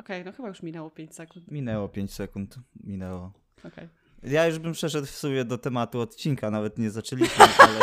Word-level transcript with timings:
Okej, 0.00 0.24
no 0.24 0.32
chyba 0.32 0.48
już 0.48 0.62
minęło 0.62 0.90
5 0.90 1.14
sekund. 1.14 1.50
Minęło 1.50 1.88
5 1.88 2.12
sekund. 2.12 2.58
Minęło. 2.84 3.32
Okej. 3.64 3.88
Ja 4.22 4.46
już 4.46 4.58
bym 4.58 4.72
przeszedł 4.72 5.06
w 5.06 5.10
sumie 5.10 5.44
do 5.44 5.58
tematu 5.58 6.00
odcinka, 6.00 6.50
nawet 6.50 6.78
nie 6.78 6.90
zaczęliśmy, 6.90 7.44
ale 7.58 7.78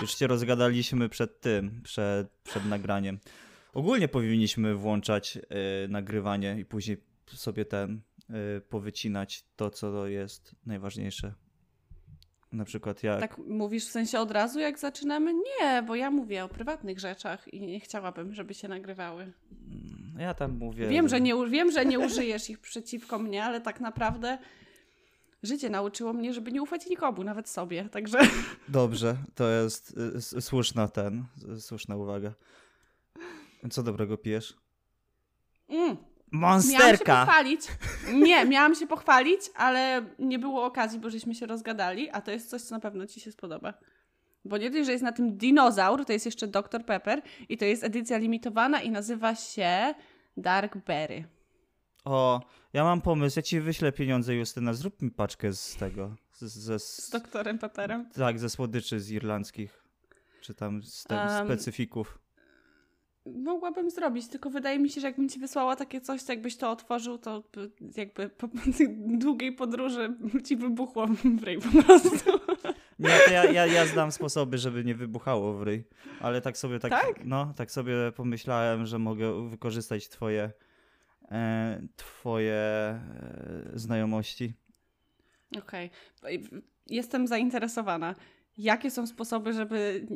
już 0.00 0.18
się 0.18 0.26
rozgadaliśmy 0.26 1.08
przed 1.08 1.40
tym, 1.40 1.80
przed, 1.82 2.28
przed 2.44 2.66
nagraniem. 2.66 3.18
Ogólnie 3.74 4.08
powinniśmy 4.08 4.74
włączać 4.74 5.36
y, 5.36 5.88
nagrywanie 5.88 6.56
i 6.58 6.64
później 6.64 6.96
sobie 7.26 7.64
ten 7.64 8.00
y, 8.30 8.60
powycinać 8.60 9.44
to, 9.56 9.70
co 9.70 10.06
jest 10.06 10.54
najważniejsze. 10.66 11.34
Na 12.52 12.64
przykład 12.64 13.02
jak. 13.02 13.20
Tak 13.20 13.38
mówisz 13.38 13.86
w 13.86 13.90
sensie 13.90 14.20
od 14.20 14.30
razu, 14.30 14.60
jak 14.60 14.78
zaczynamy? 14.78 15.34
Nie, 15.34 15.82
bo 15.86 15.94
ja 15.94 16.10
mówię 16.10 16.44
o 16.44 16.48
prywatnych 16.48 17.00
rzeczach 17.00 17.54
i 17.54 17.66
nie 17.66 17.80
chciałabym, 17.80 18.34
żeby 18.34 18.54
się 18.54 18.68
nagrywały. 18.68 19.32
Ja 20.18 20.34
tam 20.34 20.52
mówię. 20.58 20.88
Wiem, 20.88 21.08
że 21.08 21.20
nie, 21.20 21.34
wiem, 21.48 21.70
że 21.70 21.86
nie 21.86 21.98
użyjesz 21.98 22.50
ich 22.50 22.58
przeciwko 22.58 23.18
mnie, 23.18 23.44
ale 23.44 23.60
tak 23.60 23.80
naprawdę 23.80 24.38
życie 25.42 25.70
nauczyło 25.70 26.12
mnie, 26.12 26.32
żeby 26.34 26.52
nie 26.52 26.62
ufać 26.62 26.86
nikomu, 26.86 27.24
nawet 27.24 27.48
sobie. 27.48 27.88
Także 27.88 28.18
Dobrze, 28.68 29.16
to 29.34 29.48
jest 29.50 29.94
y, 30.36 30.40
słuszna 30.42 30.88
ten, 30.88 31.24
s- 31.52 31.64
słuszna 31.66 31.96
uwaga. 31.96 32.32
Co 33.70 33.82
dobrego 33.82 34.18
pijesz? 34.18 34.54
mm, 35.68 35.96
miałam 36.32 36.62
się 36.62 36.68
Monsterka! 36.68 37.26
pochwalić. 37.26 37.60
Nie, 38.12 38.44
miałam 38.44 38.74
się 38.74 38.86
pochwalić, 38.86 39.40
ale 39.54 40.04
nie 40.18 40.38
było 40.38 40.64
okazji, 40.64 40.98
bo 40.98 41.10
żeśmy 41.10 41.34
się 41.34 41.46
rozgadali, 41.46 42.10
a 42.10 42.20
to 42.20 42.30
jest 42.30 42.50
coś, 42.50 42.62
co 42.62 42.74
na 42.74 42.80
pewno 42.80 43.06
ci 43.06 43.20
się 43.20 43.32
spodoba. 43.32 43.74
Bo 44.44 44.58
nie 44.58 44.70
dość, 44.70 44.86
że 44.86 44.92
jest 44.92 45.04
na 45.04 45.12
tym 45.12 45.36
dinozaur, 45.36 46.04
to 46.04 46.12
jest 46.12 46.24
jeszcze 46.26 46.46
Dr. 46.46 46.84
Pepper 46.84 47.22
i 47.48 47.56
to 47.58 47.64
jest 47.64 47.84
edycja 47.84 48.18
limitowana 48.18 48.82
i 48.82 48.90
nazywa 48.90 49.34
się 49.34 49.94
Dark 50.36 50.76
Berry. 50.86 51.24
O, 52.04 52.40
ja 52.72 52.84
mam 52.84 53.00
pomysł, 53.00 53.38
ja 53.38 53.42
ci 53.42 53.60
wyślę 53.60 53.92
pieniądze, 53.92 54.34
Justyna, 54.34 54.72
zrób 54.74 55.02
mi 55.02 55.10
paczkę 55.10 55.52
z 55.52 55.76
tego, 55.76 56.14
z, 56.32 56.42
ze, 56.42 56.78
Z 56.78 57.10
doktorem 57.10 57.58
Pepperem. 57.58 58.08
tak, 58.14 58.38
ze 58.38 58.50
słodyczy 58.50 59.00
z 59.00 59.10
irlandzkich, 59.10 59.84
czy 60.40 60.54
tam 60.54 60.82
z 60.82 61.04
tam 61.04 61.28
Em, 61.28 61.46
specyfików. 61.46 62.18
Mogłabym 63.26 63.90
zrobić, 63.90 64.28
tylko 64.28 64.50
wydaje 64.50 64.78
mi 64.78 64.90
się, 64.90 65.00
że 65.00 65.06
jakbym 65.06 65.28
ci 65.28 65.38
wysłała 65.38 65.76
takie 65.76 66.00
coś, 66.00 66.24
to 66.24 66.32
jakbyś 66.32 66.56
to 66.56 66.70
otworzył, 66.70 67.18
to 67.18 67.42
by 67.52 67.70
jakby 67.96 68.28
po 68.28 68.48
długiej 69.24 69.52
podróży 69.52 70.16
ci 70.44 70.56
wybuchło 70.56 71.06
w 71.06 71.42
ryj 71.44 71.58
po 71.58 71.82
prostu. 71.82 72.40
Nie, 73.04 73.18
to 73.26 73.32
ja, 73.32 73.44
ja, 73.44 73.66
ja 73.66 73.86
znam 73.86 74.12
sposoby, 74.12 74.58
żeby 74.58 74.84
nie 74.84 74.94
wybuchało 74.94 75.54
w 75.54 75.62
ryj, 75.62 75.84
ale 76.20 76.40
tak 76.40 76.58
sobie 76.58 76.78
tak, 76.78 76.90
Tak? 76.90 77.24
no, 77.24 77.54
tak 77.56 77.70
sobie 77.70 77.94
pomyślałem, 78.16 78.86
że 78.86 78.98
mogę 78.98 79.48
wykorzystać 79.48 80.08
twoje, 80.08 80.52
e, 81.30 81.86
twoje 81.96 82.54
e, 82.54 83.00
znajomości. 83.74 84.54
Okej. 85.58 85.90
Jestem 86.86 87.26
zainteresowana. 87.26 88.14
Jakie 88.58 88.90
są 88.90 89.06
sposoby, 89.06 89.52
żeby 89.52 90.06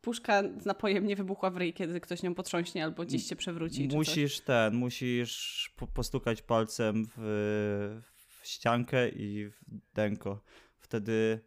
puszka 0.00 0.42
z 0.60 0.64
napojem 0.64 1.06
nie 1.06 1.16
wybuchła 1.16 1.50
w 1.50 1.56
ryj, 1.56 1.72
kiedy 1.72 2.00
ktoś 2.00 2.22
nią 2.22 2.34
potrząśnie 2.34 2.84
albo 2.84 3.04
gdzieś 3.04 3.26
się 3.26 3.36
przewróci? 3.36 3.88
Musisz 3.92 4.40
ten, 4.40 4.74
musisz 4.74 5.70
po, 5.76 5.86
postukać 5.86 6.42
palcem 6.42 7.06
w, 7.16 8.00
w 8.16 8.46
ściankę 8.46 9.08
i 9.08 9.48
w 9.48 9.60
denko. 9.94 10.42
Wtedy 10.78 11.40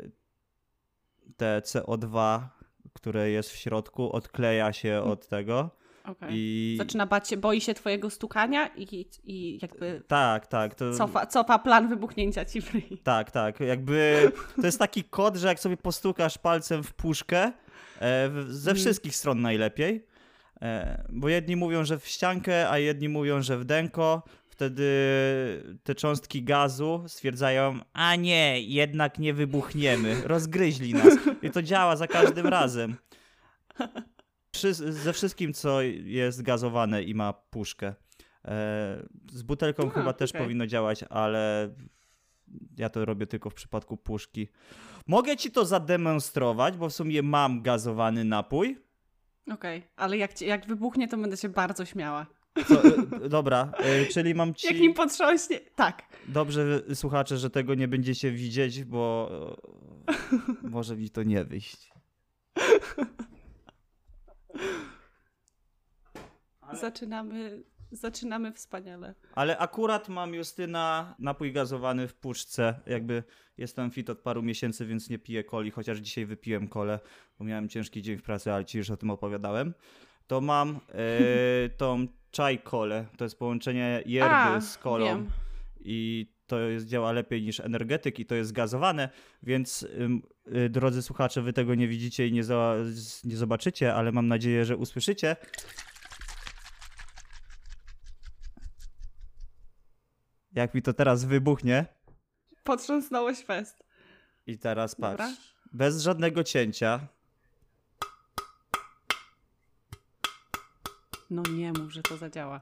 y, 0.00 0.10
te 1.36 1.60
CO2, 1.60 2.40
które 2.92 3.30
jest 3.30 3.50
w 3.50 3.56
środku, 3.56 4.12
odkleja 4.12 4.72
się 4.72 5.02
od 5.02 5.28
tego 5.28 5.70
Okej. 6.04 6.28
i 6.32 6.74
Zaczyna 6.78 7.06
bać 7.06 7.28
się, 7.28 7.36
boi 7.36 7.60
się 7.60 7.74
twojego 7.74 8.10
stukania 8.10 8.66
i, 8.76 9.06
i 9.24 9.58
jakby 9.62 10.02
tak, 10.08 10.46
tak, 10.46 10.74
to 10.74 10.92
cofa, 10.94 11.26
cofa 11.26 11.58
plan 11.58 11.88
wybuchnięcia 11.88 12.44
ci 12.44 12.60
w 12.62 12.74
ryj. 12.74 12.98
tak, 13.04 13.30
tak, 13.30 13.60
jakby 13.60 14.32
to 14.56 14.66
jest 14.66 14.78
taki 14.78 15.04
kod, 15.04 15.36
że 15.36 15.48
jak 15.48 15.60
sobie 15.60 15.76
postukasz 15.76 16.38
palcem 16.38 16.82
w 16.82 16.94
puszkę, 16.94 17.38
e, 18.00 18.30
ze 18.48 18.70
Mhm. 18.70 18.76
wszystkich 18.76 19.16
stron 19.16 19.40
najlepiej, 19.40 20.06
e, 20.62 21.04
bo 21.08 21.28
jedni 21.28 21.56
mówią, 21.56 21.84
że 21.84 21.98
w 21.98 22.06
ściankę, 22.06 22.70
a 22.70 22.78
jedni 22.78 23.08
mówią, 23.08 23.42
że 23.42 23.58
w 23.58 23.64
denko, 23.64 24.22
wtedy 24.60 25.78
te 25.82 25.94
cząstki 25.94 26.42
gazu 26.42 27.04
stwierdzają, 27.06 27.78
a 27.92 28.16
nie, 28.16 28.60
jednak 28.62 29.18
nie 29.18 29.34
wybuchniemy, 29.34 30.22
rozgryźli 30.24 30.94
nas. 30.94 31.14
I 31.42 31.50
to 31.50 31.62
działa 31.62 31.96
za 31.96 32.06
każdym 32.06 32.46
razem. 32.46 32.96
Wszy- 34.52 34.74
ze 34.92 35.12
wszystkim, 35.12 35.52
co 35.52 35.82
jest 36.04 36.42
gazowane 36.42 37.02
i 37.02 37.14
ma 37.14 37.32
puszkę. 37.32 37.94
E, 38.44 39.06
z 39.32 39.42
butelką 39.42 39.90
chyba 39.90 40.12
też 40.12 40.30
okej. 40.30 40.42
powinno 40.42 40.66
działać, 40.66 41.04
ale 41.10 41.74
ja 42.78 42.88
to 42.88 43.04
robię 43.04 43.26
tylko 43.26 43.50
w 43.50 43.54
przypadku 43.54 43.96
puszki. 43.96 44.48
Mogę 45.06 45.36
ci 45.36 45.50
to 45.50 45.64
zademonstrować, 45.64 46.76
bo 46.76 46.88
w 46.88 46.92
sumie 46.92 47.22
mam 47.22 47.62
gazowany 47.62 48.24
napój. 48.24 48.78
Okej, 49.52 49.82
ale 49.96 50.16
jak, 50.16 50.40
jak 50.40 50.66
wybuchnie, 50.66 51.08
to 51.08 51.16
będę 51.16 51.36
się 51.36 51.48
bardzo 51.48 51.84
śmiała. 51.84 52.26
Co, 52.68 52.82
e, 52.84 53.28
dobra, 53.28 53.72
e, 53.78 54.06
czyli 54.06 54.34
mam 54.34 54.54
ci... 54.54 54.66
Jak 54.66 54.76
nim 54.76 54.94
potrząśnie. 54.94 55.60
Tak. 55.60 56.02
Dobrze, 56.28 56.82
e, 56.88 56.94
słuchacze, 56.94 57.36
że 57.36 57.50
tego 57.50 57.74
nie 57.74 57.88
będziecie 57.88 58.32
widzieć, 58.32 58.84
bo 58.84 59.30
może 60.62 60.96
mi 60.96 61.10
to 61.10 61.22
nie 61.22 61.44
wyjść. 61.44 61.90
Zaczynamy, 66.72 67.62
zaczynamy 67.92 68.52
wspaniale. 68.52 69.14
Ale 69.34 69.58
akurat 69.58 70.08
mam 70.08 70.34
Justyna 70.34 71.14
napój 71.18 71.52
gazowany 71.52 72.08
w 72.08 72.14
puszce. 72.14 72.80
Jakby 72.86 73.22
jestem 73.58 73.90
fit 73.90 74.10
od 74.10 74.18
paru 74.18 74.42
miesięcy, 74.42 74.86
więc 74.86 75.10
nie 75.10 75.18
piję 75.18 75.44
coli, 75.44 75.70
chociaż 75.70 75.98
dzisiaj 75.98 76.26
wypiłem 76.26 76.68
kolę, 76.68 77.00
bo 77.38 77.44
miałem 77.44 77.68
ciężki 77.68 78.02
dzień 78.02 78.16
w 78.16 78.22
pracy, 78.22 78.52
ale 78.52 78.64
ci 78.64 78.78
już 78.78 78.90
o 78.90 78.96
tym 78.96 79.10
opowiadałem. 79.10 79.74
To 80.26 80.40
mam 80.40 80.80
e, 80.88 81.68
tą 81.68 82.06
czaj 82.30 82.58
kolę. 82.58 83.06
To 83.16 83.24
jest 83.24 83.38
połączenie 83.38 84.02
yerby 84.06 84.34
A, 84.34 84.60
z 84.60 84.78
kolą. 84.78 85.06
wiem. 85.06 85.30
I 85.80 86.26
to 86.46 86.60
jest, 86.60 86.86
działa 86.86 87.12
lepiej 87.12 87.42
niż 87.42 87.60
energetyk 87.60 88.18
i 88.18 88.26
to 88.26 88.34
jest 88.34 88.52
gazowane, 88.52 89.08
więc 89.42 89.86
ym, 90.00 90.22
y, 90.56 90.68
drodzy 90.68 91.02
słuchacze, 91.02 91.42
wy 91.42 91.52
tego 91.52 91.74
nie 91.74 91.88
widzicie 91.88 92.26
i 92.26 92.32
nie, 92.32 92.44
za, 92.44 92.74
nie 93.24 93.36
zobaczycie, 93.36 93.94
ale 93.94 94.12
mam 94.12 94.28
nadzieję, 94.28 94.64
że 94.64 94.76
usłyszycie. 94.76 95.36
Jak 100.52 100.74
mi 100.74 100.82
to 100.82 100.92
teraz 100.92 101.24
wybuchnie. 101.24 101.86
Potrząsnąłeś 102.64 103.44
fest. 103.44 103.84
I 104.46 104.58
teraz 104.58 104.94
patrz. 104.94 105.18
Dobra. 105.18 105.36
Bez 105.72 106.02
żadnego 106.02 106.44
cięcia. 106.44 107.00
No 111.30 111.42
nie 111.52 111.72
mów, 111.72 111.92
że 111.92 112.02
to 112.02 112.16
zadziała. 112.16 112.60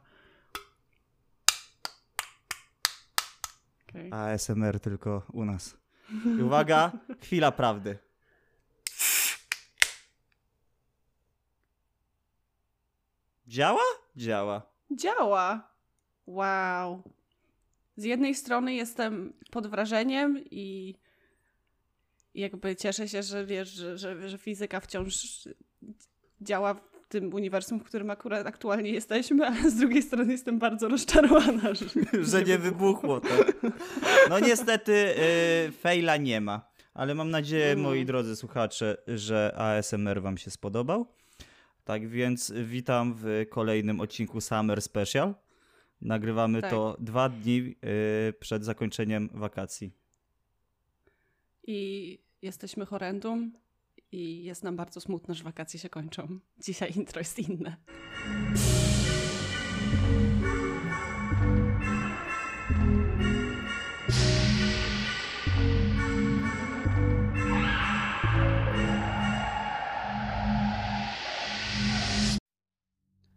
Okej. 3.89 4.13
ASMR 4.13 4.81
tylko 4.81 5.23
u 5.33 5.45
nas. 5.45 5.77
I 6.39 6.43
uwaga, 6.43 6.93
chwila 7.23 7.53
prawdy. 7.53 7.99
Działa? 13.47 13.83
Działa. 14.17 14.63
Działa. 14.91 15.71
Wow. 16.27 17.03
Z 17.97 18.05
jednej 18.05 18.35
strony 18.35 18.75
jestem 18.75 19.33
pod 19.51 19.67
wrażeniem 19.67 20.45
i 20.51 20.95
jakby 22.35 22.77
cieszę 22.77 23.09
się, 23.09 23.23
że 23.23 23.47
wiesz, 23.47 23.69
że, 23.69 23.99
że, 23.99 24.29
że 24.29 24.39
fizyka 24.39 24.81
wciąż 24.81 25.49
działa 26.41 26.81
tym 27.09 27.35
uniwersum, 27.35 27.81
w 27.81 27.85
którym 27.85 28.11
akurat 28.11 28.47
aktualnie 28.47 28.91
jesteśmy, 28.91 29.47
ale 29.47 29.71
z 29.71 29.75
drugiej 29.77 30.03
strony 30.03 30.33
jestem 30.33 30.59
bardzo 30.59 30.89
rozczarowana, 30.89 31.75
że, 31.75 31.85
że 32.31 32.43
nie 32.45 32.59
wybuchło 32.59 33.21
to. 33.21 33.29
No 34.31 34.41
niestety 34.41 34.93
y, 35.69 35.73
faila 35.73 36.17
nie 36.17 36.41
ma. 36.41 36.69
Ale 36.95 37.15
mam 37.15 37.31
nadzieję, 37.31 37.65
Mhm. 37.67 37.81
moi 37.81 38.05
drodzy 38.05 38.37
słuchacze, 38.37 38.97
że 39.07 39.53
ASMR 39.57 40.23
wam 40.23 40.39
się 40.39 40.51
spodobał. 40.51 41.07
Tak 41.85 42.09
więc 42.09 42.53
witam 42.65 43.15
w 43.17 43.47
kolejnym 43.51 44.01
odcinku 44.01 44.41
Summer 44.41 44.83
Special. 44.83 45.35
Nagrywamy 46.01 46.61
Tak. 46.61 46.71
to 46.71 46.97
dwa 47.01 47.29
dni 47.29 47.75
y, 48.29 48.33
przed 48.41 48.65
zakończeniem 48.65 49.29
wakacji. 49.35 49.93
I 51.67 52.19
jesteśmy 52.43 52.87
horrendum 52.87 53.53
i 54.13 54.45
jest 54.45 54.65
nam 54.65 54.77
bardzo 54.77 55.01
smutno, 55.01 55.35
że 55.35 55.45
wakacje 55.45 55.81
się 55.81 55.89
kończą. 55.89 56.41
Dzisiaj 56.59 56.93
intro 56.97 57.21
jest 57.21 57.39
inne. 57.39 57.77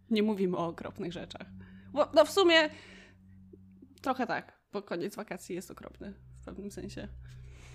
Nie 0.09 0.23
mówimy 0.23 0.57
o 0.57 0.67
okropnych 0.67 1.13
rzeczach. 1.13 1.47
Bo, 1.93 2.11
no 2.13 2.25
w 2.25 2.31
sumie 2.31 2.69
trochę 4.01 4.27
tak, 4.27 4.61
bo 4.71 4.81
koniec 4.81 5.15
wakacji 5.15 5.55
jest 5.55 5.71
okropny 5.71 6.13
w 6.41 6.45
pewnym 6.45 6.71
sensie. 6.71 7.07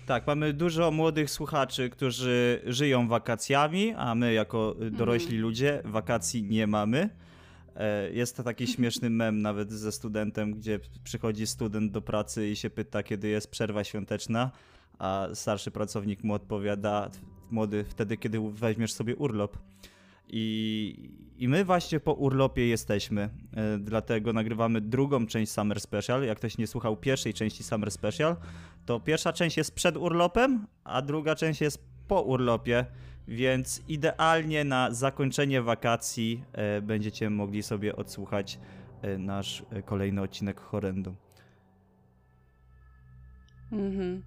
Tak, 0.07 0.27
mamy 0.27 0.53
dużo 0.53 0.91
młodych 0.91 1.31
słuchaczy, 1.31 1.89
którzy 1.89 2.61
żyją 2.65 3.07
wakacjami, 3.07 3.93
a 3.97 4.15
my 4.15 4.33
jako 4.33 4.75
dorośli 4.91 5.29
mm. 5.35 5.41
ludzie 5.41 5.81
wakacji 5.85 6.43
nie 6.43 6.67
mamy. 6.67 7.09
E, 7.75 8.11
jest 8.11 8.37
to 8.37 8.43
taki 8.43 8.67
śmieszny 8.73 9.09
mem 9.09 9.41
nawet 9.41 9.71
ze 9.71 9.91
studentem, 9.91 10.53
gdzie 10.53 10.79
przychodzi 11.03 11.47
student 11.47 11.91
do 11.91 12.01
pracy 12.01 12.49
i 12.49 12.55
się 12.55 12.69
pyta, 12.69 13.03
kiedy 13.03 13.27
jest 13.27 13.51
przerwa 13.51 13.83
świąteczna, 13.83 14.51
a 14.99 15.27
starszy 15.33 15.71
pracownik 15.71 16.23
mu 16.23 16.33
odpowiada, 16.33 17.09
młody, 17.51 17.85
wtedy, 17.89 18.17
kiedy 18.17 18.39
weźmiesz 18.51 18.93
sobie 18.93 19.15
urlop. 19.15 19.57
I, 20.27 21.11
I 21.37 21.47
my 21.47 21.65
właśnie 21.65 21.99
po 21.99 22.13
urlopie 22.13 22.67
jesteśmy, 22.67 23.21
e, 23.21 23.77
dlatego 23.77 24.33
nagrywamy 24.33 24.81
drugą 24.81 25.27
część 25.27 25.51
Summer 25.51 25.79
Special. 25.79 26.23
Jak 26.23 26.37
ktoś 26.37 26.57
nie 26.57 26.67
słuchał 26.67 26.97
pierwszej 26.97 27.33
części 27.33 27.63
Summer 27.63 27.91
Special, 27.91 28.35
to 28.85 28.99
pierwsza 28.99 29.33
część 29.33 29.57
jest 29.57 29.75
przed 29.75 29.97
urlopem, 29.97 30.67
a 30.83 31.01
druga 31.01 31.35
część 31.35 31.61
jest 31.61 31.83
po 32.07 32.21
urlopie, 32.21 32.85
więc 33.27 33.81
idealnie 33.87 34.63
na 34.63 34.91
zakończenie 34.91 35.61
wakacji 35.61 36.43
e, 36.53 36.81
będziecie 36.81 37.29
mogli 37.29 37.63
sobie 37.63 37.95
odsłuchać 37.95 38.59
e, 39.01 39.17
nasz 39.17 39.63
kolejny 39.85 40.21
odcinek 40.21 40.59
Horrendum. 40.59 41.15
Mhm. 43.71 44.23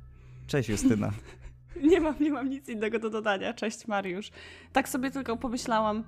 Cześć 0.47 0.69
Justyna. 0.69 1.13
nie 1.91 2.01
mam, 2.01 2.15
nie 2.21 2.31
mam 2.31 2.51
nic 2.51 2.69
innego 2.69 2.99
do 2.99 3.11
dodania. 3.11 3.55
Cześć 3.55 3.87
Mariusz. 3.87 4.31
Tak 4.73 4.89
sobie 4.89 5.11
tylko 5.11 5.37
pomyślałam, 5.37 6.05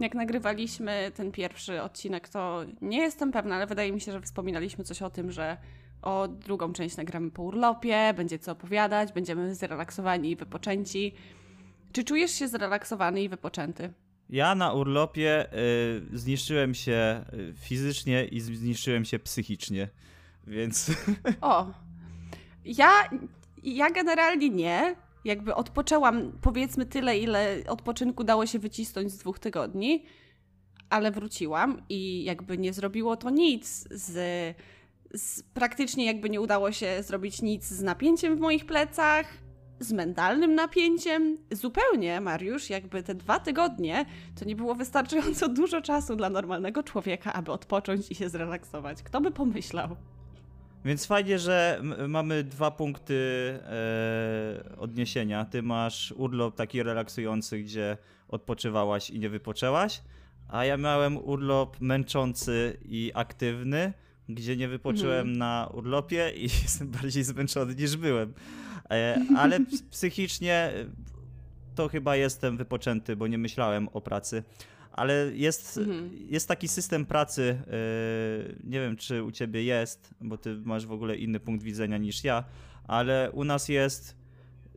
jak 0.00 0.14
nagrywaliśmy 0.14 1.12
ten 1.14 1.32
pierwszy 1.32 1.82
odcinek, 1.82 2.28
to 2.28 2.60
nie 2.82 2.98
jestem 2.98 3.32
pewna, 3.32 3.56
ale 3.56 3.66
wydaje 3.66 3.92
mi 3.92 4.00
się, 4.00 4.12
że 4.12 4.20
wspominaliśmy 4.20 4.84
coś 4.84 5.02
o 5.02 5.10
tym, 5.10 5.32
że 5.32 5.56
o 6.02 6.28
drugą 6.28 6.72
część 6.72 6.96
nagramy 6.96 7.30
po 7.30 7.42
urlopie, 7.42 8.14
będzie 8.16 8.38
co 8.38 8.52
opowiadać, 8.52 9.12
będziemy 9.12 9.54
zrelaksowani 9.54 10.30
i 10.30 10.36
wypoczęci. 10.36 11.14
Czy 11.92 12.04
czujesz 12.04 12.30
się 12.30 12.48
zrelaksowany 12.48 13.22
i 13.22 13.28
wypoczęty? 13.28 13.92
Ja 14.30 14.54
na 14.54 14.72
urlopie 14.72 15.46
y, 16.12 16.18
zniszczyłem 16.18 16.74
się 16.74 17.24
y, 17.32 17.54
fizycznie 17.56 18.24
i 18.24 18.40
zniszczyłem 18.40 19.04
się 19.04 19.18
psychicznie, 19.18 19.88
więc... 20.46 20.90
O, 21.40 21.66
ja, 22.64 22.90
ja 23.62 23.90
generalnie 23.90 24.50
nie. 24.50 24.96
Jakby 25.24 25.54
odpoczęłam 25.54 26.32
powiedzmy 26.40 26.86
tyle, 26.86 27.18
ile 27.18 27.56
odpoczynku 27.68 28.24
dało 28.24 28.46
się 28.46 28.58
wycisnąć 28.58 29.12
z 29.12 29.18
dwóch 29.18 29.38
tygodni, 29.38 30.04
ale 30.90 31.10
wróciłam 31.10 31.82
i 31.88 32.24
jakby 32.24 32.58
nie 32.58 32.72
zrobiło 32.72 33.16
to 33.16 33.30
nic 33.30 33.88
z 33.90 34.56
z, 35.14 35.42
praktycznie 35.42 36.06
jakby 36.06 36.30
nie 36.30 36.40
udało 36.40 36.72
się 36.72 37.02
zrobić 37.02 37.42
nic 37.42 37.64
z 37.64 37.82
napięciem 37.82 38.36
w 38.36 38.40
moich 38.40 38.66
plecach, 38.66 39.26
z 39.80 39.92
mentalnym 39.92 40.54
napięciem. 40.54 41.38
Zupełnie, 41.50 42.20
Mariusz, 42.20 42.70
jakby 42.70 43.02
te 43.02 43.14
dwa 43.14 43.38
tygodnie 43.38 44.06
to 44.38 44.44
nie 44.44 44.56
było 44.56 44.74
wystarczająco 44.74 45.48
dużo 45.62 45.80
czasu 45.80 46.16
dla 46.16 46.30
normalnego 46.30 46.82
człowieka, 46.82 47.32
aby 47.32 47.52
odpocząć 47.52 48.10
i 48.10 48.14
się 48.14 48.28
zrelaksować. 48.28 49.02
Kto 49.02 49.20
by 49.20 49.30
pomyślał? 49.30 49.96
Więc 50.84 51.06
fajnie, 51.06 51.38
że 51.38 51.82
mamy 52.08 52.44
dwa 52.44 52.70
punkty 52.70 53.14
e, 53.64 54.78
odniesienia. 54.78 55.44
Ty 55.44 55.62
masz 55.62 56.12
urlop 56.16 56.56
taki 56.56 56.82
relaksujący, 56.82 57.58
gdzie 57.58 57.96
odpoczywałaś 58.28 59.10
i 59.10 59.18
nie 59.18 59.28
wypoczęłaś, 59.28 60.02
a 60.48 60.64
ja 60.64 60.76
miałem 60.76 61.16
urlop 61.18 61.80
męczący 61.80 62.78
i 62.84 63.10
aktywny, 63.14 63.92
gdzie 64.28 64.56
nie 64.56 64.68
wypocząłem 64.68 65.18
mhm. 65.18 65.38
na 65.38 65.70
urlopie 65.74 66.32
i 66.36 66.42
jestem 66.62 66.88
bardziej 66.88 67.24
zmęczony 67.24 67.74
niż 67.74 67.96
byłem. 67.96 68.34
E, 68.90 69.18
ale 69.36 69.58
psychicznie 69.90 70.72
to 71.74 71.88
chyba 71.88 72.16
jestem 72.16 72.56
wypoczęty, 72.56 73.16
bo 73.16 73.26
nie 73.26 73.38
myślałem 73.38 73.88
o 73.88 74.00
pracy. 74.00 74.42
Ale 74.92 75.30
jest, 75.34 75.78
mhm. 75.78 76.10
jest 76.28 76.48
taki 76.48 76.68
system 76.68 77.06
pracy, 77.06 77.62
e, 77.66 77.74
nie 78.64 78.80
wiem 78.80 78.96
czy 78.96 79.22
u 79.22 79.30
ciebie 79.30 79.64
jest, 79.64 80.14
bo 80.20 80.38
ty 80.38 80.56
masz 80.64 80.86
w 80.86 80.92
ogóle 80.92 81.16
inny 81.16 81.40
punkt 81.40 81.64
widzenia 81.64 81.98
niż 81.98 82.24
ja, 82.24 82.44
ale 82.84 83.30
u 83.32 83.44
nas 83.44 83.68
jest, 83.68 84.16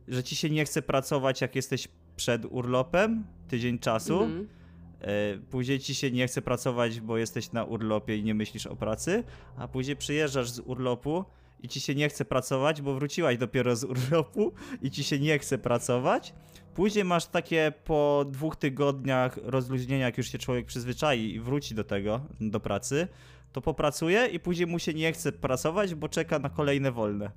że 0.08 0.22
ci 0.22 0.36
się 0.36 0.50
nie 0.50 0.64
chce 0.64 0.82
pracować, 0.82 1.40
jak 1.40 1.56
jesteś 1.56 1.88
przed 2.16 2.44
urlopem, 2.44 3.24
tydzień 3.48 3.78
czasu. 3.78 4.22
Mhm 4.22 4.56
E, 5.00 5.38
później 5.50 5.80
ci 5.80 5.94
się 5.94 6.10
nie 6.10 6.26
chce 6.26 6.42
pracować, 6.42 7.00
bo 7.00 7.18
jesteś 7.18 7.52
na 7.52 7.64
urlopie 7.64 8.16
i 8.16 8.24
nie 8.24 8.34
myślisz 8.34 8.66
o 8.66 8.76
pracy, 8.76 9.24
a 9.56 9.68
później 9.68 9.96
przyjeżdżasz 9.96 10.50
z 10.50 10.60
urlopu 10.60 11.24
i 11.60 11.68
ci 11.68 11.80
się 11.80 11.94
nie 11.94 12.08
chce 12.08 12.24
pracować, 12.24 12.82
bo 12.82 12.94
wróciłaś 12.94 13.38
dopiero 13.38 13.76
z 13.76 13.84
urlopu 13.84 14.52
i 14.82 14.90
ci 14.90 15.04
się 15.04 15.18
nie 15.18 15.38
chce 15.38 15.58
pracować. 15.58 16.34
Później 16.74 17.04
masz 17.04 17.26
takie 17.26 17.72
po 17.84 18.24
dwóch 18.28 18.56
tygodniach 18.56 19.38
rozluźnienia, 19.42 20.06
jak 20.06 20.18
już 20.18 20.32
się 20.32 20.38
człowiek 20.38 20.66
przyzwyczai 20.66 21.34
i 21.34 21.40
wróci 21.40 21.74
do 21.74 21.84
tego, 21.84 22.20
do 22.40 22.60
pracy, 22.60 23.08
to 23.52 23.60
popracuje 23.60 24.26
i 24.26 24.40
później 24.40 24.66
mu 24.66 24.78
się 24.78 24.94
nie 24.94 25.12
chce 25.12 25.32
pracować, 25.32 25.94
bo 25.94 26.08
czeka 26.08 26.38
na 26.38 26.50
kolejne 26.50 26.92
wolne. 26.92 27.30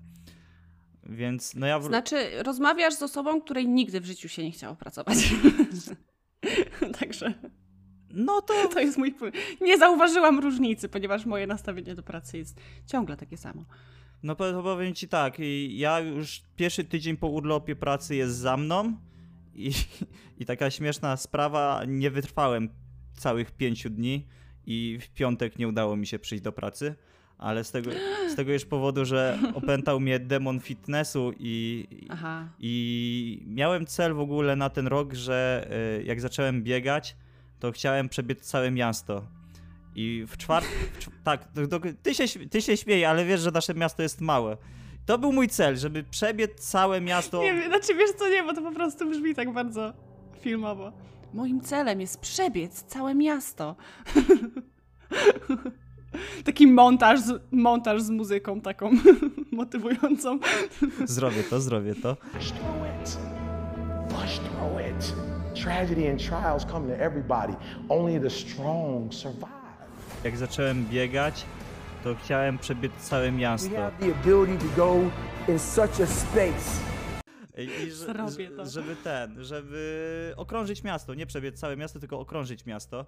Więc 1.04 1.56
no 1.56 1.68
ja. 1.68 1.82
Znaczy, 1.82 2.44
rozmawiasz 2.44 2.94
z 2.94 3.04
osobą, 3.04 3.42
której 3.42 3.68
nigdy 3.68 4.02
w 4.02 4.06
życiu 4.06 4.30
się 4.30 4.44
nie 4.44 4.52
chciało 4.52 4.76
pracować. 4.76 5.18
Także. 7.00 7.34
No 8.14 8.42
to. 8.42 8.54
To 8.74 8.80
jest 8.80 8.98
mój. 8.98 9.16
Nie 9.62 9.78
zauważyłam 9.78 10.40
różnicy, 10.40 10.90
ponieważ 10.90 11.26
moje 11.26 11.48
nastawienie 11.48 11.96
do 11.96 12.04
pracy 12.04 12.38
jest 12.38 12.62
ciągle 12.86 13.18
takie 13.18 13.38
samo. 13.38 13.66
No 14.24 14.36
to 14.36 14.64
powiem 14.64 14.94
ci 14.94 15.08
tak, 15.08 15.38
ja 15.70 16.00
już 16.00 16.42
pierwszy 16.56 16.84
tydzień 16.84 17.18
po 17.18 17.28
urlopie 17.28 17.76
pracy 17.76 18.16
jest 18.16 18.36
za 18.36 18.58
mną 18.58 18.98
i, 19.56 19.72
i 20.40 20.46
taka 20.46 20.72
śmieszna 20.72 21.18
sprawa, 21.18 21.82
nie 21.88 22.12
wytrwałem 22.12 22.70
całych 23.14 23.52
pięciu 23.52 23.90
dni 23.90 24.28
i 24.66 25.00
w 25.02 25.10
piątek 25.10 25.60
nie 25.60 25.68
udało 25.68 25.96
mi 25.96 26.08
się 26.08 26.20
przyjść 26.20 26.44
do 26.44 26.52
pracy 26.52 26.96
ale 27.40 27.64
z 27.64 27.72
tego, 27.72 27.92
z 28.30 28.36
tego 28.36 28.54
już 28.54 28.66
powodu, 28.66 29.06
że 29.06 29.40
opętał 29.54 30.00
mnie 30.00 30.20
demon 30.20 30.60
fitnessu 30.60 31.34
i, 31.40 31.88
i 32.60 33.44
miałem 33.48 33.86
cel 33.86 34.14
w 34.14 34.20
ogóle 34.20 34.56
na 34.56 34.70
ten 34.70 34.88
rok, 34.88 35.14
że 35.14 35.68
y, 36.00 36.04
jak 36.04 36.22
zacząłem 36.22 36.64
biegać, 36.64 37.16
to 37.60 37.72
chciałem 37.72 38.10
przebiec 38.10 38.42
całe 38.42 38.72
miasto. 38.72 39.28
I 40.00 40.26
w 40.28 40.38
czwartek. 40.38 40.72
Tak, 41.24 41.48
ty, 42.04 42.16
się, 42.16 42.26
ty 42.50 42.62
się 42.62 42.78
śmieje, 42.78 43.10
ale 43.10 43.26
wiesz, 43.26 43.42
że 43.42 43.52
nasze 43.52 43.74
miasto 43.74 44.04
jest 44.04 44.22
małe. 44.22 44.58
To 45.06 45.18
był 45.18 45.32
mój 45.32 45.48
cel, 45.48 45.78
żeby 45.78 46.04
przebiec 46.04 46.70
całe 46.70 47.02
miasto. 47.02 47.42
Nie, 47.42 47.68
znaczy 47.68 47.96
wiesz 47.96 48.12
co, 48.12 48.30
nie, 48.30 48.44
bo 48.44 48.54
to 48.54 48.62
po 48.62 48.72
prostu 48.72 49.10
brzmi 49.10 49.36
tak 49.36 49.54
bardzo 49.54 49.94
filmowo. 50.42 50.92
Moim 51.34 51.62
celem 51.62 52.02
jest 52.02 52.20
przebiec 52.20 52.84
całe 52.84 53.16
miasto. 53.16 53.76
Taki 56.46 56.68
montaż, 56.68 57.20
montaż 57.52 58.02
z 58.02 58.10
muzyką 58.10 58.62
taką 58.62 58.92
motywującą. 59.52 60.40
Zrobię 61.06 61.44
to, 61.44 61.62
zrobię 61.62 61.96
to. 61.96 62.18
Tragedy 65.64 66.12
and 66.12 66.20
trials 66.20 66.66
come 66.66 66.88
to 66.88 67.04
everybody. 67.04 67.54
Only 67.90 68.20
the 68.20 68.30
strong 68.30 69.14
survive. 69.14 69.59
Jak 70.24 70.38
zacząłem 70.38 70.86
biegać, 70.86 71.46
to 72.04 72.16
chciałem 72.16 72.58
przebiec 72.58 72.94
całe 72.98 73.32
miasto. 73.32 73.70
To. 74.00 74.06
I, 77.58 77.92
że, 77.92 78.14
żeby 78.72 78.96
ten, 78.96 79.44
żeby 79.44 80.34
okrążyć 80.38 80.84
miasto, 80.84 81.14
nie 81.14 81.26
przebiec 81.26 81.60
całe 81.60 81.78
miasto, 81.78 82.00
tylko 82.00 82.20
okrążyć 82.20 82.66
miasto. 82.66 83.06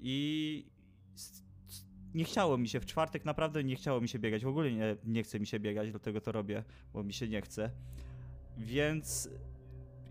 I 0.00 0.66
nie 2.14 2.24
chciało 2.24 2.58
mi 2.58 2.68
się 2.68 2.80
w 2.80 2.86
czwartek, 2.86 3.24
naprawdę 3.24 3.64
nie 3.64 3.76
chciało 3.76 4.00
mi 4.00 4.08
się 4.08 4.18
biegać. 4.18 4.44
W 4.44 4.48
ogóle 4.48 4.72
nie, 4.72 4.96
nie 5.04 5.22
chce 5.22 5.40
mi 5.40 5.46
się 5.46 5.60
biegać, 5.60 5.90
dlatego 5.90 6.20
to 6.20 6.32
robię, 6.32 6.64
bo 6.92 7.02
mi 7.02 7.12
się 7.12 7.28
nie 7.28 7.42
chce. 7.42 7.70
Więc 8.58 9.28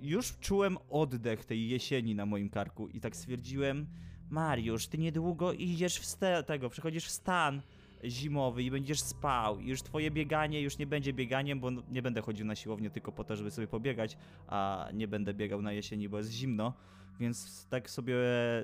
już 0.02 0.38
czułem 0.40 0.78
oddech 0.90 1.46
tej 1.46 1.70
jesieni 1.70 2.16
na 2.16 2.26
moim 2.26 2.50
karku 2.50 2.88
i 2.88 3.00
tak 3.00 3.16
stwierdziłem, 3.16 3.88
Mariusz, 4.30 4.88
ty 4.88 4.98
niedługo 4.98 5.54
idziesz 5.54 6.00
w 6.00 6.18
tego, 6.46 6.70
przechodzisz 6.70 7.06
w 7.06 7.12
stan 7.12 7.62
zimowy 8.04 8.64
i 8.64 8.72
będziesz 8.72 9.02
spał 9.02 9.60
i 9.60 9.68
już 9.68 9.82
twoje 9.82 10.12
bieganie 10.12 10.62
już 10.62 10.78
nie 10.78 10.88
będzie 10.88 11.14
bieganiem, 11.14 11.60
bo 11.60 11.70
nie 11.72 12.02
będę 12.02 12.22
chodził 12.22 12.46
na 12.46 12.56
siłownię 12.56 12.90
tylko 12.90 13.12
po 13.12 13.24
to, 13.24 13.36
żeby 13.36 13.52
sobie 13.52 13.68
pobiegać, 13.68 14.18
a 14.48 14.90
nie 14.94 15.08
będę 15.08 15.34
biegał 15.34 15.62
na 15.62 15.72
jesieni, 15.72 16.10
bo 16.10 16.18
jest 16.18 16.32
zimno, 16.32 16.74
więc 17.20 17.68
tak 17.70 17.90
sobie 17.90 18.16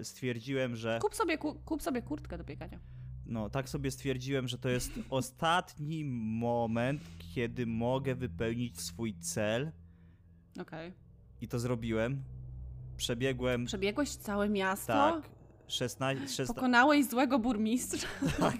stwierdziłem, 0.03 0.75
że... 0.75 1.00
Kup 1.01 1.15
sobie, 1.15 1.38
kup 1.38 1.81
sobie 1.81 2.01
kurtkę 2.01 2.38
do 2.38 2.43
biegania. 2.43 2.79
No, 3.25 3.50
tak 3.50 3.69
sobie 3.69 3.91
stwierdziłem, 3.91 4.48
że 4.48 4.57
to 4.57 4.69
jest 4.69 4.91
ostatni 5.10 6.05
moment, 6.05 7.01
kiedy 7.36 7.65
mogę 7.65 8.15
wypełnić 8.15 8.81
swój 8.81 9.13
cel. 9.13 9.72
Okej. 10.51 10.89
Okay. 10.89 10.93
I 11.41 11.48
to 11.48 11.60
zrobiłem. 11.60 12.24
Przebiegłem. 12.98 13.65
Przebiegłeś 13.65 14.15
całe 14.15 14.50
miasto? 14.50 14.93
Tak. 14.93 15.35
16, 15.67 16.27
16 16.27 16.53
Pokonałeś 16.53 17.05
złego 17.05 17.39
burmistrza? 17.39 18.07
tak. 18.39 18.57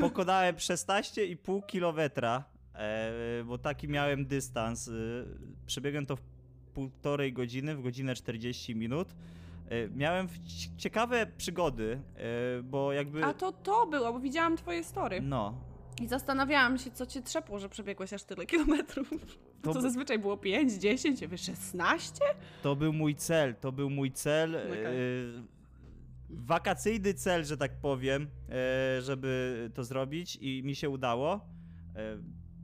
Pokonałem 0.00 0.56
16,5 0.56 1.66
kilometra, 1.66 2.44
e, 2.74 3.44
bo 3.44 3.58
taki 3.58 3.88
miałem 3.88 4.26
dystans. 4.26 4.88
E, 4.88 4.92
przebiegłem 5.66 6.06
to 6.06 6.16
w 6.16 6.20
półtorej 6.74 7.32
godziny, 7.32 7.76
w 7.76 7.82
godzinę 7.82 8.14
40 8.14 8.76
minut. 8.76 9.08
E, 9.68 9.88
miałem 9.88 10.28
ciekawe 10.76 11.26
przygody, 11.36 12.00
bo 12.64 12.92
jakby... 12.92 13.24
A 13.24 13.34
to 13.34 13.52
to 13.52 13.86
było, 13.86 14.12
bo 14.12 14.20
widziałam 14.20 14.56
twoje 14.56 14.84
story. 14.84 15.20
No, 15.20 15.54
I 16.00 16.06
zastanawiałam 16.06 16.78
się, 16.78 16.90
co 16.90 17.06
cię 17.06 17.22
trzepło, 17.22 17.58
że 17.58 17.68
przebiegłeś 17.68 18.12
aż 18.12 18.22
tyle 18.22 18.46
kilometrów. 18.46 19.10
To 19.62 19.72
To, 19.72 19.80
zazwyczaj 19.80 20.18
było 20.18 20.36
5, 20.36 20.72
10, 20.72 21.22
a 21.22 21.28
wy 21.28 21.38
16? 21.38 22.24
to 22.62 22.76
był 22.76 22.92
mój 22.92 23.14
cel, 23.14 23.54
to 23.54 23.72
był 23.72 23.90
mój 23.90 24.12
cel. 24.12 24.56
Okej. 24.56 25.59
Wakacyjny 26.30 27.14
cel, 27.14 27.44
że 27.44 27.56
tak 27.56 27.80
powiem, 27.80 28.28
e, 28.48 29.02
żeby 29.02 29.70
to 29.74 29.84
zrobić 29.84 30.38
i 30.40 30.62
mi 30.64 30.74
się 30.74 30.90
udało. 30.90 31.48
E, 31.96 32.18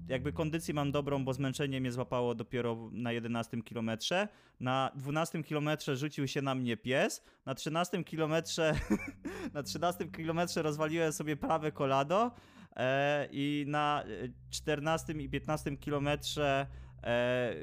jakby 0.09 0.33
kondycję 0.33 0.75
mam 0.75 0.93
dobrą, 0.93 1.25
bo 1.25 1.33
zmęczenie 1.33 1.81
mnie 1.81 1.93
złapało 1.93 2.35
dopiero 2.35 2.91
na 2.93 3.13
11 3.13 3.63
kilometrze. 3.63 4.29
Na 4.61 4.91
12 4.97 5.43
kilometrze 5.43 5.97
rzucił 5.97 6.29
się 6.29 6.43
na 6.43 6.55
mnie 6.55 6.77
pies. 6.77 7.25
Na 7.47 7.55
13 7.55 8.05
kilometrze, 8.05 8.75
na 9.55 9.63
13 9.63 10.09
kilometrze 10.09 10.63
rozwaliłem 10.63 11.13
sobie 11.13 11.37
prawe 11.37 11.73
kolano. 11.73 12.31
E, 12.77 13.29
I 13.31 13.65
na 13.69 14.05
e, 14.05 14.29
14 14.51 15.13
i 15.13 15.29
15 15.29 15.77
kilometrze 15.77 16.67
e, 17.03 17.55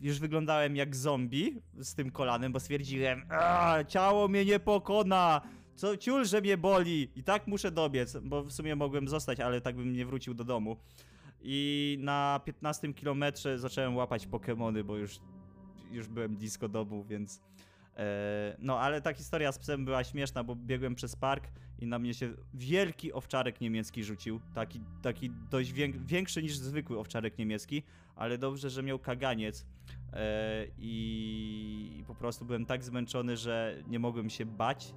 już 0.00 0.18
wyglądałem 0.18 0.76
jak 0.76 0.96
zombie 0.96 1.62
z 1.78 1.94
tym 1.94 2.10
kolanem, 2.10 2.52
bo 2.52 2.60
stwierdziłem, 2.60 3.22
"A, 3.30 3.78
ciało 3.88 4.28
mnie 4.28 4.44
nie 4.44 4.60
pokona, 4.60 5.40
co 5.74 5.96
ciul, 5.96 6.24
że 6.24 6.40
mnie 6.40 6.56
boli 6.56 7.10
i 7.16 7.22
tak 7.24 7.46
muszę 7.46 7.70
dobiec, 7.70 8.16
bo 8.22 8.42
w 8.42 8.52
sumie 8.52 8.76
mogłem 8.76 9.08
zostać, 9.08 9.40
ale 9.40 9.60
tak 9.60 9.76
bym 9.76 9.92
nie 9.92 10.06
wrócił 10.06 10.34
do 10.34 10.44
domu. 10.44 10.76
I 11.42 11.96
na 12.00 12.40
15 12.44 12.94
kilometrze 12.94 13.58
zacząłem 13.58 13.96
łapać 13.96 14.26
Pokemony, 14.26 14.84
bo 14.84 14.96
już, 14.96 15.20
już 15.90 16.08
byłem 16.08 16.36
blisko 16.36 16.68
domu, 16.68 17.04
więc... 17.04 17.42
E, 17.96 18.56
no, 18.58 18.80
ale 18.80 19.00
ta 19.00 19.12
historia 19.14 19.52
z 19.52 19.58
psem 19.58 19.84
była 19.84 20.04
śmieszna, 20.04 20.44
bo 20.44 20.56
biegłem 20.56 20.94
przez 20.94 21.16
park 21.16 21.44
i 21.78 21.86
na 21.86 21.98
mnie 21.98 22.14
się 22.14 22.34
wielki 22.54 23.12
owczarek 23.12 23.60
niemiecki 23.60 24.04
rzucił. 24.04 24.40
Taki, 24.54 24.80
taki 25.02 25.30
dość 25.50 25.72
większy 26.06 26.42
niż 26.42 26.56
zwykły 26.56 26.98
owczarek 26.98 27.38
niemiecki, 27.38 27.82
ale 28.16 28.38
dobrze, 28.38 28.70
że 28.70 28.82
miał 28.82 28.98
kaganiec. 28.98 29.66
E, 30.12 30.66
I 30.78 32.04
po 32.06 32.14
prostu 32.14 32.44
byłem 32.44 32.66
tak 32.66 32.84
zmęczony, 32.84 33.36
że 33.36 33.82
nie 33.86 33.98
mogłem 33.98 34.30
się 34.30 34.46
bać. 34.46 34.94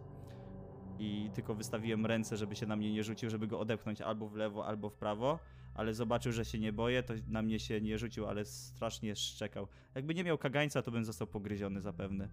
I 0.99 1.29
tylko 1.33 1.55
wystawiłem 1.55 2.05
ręce, 2.05 2.37
żeby 2.37 2.55
się 2.55 2.65
na 2.65 2.75
mnie 2.75 2.93
nie 2.93 3.03
rzucił, 3.03 3.29
żeby 3.29 3.47
go 3.47 3.59
odepchnąć 3.59 4.01
albo 4.01 4.29
w 4.29 4.35
lewo, 4.35 4.65
albo 4.65 4.89
w 4.89 4.95
prawo. 4.95 5.39
Ale 5.75 5.93
zobaczył, 5.93 6.31
że 6.31 6.45
się 6.45 6.59
nie 6.59 6.73
boję, 6.73 7.03
to 7.03 7.13
na 7.27 7.41
mnie 7.41 7.59
się 7.59 7.81
nie 7.81 7.97
rzucił, 7.97 8.25
ale 8.27 8.45
strasznie 8.45 9.15
szczekał. 9.15 9.67
Jakby 9.95 10.15
nie 10.15 10.23
miał 10.23 10.37
kagańca, 10.37 10.81
to 10.81 10.91
bym 10.91 11.05
został 11.05 11.27
pogryziony 11.27 11.81
zapewne. 11.81 12.29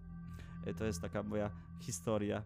E, 0.65 0.73
To 0.73 0.85
jest 0.85 1.01
taka 1.01 1.23
moja 1.23 1.51
historia 1.79 2.43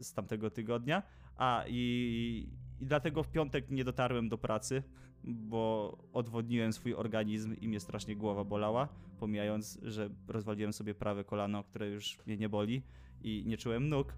z 0.00 0.12
tamtego 0.12 0.50
tygodnia. 0.50 1.02
A 1.36 1.64
i, 1.68 2.48
i 2.80 2.86
dlatego 2.86 3.22
w 3.22 3.28
piątek 3.28 3.70
nie 3.70 3.84
dotarłem 3.84 4.28
do 4.28 4.38
pracy, 4.38 4.82
bo 5.24 5.98
odwodniłem 6.12 6.72
swój 6.72 6.94
organizm 6.94 7.54
i 7.60 7.68
mnie 7.68 7.80
strasznie 7.80 8.16
głowa 8.16 8.44
bolała, 8.44 8.88
pomijając, 9.20 9.78
że 9.82 10.10
rozwaliłem 10.28 10.72
sobie 10.72 10.94
prawe 10.94 11.24
kolano, 11.24 11.64
które 11.64 11.88
już 11.88 12.18
mnie 12.26 12.36
nie 12.36 12.48
boli 12.48 12.82
i 13.22 13.42
nie 13.46 13.56
czułem 13.56 13.88
nóg. 13.88 14.14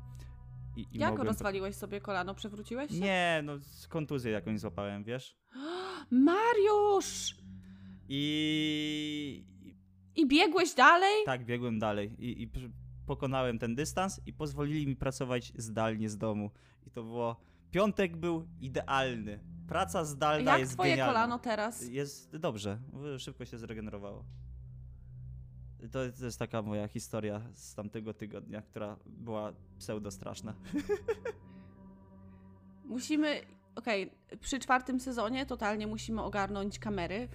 I, 0.76 0.80
i 0.80 0.98
Jak 0.98 1.10
mogłem... 1.10 1.26
rozwaliłeś 1.26 1.74
sobie 1.74 2.00
kolano? 2.00 2.34
Przewróciłeś 2.34 2.90
się? 2.90 3.00
Nie, 3.00 3.40
no 3.44 3.58
z 3.58 3.88
kontuzję 3.88 4.32
jakąś 4.32 4.60
złapałem, 4.60 5.04
wiesz? 5.04 5.36
Mariusz! 6.10 7.36
I, 8.08 9.44
I 10.16 10.26
biegłeś 10.26 10.74
dalej? 10.74 11.24
Tak, 11.26 11.44
biegłem 11.44 11.78
dalej 11.78 12.16
i, 12.18 12.42
i 12.42 12.48
pokonałem 13.14 13.58
ten 13.58 13.74
dystans 13.74 14.20
i 14.26 14.32
pozwolili 14.32 14.86
mi 14.86 14.96
pracować 14.96 15.52
zdalnie 15.56 16.08
z 16.10 16.18
domu. 16.18 16.50
I 16.86 16.90
to 16.90 17.02
było. 17.02 17.36
Piątek 17.70 18.16
był 18.16 18.46
idealny. 18.60 19.40
Praca 19.68 20.04
zdalna 20.04 20.50
Jak 20.50 20.60
jest 20.60 20.72
twoje 20.72 20.90
genialna. 20.90 21.12
kolano 21.12 21.38
teraz? 21.38 21.88
Jest 21.88 22.36
dobrze, 22.36 22.78
szybko 23.18 23.44
się 23.44 23.58
zregenerowało. 23.58 24.24
To, 25.92 25.98
to 26.18 26.24
jest 26.24 26.38
taka 26.38 26.62
moja 26.62 26.88
historia 26.88 27.40
z 27.52 27.74
tamtego 27.74 28.14
tygodnia, 28.14 28.62
która 28.62 28.96
była 29.06 29.52
pseudo 29.78 30.10
straszna. 30.10 30.54
Musimy, 32.84 33.40
okej, 33.74 34.10
przy 34.40 34.58
czwartym 34.58 35.00
sezonie 35.00 35.46
totalnie 35.46 35.86
musimy 35.86 36.22
ogarnąć 36.22 36.78
kamery, 36.78 37.28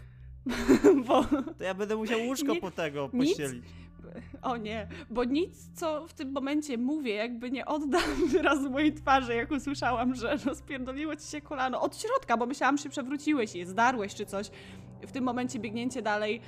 bo, 1.08 1.24
To 1.58 1.64
ja 1.64 1.74
będę 1.74 1.96
musiał 1.96 2.20
łóżko 2.28 2.54
Nie- 2.54 2.62
po 2.62 2.72
tego 2.72 3.10
nic. 3.14 3.38
Pościelić. 4.14 4.36
o 4.42 4.58
nie, 4.58 4.88
bo 5.10 5.24
nic, 5.24 5.70
co 5.80 6.08
w 6.08 6.14
tym 6.14 6.32
momencie 6.32 6.78
mówię, 6.78 7.14
jakby 7.14 7.52
nie 7.52 7.66
odda 7.66 8.00
wyrazu 8.32 8.70
mojej 8.70 8.94
twarzy, 8.94 9.36
jak 9.36 9.52
usłyszałam, 9.52 10.16
że 10.16 10.38
rozpierdoliło 10.46 11.16
ci 11.16 11.28
się 11.28 11.42
kolano 11.42 11.82
od 11.82 11.98
środka, 11.98 12.38
bo 12.38 12.46
myślałam, 12.46 12.78
że 12.78 12.90
przewróciłeś 12.90 13.56
je, 13.56 13.66
zdarłeś 13.66 14.16
czy 14.16 14.26
coś. 14.26 14.50
W 15.08 15.12
tym 15.12 15.24
momencie 15.24 15.60
biegnięcie 15.60 16.02
dalej, 16.02 16.42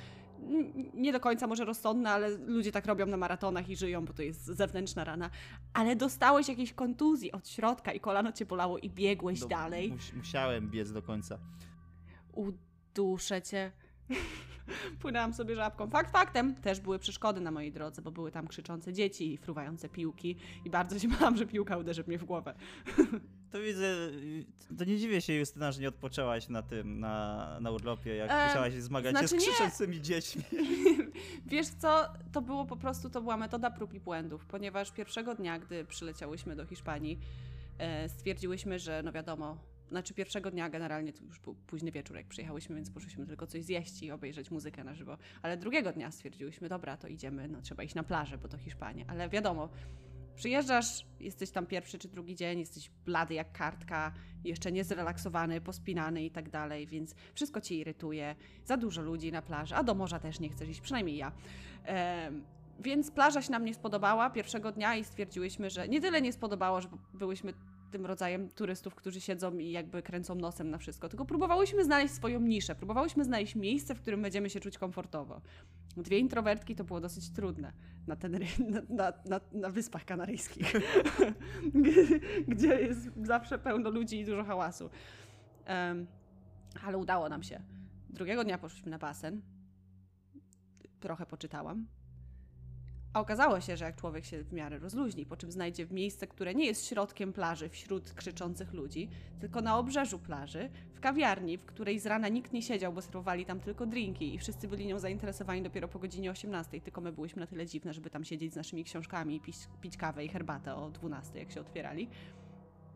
nie 0.94 1.12
do 1.12 1.20
końca 1.20 1.46
może 1.46 1.64
rozsądne, 1.64 2.10
ale 2.10 2.28
ludzie 2.30 2.72
tak 2.72 2.86
robią 2.86 3.06
na 3.06 3.16
maratonach 3.16 3.68
i 3.70 3.76
żyją, 3.76 4.04
bo 4.04 4.12
to 4.12 4.22
jest 4.22 4.44
zewnętrzna 4.44 5.04
rana. 5.04 5.30
Ale 5.74 5.96
dostałeś 5.96 6.48
jakiejś 6.48 6.72
kontuzji 6.72 7.32
od 7.32 7.48
środka 7.48 7.92
i 7.92 8.00
kolano 8.00 8.32
cię 8.32 8.46
bolało 8.46 8.78
i 8.78 8.90
biegłeś 8.90 9.40
No, 9.40 9.46
dalej. 9.48 9.92
mus- 9.92 10.12
musiałem 10.16 10.70
biec 10.70 10.92
do 10.92 11.02
końca. 11.02 11.38
Uduszę 12.32 13.42
cię. 13.42 13.72
Płynęłam 15.00 15.34
sobie 15.34 15.54
żabką. 15.54 15.90
Fakt 15.90 16.12
faktem, 16.12 16.54
też 16.54 16.80
były 16.80 16.98
przeszkody 16.98 17.40
na 17.40 17.50
mojej 17.50 17.72
drodze, 17.72 18.02
bo 18.02 18.10
były 18.10 18.30
tam 18.30 18.48
krzyczące 18.48 18.92
dzieci 18.92 19.32
i 19.32 19.36
fruwające 19.36 19.88
piłki 19.88 20.36
i 20.64 20.70
bardzo 20.70 20.98
się 20.98 21.08
bałam, 21.20 21.36
że 21.36 21.46
piłka 21.46 21.76
uderzy 21.76 22.04
mnie 22.06 22.18
w 22.18 22.24
głowę. 22.24 22.54
To 23.50 23.60
widzę, 23.60 23.94
to 24.78 24.84
nie 24.84 24.98
dziwię 24.98 25.20
się 25.20 25.32
Justyna, 25.32 25.72
że 25.72 25.80
nie 25.80 25.88
odpoczęłaś 25.88 26.48
na 26.48 26.62
tym, 26.62 27.00
na, 27.00 27.58
na 27.60 27.70
urlopie, 27.70 28.16
jak 28.16 28.30
E, 28.30 28.46
musiałaś 28.46 28.74
zmagać 28.74 29.18
się 29.18 29.26
z 29.26 29.30
znaczy 29.30 29.46
nie. 29.46 29.52
krzyczącymi 29.52 30.00
dziećmi. 30.00 30.42
Wiesz 31.46 31.68
co, 31.68 32.06
to 32.32 32.42
było 32.42 32.64
po 32.64 32.76
prostu, 32.76 33.10
to 33.10 33.20
była 33.20 33.36
metoda 33.36 33.70
prób 33.70 33.94
i 33.94 34.00
błędów, 34.00 34.46
ponieważ 34.46 34.92
pierwszego 34.92 35.34
dnia, 35.34 35.58
gdy 35.58 35.84
przyleciałyśmy 35.84 36.56
do 36.56 36.66
Hiszpanii, 36.66 37.18
e, 37.78 38.08
stwierdziłyśmy, 38.08 38.78
że 38.78 39.02
no 39.02 39.12
wiadomo, 39.12 39.56
znaczy 39.88 40.14
pierwszego 40.14 40.50
dnia 40.50 40.70
generalnie 40.70 41.12
to 41.12 41.24
już 41.24 41.38
był 41.38 41.54
późny 41.54 41.92
wieczór, 41.92 42.16
jak 42.16 42.26
przyjechałyśmy, 42.26 42.76
więc 42.76 42.90
poszliśmy 42.90 43.26
tylko 43.26 43.46
coś 43.46 43.64
zjeść 43.64 44.02
i 44.02 44.10
obejrzeć 44.10 44.50
muzykę 44.50 44.84
na 44.84 44.94
żywo. 44.94 45.18
Ale 45.42 45.56
drugiego 45.56 45.92
dnia 45.92 46.10
stwierdziłyśmy, 46.10 46.68
dobra, 46.68 46.96
to 46.96 47.08
idziemy, 47.08 47.48
no 47.48 47.62
trzeba 47.62 47.82
iść 47.82 47.94
na 47.94 48.02
plażę, 48.02 48.38
bo 48.38 48.48
to 48.48 48.58
Hiszpania. 48.58 49.04
Ale 49.08 49.28
wiadomo, 49.28 49.68
przyjeżdżasz, 50.36 51.06
jesteś 51.20 51.50
tam 51.50 51.66
pierwszy 51.66 51.98
czy 51.98 52.08
drugi 52.08 52.36
dzień, 52.36 52.58
jesteś 52.58 52.90
blady 53.04 53.34
jak 53.34 53.52
kartka, 53.52 54.12
jeszcze 54.44 54.72
niezrelaksowany, 54.72 55.60
pospinany 55.60 56.24
i 56.24 56.30
tak 56.30 56.50
dalej, 56.50 56.86
więc 56.86 57.14
wszystko 57.34 57.60
cię 57.60 57.74
irytuje. 57.74 58.36
Za 58.64 58.76
dużo 58.76 59.02
ludzi 59.02 59.32
na 59.32 59.42
plaży, 59.42 59.74
a 59.74 59.82
do 59.82 59.94
morza 59.94 60.18
też 60.18 60.40
nie 60.40 60.48
chcesz 60.48 60.68
iść, 60.68 60.80
przynajmniej 60.80 61.16
ja. 61.16 61.32
Em, 61.84 62.44
więc 62.80 63.10
plaża 63.10 63.42
się 63.42 63.52
nam 63.52 63.64
nie 63.64 63.74
spodobała 63.74 64.30
pierwszego 64.30 64.72
dnia 64.72 64.96
i 64.96 65.04
stwierdziłyśmy, 65.04 65.70
że 65.70 65.88
nie 65.88 66.00
tyle 66.00 66.22
nie 66.22 66.32
spodobało, 66.32 66.80
że 66.80 66.88
byłyśmy 67.14 67.52
tym 67.90 68.06
rodzajem 68.06 68.48
turystów, 68.48 68.94
którzy 68.94 69.20
siedzą 69.20 69.58
i 69.58 69.70
jakby 69.70 70.02
kręcą 70.02 70.34
nosem 70.34 70.70
na 70.70 70.78
wszystko, 70.78 71.08
tylko 71.08 71.24
próbowałyśmy 71.24 71.84
znaleźć 71.84 72.14
swoją 72.14 72.40
niszę, 72.40 72.74
próbowałyśmy 72.74 73.24
znaleźć 73.24 73.54
miejsce, 73.54 73.94
w 73.94 74.00
którym 74.00 74.22
będziemy 74.22 74.50
się 74.50 74.60
czuć 74.60 74.78
komfortowo. 74.78 75.40
Dwie 75.96 76.18
introwertki 76.18 76.74
to 76.74 76.84
było 76.84 77.00
dosyć 77.00 77.30
trudne 77.30 77.72
na, 78.06 78.16
Tenery- 78.16 78.70
na, 78.72 78.80
na, 78.88 79.12
na, 79.24 79.40
na 79.52 79.70
Wyspach 79.70 80.04
Kanaryjskich, 80.04 80.72
gdzie 82.48 82.80
jest 82.80 83.10
zawsze 83.22 83.58
pełno 83.58 83.90
ludzi 83.90 84.20
i 84.20 84.24
dużo 84.24 84.44
hałasu. 84.44 84.90
Em, 85.64 86.06
ale 86.84 86.98
udało 86.98 87.28
nam 87.28 87.42
się. 87.42 87.62
Drugiego 88.10 88.44
dnia 88.44 88.58
poszliśmy 88.58 88.90
na 88.90 88.98
basen. 88.98 89.42
Trochę 91.00 91.26
poczytałam. 91.26 91.86
Okazało 93.18 93.60
się, 93.60 93.76
że 93.76 93.84
jak 93.84 93.96
człowiek 93.96 94.24
się 94.24 94.44
w 94.44 94.52
miarę 94.52 94.78
rozluźni, 94.78 95.26
po 95.26 95.36
czym 95.36 95.52
znajdzie 95.52 95.86
w 95.86 95.92
miejsce, 95.92 96.26
które 96.26 96.54
nie 96.54 96.66
jest 96.66 96.86
środkiem 96.86 97.32
plaży, 97.32 97.68
wśród 97.68 98.12
krzyczących 98.12 98.72
ludzi, 98.72 99.08
tylko 99.40 99.60
na 99.60 99.78
obrzeżu 99.78 100.18
plaży, 100.18 100.70
w 100.94 101.00
kawiarni, 101.00 101.58
w 101.58 101.64
której 101.64 101.98
z 101.98 102.06
rana 102.06 102.28
nikt 102.28 102.52
nie 102.52 102.62
siedział, 102.62 102.92
bo 102.92 103.02
serwowali 103.02 103.46
tam 103.46 103.60
tylko 103.60 103.86
drinki 103.86 104.34
i 104.34 104.38
wszyscy 104.38 104.68
byli 104.68 104.86
nią 104.86 104.98
zainteresowani 104.98 105.62
dopiero 105.62 105.88
po 105.88 105.98
godzinie 105.98 106.30
18, 106.30 106.80
tylko 106.80 107.00
my 107.00 107.12
byliśmy 107.12 107.40
na 107.40 107.46
tyle 107.46 107.66
dziwne, 107.66 107.94
żeby 107.94 108.10
tam 108.10 108.24
siedzieć 108.24 108.52
z 108.52 108.56
naszymi 108.56 108.84
książkami 108.84 109.36
i 109.36 109.40
pić, 109.40 109.56
pić 109.80 109.96
kawę 109.96 110.24
i 110.24 110.28
herbatę 110.28 110.74
o 110.74 110.90
12, 110.90 111.38
jak 111.38 111.52
się 111.52 111.60
otwierali. 111.60 112.08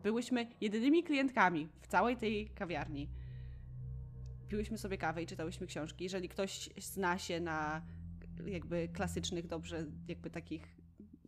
Byłyśmy 0.03 0.47
jedynymi 0.61 1.03
klientkami 1.03 1.67
w 1.81 1.87
całej 1.87 2.17
tej 2.17 2.49
kawiarni. 2.49 3.09
Piłyśmy 4.47 4.77
sobie 4.77 4.97
kawę 4.97 5.23
i 5.23 5.25
czytałyśmy 5.27 5.67
książki. 5.67 6.03
Jeżeli 6.03 6.29
ktoś 6.29 6.69
zna 6.77 7.17
się 7.17 7.39
na 7.39 7.81
jakby 8.45 8.87
klasycznych, 8.87 9.47
dobrze, 9.47 9.85
jakby 10.07 10.29
takich 10.29 10.83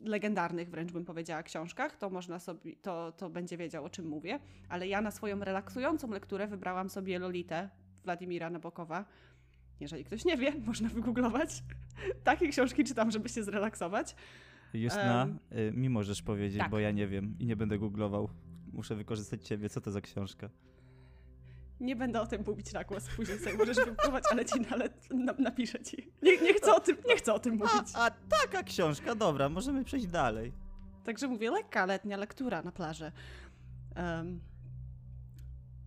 legendarnych 0.05 0.69
wręcz 0.69 0.91
bym 0.91 1.05
powiedziała 1.05 1.43
książkach, 1.43 1.97
to 1.97 2.09
można 2.09 2.39
sobie, 2.39 2.75
to, 2.75 3.11
to 3.11 3.29
będzie 3.29 3.57
wiedział 3.57 3.85
o 3.85 3.89
czym 3.89 4.07
mówię, 4.07 4.39
ale 4.69 4.87
ja 4.87 5.01
na 5.01 5.11
swoją 5.11 5.39
relaksującą 5.39 6.11
lekturę 6.11 6.47
wybrałam 6.47 6.89
sobie 6.89 7.19
Lolitę 7.19 7.69
Władimira 8.03 8.49
Nabokowa. 8.49 9.05
Jeżeli 9.79 10.03
ktoś 10.03 10.25
nie 10.25 10.37
wie, 10.37 10.53
można 10.67 10.89
wygooglować. 10.89 11.63
Takie 12.23 12.47
książki 12.47 12.83
czytam, 12.83 13.11
żeby 13.11 13.29
się 13.29 13.43
zrelaksować. 13.43 14.15
Justyna, 14.73 15.27
um, 15.51 15.75
mi 15.75 15.89
możesz 15.89 16.21
powiedzieć, 16.21 16.59
tak. 16.59 16.71
bo 16.71 16.79
ja 16.79 16.91
nie 16.91 17.07
wiem 17.07 17.35
i 17.39 17.45
nie 17.45 17.55
będę 17.55 17.79
googlował. 17.79 18.29
Muszę 18.73 18.95
wykorzystać 18.95 19.47
ciebie. 19.47 19.69
Co 19.69 19.81
to 19.81 19.91
za 19.91 20.01
książka? 20.01 20.49
Nie 21.79 21.95
będę 21.95 22.21
o 22.21 22.27
tym 22.27 22.43
mówić 22.47 22.73
na 22.73 22.83
głos, 22.83 23.07
później 23.15 23.39
sobie 23.39 23.57
możesz 23.57 23.77
wypływać, 23.77 24.23
ale 24.31 24.45
ci 24.45 24.61
na, 24.61 24.77
na, 25.25 25.33
napiszę 25.33 25.83
ci. 25.83 26.11
Nie, 26.21 26.37
nie, 26.37 26.53
chcę 26.53 26.75
o 26.75 26.79
tym, 26.79 26.97
nie 27.09 27.15
chcę 27.15 27.33
o 27.33 27.39
tym 27.39 27.55
mówić. 27.55 27.91
A, 27.93 28.05
a 28.05 28.11
taka 28.11 28.63
książka, 28.63 29.15
dobra, 29.15 29.49
możemy 29.49 29.83
przejść 29.83 30.07
dalej. 30.07 30.53
Także 31.03 31.27
mówię, 31.27 31.51
lekka 31.51 31.85
letnia 31.85 32.17
lektura 32.17 32.61
na 32.61 32.71
plaży. 32.71 33.11
Um, 33.95 34.41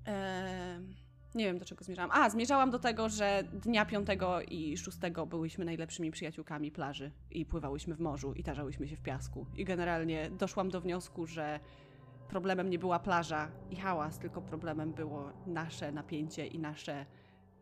um, 0.06 0.94
nie 1.34 1.44
wiem, 1.44 1.58
do 1.58 1.64
czego 1.64 1.84
zmierzałam. 1.84 2.10
A, 2.14 2.30
zmierzałam 2.30 2.70
do 2.70 2.78
tego, 2.78 3.08
że 3.08 3.44
dnia 3.52 3.86
5 3.86 4.08
i 4.48 4.76
6 4.76 4.98
byłyśmy 5.26 5.64
najlepszymi 5.64 6.10
przyjaciółkami 6.10 6.70
plaży 6.70 7.10
i 7.30 7.46
pływałyśmy 7.46 7.94
w 7.94 8.00
morzu 8.00 8.32
i 8.32 8.42
tarzałyśmy 8.42 8.88
się 8.88 8.96
w 8.96 9.02
piasku. 9.02 9.46
I 9.56 9.64
generalnie 9.64 10.30
doszłam 10.30 10.68
do 10.68 10.80
wniosku, 10.80 11.26
że 11.26 11.60
problemem 12.28 12.70
nie 12.70 12.78
była 12.78 12.98
plaża 12.98 13.50
i 13.70 13.76
hałas, 13.76 14.18
tylko 14.18 14.42
problemem 14.42 14.92
było 14.92 15.32
nasze 15.46 15.92
napięcie 15.92 16.46
i 16.46 16.58
nasze, 16.58 17.06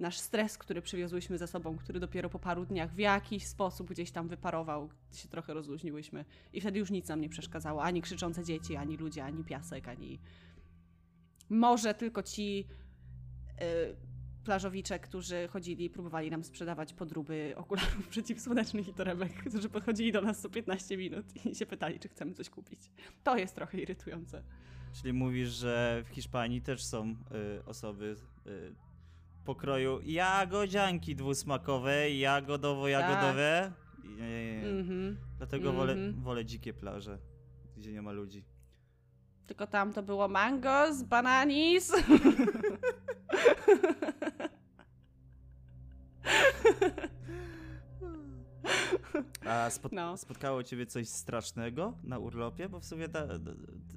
nasz 0.01 0.19
stres, 0.19 0.59
który 0.59 0.83
przywiozłyśmy 0.83 1.39
ze 1.39 1.47
sobą, 1.47 1.77
który 1.77 2.01
dopiero 2.01 2.31
po 2.31 2.39
paru 2.39 2.67
dniach 2.67 2.93
w 2.93 2.99
jakiś 2.99 3.47
sposób 3.47 3.91
gdzieś 3.91 4.11
tam 4.11 4.29
wyparował, 4.29 4.89
gdy 5.09 5.19
się 5.19 5.29
trochę 5.29 5.55
rozluźniłyśmy. 5.55 6.25
I 6.53 6.61
wtedy 6.61 6.79
już 6.79 6.91
nic 6.91 7.09
nam 7.09 7.21
nie 7.21 7.29
przeszkadzało. 7.29 7.83
Ani 7.83 8.03
krzyczące 8.03 8.45
dzieci, 8.45 8.77
ani 8.77 8.97
ludzie, 8.97 9.25
ani 9.25 9.45
piasek, 9.45 9.89
ani... 9.89 10.21
Może 11.51 11.95
tylko 11.95 12.23
ci 12.23 12.67
Y, 13.63 13.97
plażowicze, 14.47 14.99
którzy 14.99 15.49
chodzili 15.49 15.85
i 15.85 15.91
próbowali 15.91 16.31
nam 16.31 16.45
sprzedawać 16.45 16.93
podróby 16.93 17.53
okularów 17.57 18.09
przeciwsłonecznych 18.15 18.89
i 18.89 18.95
torebek, 18.95 19.33
którzy 19.33 19.69
podchodzili 19.69 20.13
do 20.13 20.21
nas 20.21 20.41
co 20.41 20.51
15 20.51 20.97
minut 20.97 21.47
i 21.47 21.55
się 21.55 21.67
pytali, 21.67 22.01
czy 22.01 22.09
chcemy 22.09 22.35
coś 22.35 22.51
kupić. 22.51 22.81
To 23.25 23.37
jest 23.37 23.55
trochę 23.55 23.79
irytujące. 23.79 24.43
Czyli 24.93 25.13
mówisz, 25.13 25.49
że 25.49 26.03
w 26.05 26.09
Hiszpanii 26.09 26.63
też 26.63 26.85
są 26.85 27.17
y, 27.59 27.65
osoby 27.65 28.17
y, 28.47 28.75
pokroju 29.45 30.01
jagodzianki 30.05 31.17
dwusmakowe, 31.17 32.11
jagodowo-jagodowe. 32.11 33.63
Tak. 33.63 33.73
Mm 34.03 34.85
-hmm. 34.85 35.17
Dlatego 35.39 35.65
mm 35.65 35.75
-hmm. 35.75 35.79
wolę, 35.79 35.93
mhm. 35.93 36.23
wolę 36.23 36.45
dzikie 36.45 36.75
plaże, 36.75 37.19
gdzie 37.77 37.93
nie 37.93 38.03
ma 38.03 38.13
ludzi. 38.13 38.45
Tylko 39.47 39.67
tam 39.67 39.93
to 39.93 40.03
było 40.03 40.29
mangos, 40.29 41.03
bananis. 41.03 41.93
A 49.49 49.71
spot 49.71 49.93
no. 49.93 50.17
spotkało 50.17 50.63
ciebie 50.63 50.87
coś 50.87 51.09
strasznego 51.09 51.93
na 52.05 52.19
urlopie? 52.19 52.69
Bo 52.69 52.81
w 52.81 52.85
sumie 52.85 53.09
ta, 53.09 53.27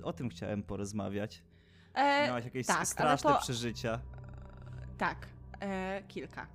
o 0.04 0.14
tym 0.14 0.30
chciałem 0.30 0.64
porozmawiać. 0.64 1.44
E, 1.94 2.28
Miałaś 2.28 2.46
jakieś 2.46 2.68
tak, 2.68 2.88
straszne 2.88 3.34
to... 3.34 3.40
przeżycia? 3.40 4.00
Tak, 4.98 5.28
e, 5.62 6.04
kilka. 6.08 6.48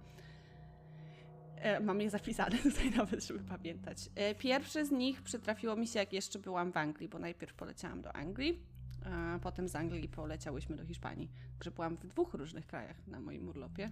E, 1.56 1.80
mam 1.80 2.00
je 2.00 2.10
zapisane 2.10 2.58
tutaj 2.70 2.90
nawet, 2.90 3.24
żeby 3.24 3.40
pamiętać. 3.40 3.98
E, 4.14 4.34
pierwszy 4.34 4.86
z 4.86 4.90
nich 4.90 5.22
przytrafiło 5.22 5.76
mi 5.76 5.86
się, 5.86 5.98
jak 5.98 6.12
jeszcze 6.12 6.38
byłam 6.38 6.72
w 6.72 6.76
Anglii, 6.76 7.08
bo 7.08 7.18
najpierw 7.18 7.54
poleciałam 7.54 8.02
do 8.02 8.16
Anglii 8.16 8.74
a 9.04 9.38
potem 9.38 9.68
z 9.68 9.76
Anglii 9.76 10.08
poleciałyśmy 10.08 10.76
do 10.76 10.84
Hiszpanii. 10.84 11.30
Także 11.52 11.70
byłam 11.70 11.96
w 11.96 12.06
dwóch 12.06 12.34
różnych 12.34 12.66
krajach 12.66 13.06
na 13.06 13.20
moim 13.20 13.48
urlopie. 13.48 13.90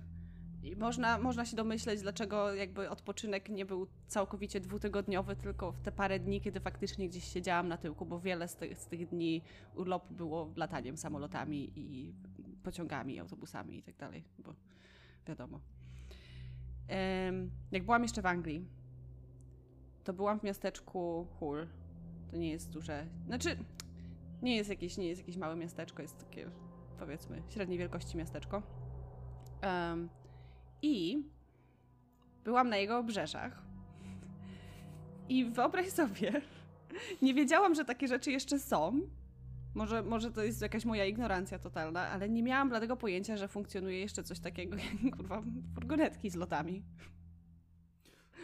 I 0.63 0.77
można, 0.77 1.19
można 1.19 1.47
się 1.47 1.57
domyśleć, 1.57 2.01
dlaczego 2.01 2.55
jakby 2.55 2.91
odpoczynek 2.91 3.49
nie 3.49 3.67
był 3.67 3.87
całkowicie 4.07 4.61
dwutygodniowy, 4.61 5.37
tylko 5.37 5.73
w 5.73 5.81
te 5.81 5.93
parę 5.93 6.21
dni, 6.21 6.41
kiedy 6.41 6.61
faktycznie 6.61 7.09
gdzieś 7.09 7.25
siedziałam 7.25 7.69
na 7.69 7.77
tyłku, 7.77 8.07
bo 8.07 8.21
wiele 8.21 8.49
z 8.49 8.57
tych, 8.57 8.79
z 8.79 8.87
tych 8.87 9.09
dni 9.09 9.43
urlopu 9.75 10.15
było 10.15 10.53
lataniem 10.57 10.97
samolotami 10.97 11.73
i 11.77 12.15
pociągami, 12.63 13.21
autobusami 13.21 13.79
i 13.79 13.83
tak 13.83 13.97
dalej, 13.97 14.25
bo 14.39 14.55
wiadomo. 15.27 15.61
Jak 17.73 17.85
byłam 17.85 18.03
jeszcze 18.03 18.23
w 18.23 18.27
Anglii, 18.27 18.67
to 20.05 20.13
byłam 20.13 20.41
w 20.41 20.43
miasteczku 20.43 21.27
Hull. 21.39 21.67
To 22.31 22.37
nie 22.37 22.51
jest 22.51 22.71
duże. 22.71 23.07
Znaczy, 23.27 23.57
nie 24.43 24.57
jest 24.57 24.71
jakieś, 24.71 24.97
nie 24.97 25.09
jest 25.09 25.21
jakieś 25.21 25.37
małe 25.37 25.57
miasteczko, 25.57 26.03
jest 26.03 26.19
takie 26.19 26.51
powiedzmy 26.99 27.43
średniej 27.49 27.79
wielkości 27.79 28.17
miasteczko. 28.17 28.63
I 30.83 31.23
byłam 32.45 32.69
na 32.69 32.77
jego 32.77 32.99
obrzeżach. 32.99 33.63
I 35.29 35.45
wyobraź 35.45 35.89
sobie, 35.89 36.43
nie 37.23 37.35
wiedziałam, 37.35 37.75
że 37.75 37.85
takie 37.85 38.09
rzeczy 38.09 38.31
jeszcze 38.33 38.59
są. 38.59 39.01
Może, 39.75 40.03
może 40.03 40.31
to 40.31 40.43
jest 40.43 40.63
jakaś 40.63 40.85
moja 40.85 41.05
ignorancja 41.05 41.59
totalna, 41.59 42.09
ale 42.09 42.29
nie 42.29 42.43
miałam 42.43 42.69
dlatego 42.69 42.97
pojęcia, 42.97 43.37
że 43.37 43.49
funkcjonuje 43.49 44.01
jeszcze 44.01 44.23
coś 44.23 44.41
takiego 44.41 44.77
jak 45.05 45.17
kurwa 45.17 45.43
furgonetki 45.75 46.31
z 46.31 46.35
lotami. 46.35 46.83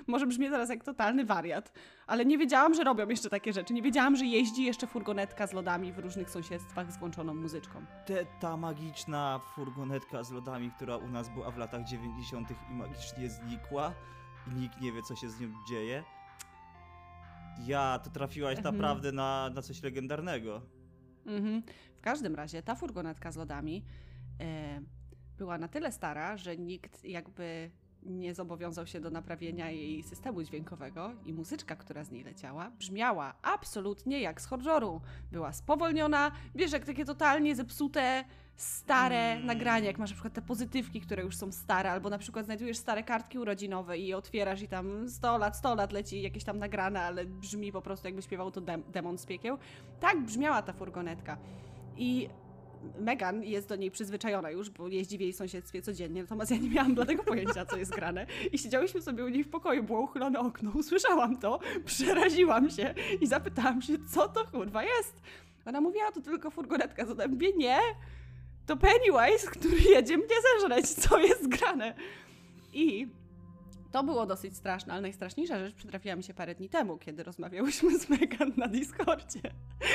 Może 0.06 0.26
brzmi 0.26 0.50
teraz 0.50 0.70
jak 0.70 0.84
totalny 0.84 1.24
wariat, 1.24 1.72
ale 2.06 2.24
nie 2.24 2.38
wiedziałam, 2.38 2.74
że 2.74 2.84
robią 2.84 3.08
jeszcze 3.08 3.30
takie 3.30 3.52
rzeczy. 3.52 3.74
Nie 3.74 3.82
wiedziałam, 3.82 4.16
że 4.16 4.24
jeździ 4.24 4.64
jeszcze 4.64 4.87
furgonetka 4.87 5.46
z 5.46 5.52
lodami 5.52 5.92
w 5.92 5.98
różnych 5.98 6.30
sąsiedztwach 6.30 6.92
z 6.92 6.98
włączoną 6.98 7.34
muzyczką. 7.34 7.87
Te, 8.06 8.26
ta 8.40 8.56
magiczna 8.56 9.40
furgonetka 9.54 10.24
z 10.24 10.30
lodami, 10.30 10.70
która 10.70 10.96
u 10.96 11.08
nas 11.08 11.28
była 11.28 11.50
w 11.50 11.58
latach 11.58 11.84
90. 11.84 12.50
i 12.50 12.74
magicznie 12.74 13.30
znikła 13.30 13.94
i 14.46 14.50
nikt 14.50 14.80
nie 14.80 14.92
wie, 14.92 15.02
co 15.02 15.16
się 15.16 15.30
z 15.30 15.40
nią 15.40 15.48
dzieje. 15.68 16.04
Ja, 17.66 17.98
to 17.98 18.11
trafiłaś 18.11 18.58
mhm. 18.58 18.74
naprawdę 18.74 19.12
na, 19.12 19.50
na 19.54 19.62
coś 19.62 19.82
legendarnego. 19.82 20.62
Mhm. 21.26 21.62
W 21.98 22.00
każdym 22.00 22.34
razie 22.34 22.62
ta 22.62 22.74
furgonetka 22.74 23.32
z 23.32 23.37
lodami 23.37 23.84
e, 24.40 24.80
była 25.38 25.58
na 25.58 25.68
tyle 25.68 25.92
stara, 25.92 26.37
że 26.37 26.56
nikt 26.56 27.04
jakby 27.04 27.70
nie 28.02 28.34
zobowiązał 28.34 28.87
się 28.87 29.00
do 29.00 29.11
naprawienia 29.11 29.70
jej 29.70 30.02
systemu 30.02 30.42
dźwiękowego 30.42 31.12
i 31.26 31.32
muzyczka, 31.32 31.76
która 31.76 32.04
z 32.04 32.11
niej 32.11 32.24
leciała, 32.24 32.70
brzmiała 32.70 33.34
absolutnie 33.42 34.20
jak 34.20 34.40
z 34.40 34.46
horroru. 34.46 35.00
Była 35.32 35.52
spowolniona, 35.52 36.32
wiesz, 36.54 36.72
jak 36.72 36.84
takie 36.84 37.04
totalnie 37.04 37.56
zepsute, 37.56 38.24
stare 38.56 39.32
mm. 39.32 39.46
nagrania, 39.46 39.87
jak 39.87 39.98
masz 39.98 40.11
na 40.11 40.14
przykład 40.14 40.34
te 40.34 40.42
pozytywki, 40.42 41.00
które 41.00 41.22
już 41.22 41.37
są 41.37 41.52
stare, 41.52 41.90
albo 41.90 42.11
na 42.11 42.18
przykład 42.18 42.44
znajdujesz 42.44 42.76
stare 42.76 43.02
kartki 43.02 43.38
urodzinowe 43.38 43.98
i 43.98 44.06
je 44.06 44.16
otwierasz 44.16 44.62
i 44.62 44.68
tam 44.68 45.08
100 45.08 45.38
lat, 45.38 45.56
100 45.56 45.74
lat 45.74 45.92
leci 45.92 46.22
jakieś 46.22 46.44
tam 46.44 46.58
nagrane, 46.58 47.02
ale 47.02 47.24
brzmi 47.24 47.72
po 47.72 47.82
prostu 47.82 48.06
jakby 48.06 48.22
śpiewał 48.22 48.50
to 48.50 48.61
dem 48.61 48.82
demon 48.92 49.18
z 49.18 49.26
piekieł. 49.26 49.58
Tak 50.00 50.20
brzmiała 50.20 50.62
ta 50.62 50.72
furgonetka. 50.72 51.38
I 51.96 52.28
Megan 52.98 53.42
jest 53.42 53.68
do 53.68 53.76
niej 53.76 53.90
przyzwyczajona 53.90 54.50
już, 54.50 54.70
bo 54.70 54.88
jeździ 54.88 55.18
w 55.18 55.20
jej 55.20 55.32
sąsiedztwie 55.32 55.82
codziennie, 55.82 56.22
natomiast 56.22 56.50
ja 56.50 56.56
nie 56.56 56.70
miałam 56.70 56.94
bladego 56.94 57.22
pojęcia, 57.24 57.66
co 57.66 57.76
jest 57.76 57.94
grane. 57.94 58.26
I 58.52 58.58
siedziałyśmy 58.58 59.02
sobie 59.02 59.24
u 59.24 59.28
niej 59.28 59.44
w 59.44 59.48
pokoju, 59.48 59.82
było 59.82 60.00
uchylone 60.00 60.38
okno, 60.38 60.70
usłyszałam 60.74 61.36
to, 61.36 61.60
przeraziłam 61.84 62.70
się 62.70 62.94
i 63.20 63.26
zapytałam 63.26 63.82
się, 63.82 63.94
co 64.12 64.28
to 64.28 64.46
kurwa 64.46 64.82
jest. 64.82 65.22
Ona 65.66 65.80
mówiła, 65.80 66.12
to 66.12 66.20
tylko 66.20 66.50
furgonetka 66.50 67.06
z 67.06 67.10
odębie. 67.10 67.52
Nie, 67.56 67.78
to 68.66 68.76
Pennywise, 68.76 69.50
który 69.50 69.76
jedzie 69.80 70.16
mnie 70.16 70.34
zeżreć, 70.60 70.86
co 70.86 71.18
jest 71.18 71.48
grane. 71.48 71.94
I 72.72 73.08
to 73.92 74.05
było 74.05 74.27
dosyć 74.27 74.57
straszne, 74.57 74.92
ale 74.92 75.03
najstraszniejsza 75.03 75.59
rzecz 75.59 75.74
przytrafiła 75.74 76.16
mi 76.16 76.22
się 76.22 76.35
parę 76.35 76.55
dni 76.55 76.68
temu, 76.68 76.98
kiedy 76.98 77.22
rozmawiałyśmy 77.22 77.98
z 77.98 78.09
Megan 78.09 78.53
na 78.57 78.68
Discordzie 78.68 79.40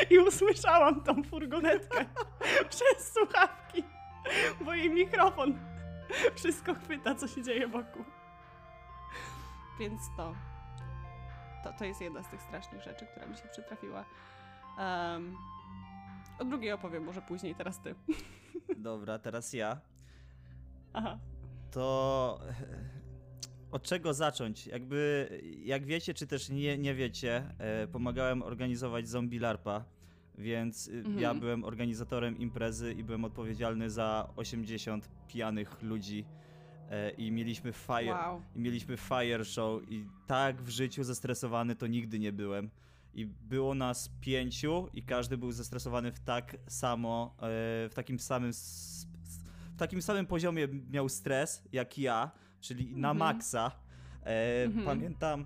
i 0.10 0.20
usłyszałam 0.20 1.04
tą 1.04 1.24
furgonetkę 1.24 2.06
przez 2.70 3.14
słuchawki, 3.14 3.84
bo 4.66 4.74
jej 4.74 4.90
mikrofon 4.90 5.60
wszystko 6.36 6.76
chwyta, 6.76 7.16
co 7.16 7.28
się 7.28 7.44
dzieje 7.44 7.68
wokół. 7.68 8.04
Więc 9.80 10.02
to, 10.18 10.36
to, 11.64 11.74
to 11.74 11.86
jest 11.86 12.02
jedna 12.02 12.24
z 12.24 12.30
tych 12.30 12.42
strasznych 12.42 12.82
rzeczy, 12.82 13.06
która 13.06 13.26
mi 13.26 13.38
się 13.38 13.48
przytrafiła. 13.52 14.06
Um, 14.78 15.38
o 16.40 16.46
drugiej 16.46 16.72
opowiem 16.72 17.04
może 17.04 17.22
później, 17.22 17.56
teraz 17.56 17.80
ty. 17.80 17.96
Dobra, 18.78 19.20
teraz 19.20 19.54
ja. 19.54 19.78
Aha. 20.94 21.18
To 21.72 22.40
od 23.74 23.84
czego 23.84 24.14
zacząć? 24.14 24.68
Jakby, 24.68 25.30
jak 25.64 25.86
wiecie, 25.86 26.14
czy 26.14 26.28
też 26.28 26.50
nie, 26.50 26.78
nie 26.78 26.96
wiecie, 26.96 27.44
e, 27.58 27.88
pomagałem 27.88 28.44
organizować 28.44 29.10
Zombie 29.10 29.40
LARPa, 29.40 29.86
więc 30.38 30.88
y, 30.88 30.92
mhm. 30.92 31.20
ja 31.20 31.34
byłem 31.34 31.64
organizatorem 31.64 32.38
imprezy 32.38 32.94
i 32.94 33.04
byłem 33.04 33.26
odpowiedzialny 33.26 33.90
za 33.90 34.30
80 34.36 35.10
pijanych 35.28 35.82
ludzi 35.82 36.26
e, 36.90 37.10
i 37.10 37.32
mieliśmy 37.32 37.74
fire, 37.74 38.12
wow. 38.12 38.42
i 38.56 38.60
mieliśmy 38.60 38.98
fire 38.98 39.46
show 39.46 39.82
i 39.90 40.06
tak 40.28 40.62
w 40.62 40.70
życiu 40.70 41.04
zestresowany 41.04 41.76
to 41.76 41.88
nigdy 41.88 42.20
nie 42.20 42.32
byłem. 42.32 42.70
i 43.14 43.26
było 43.26 43.76
nas 43.76 44.12
pięciu 44.22 44.88
i 44.94 45.04
każdy 45.04 45.38
był 45.38 45.52
zestresowany 45.52 46.12
w 46.12 46.20
tak 46.20 46.58
samo, 46.68 47.36
e, 47.38 47.40
w 47.90 47.92
takim 47.96 48.20
samym 48.20 48.52
w 49.74 49.78
takim 49.78 50.02
samym 50.02 50.26
poziomie 50.26 50.68
miał 50.92 51.10
stres 51.10 51.64
jak 51.72 51.98
ja, 51.98 52.32
czyli 52.64 52.96
na 52.96 53.12
Mhm. 53.12 53.18
maksa. 53.18 53.72
E, 54.26 54.64
Mhm. 54.64 54.86
Pamiętam, 54.86 55.42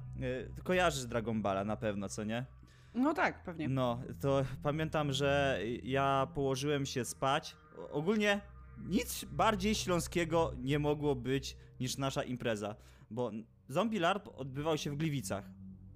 e, 0.56 0.62
kojarzysz 0.64 1.06
Dragon 1.06 1.42
Balla 1.42 1.64
na 1.64 1.78
pewno, 1.78 2.10
co 2.10 2.24
nie? 2.24 2.46
No 2.94 3.14
tak, 3.14 3.44
pewnie. 3.44 3.70
No, 3.70 4.00
to 4.22 4.44
pamiętam, 4.64 5.14
że 5.14 5.60
ja 5.84 6.28
położyłem 6.34 6.86
się 6.86 7.06
spać. 7.06 7.58
Ogólnie 7.92 8.42
nic 8.86 9.26
bardziej 9.26 9.76
śląskiego 9.76 10.54
nie 10.58 10.80
mogło 10.80 11.16
być 11.16 11.58
niż 11.80 11.98
nasza 11.98 12.24
impreza, 12.24 12.76
bo 13.12 13.32
Zombie 13.70 14.00
LARP 14.00 14.28
odbywał 14.36 14.78
się 14.78 14.92
w 14.92 14.96
Gliwicach. 14.98 15.46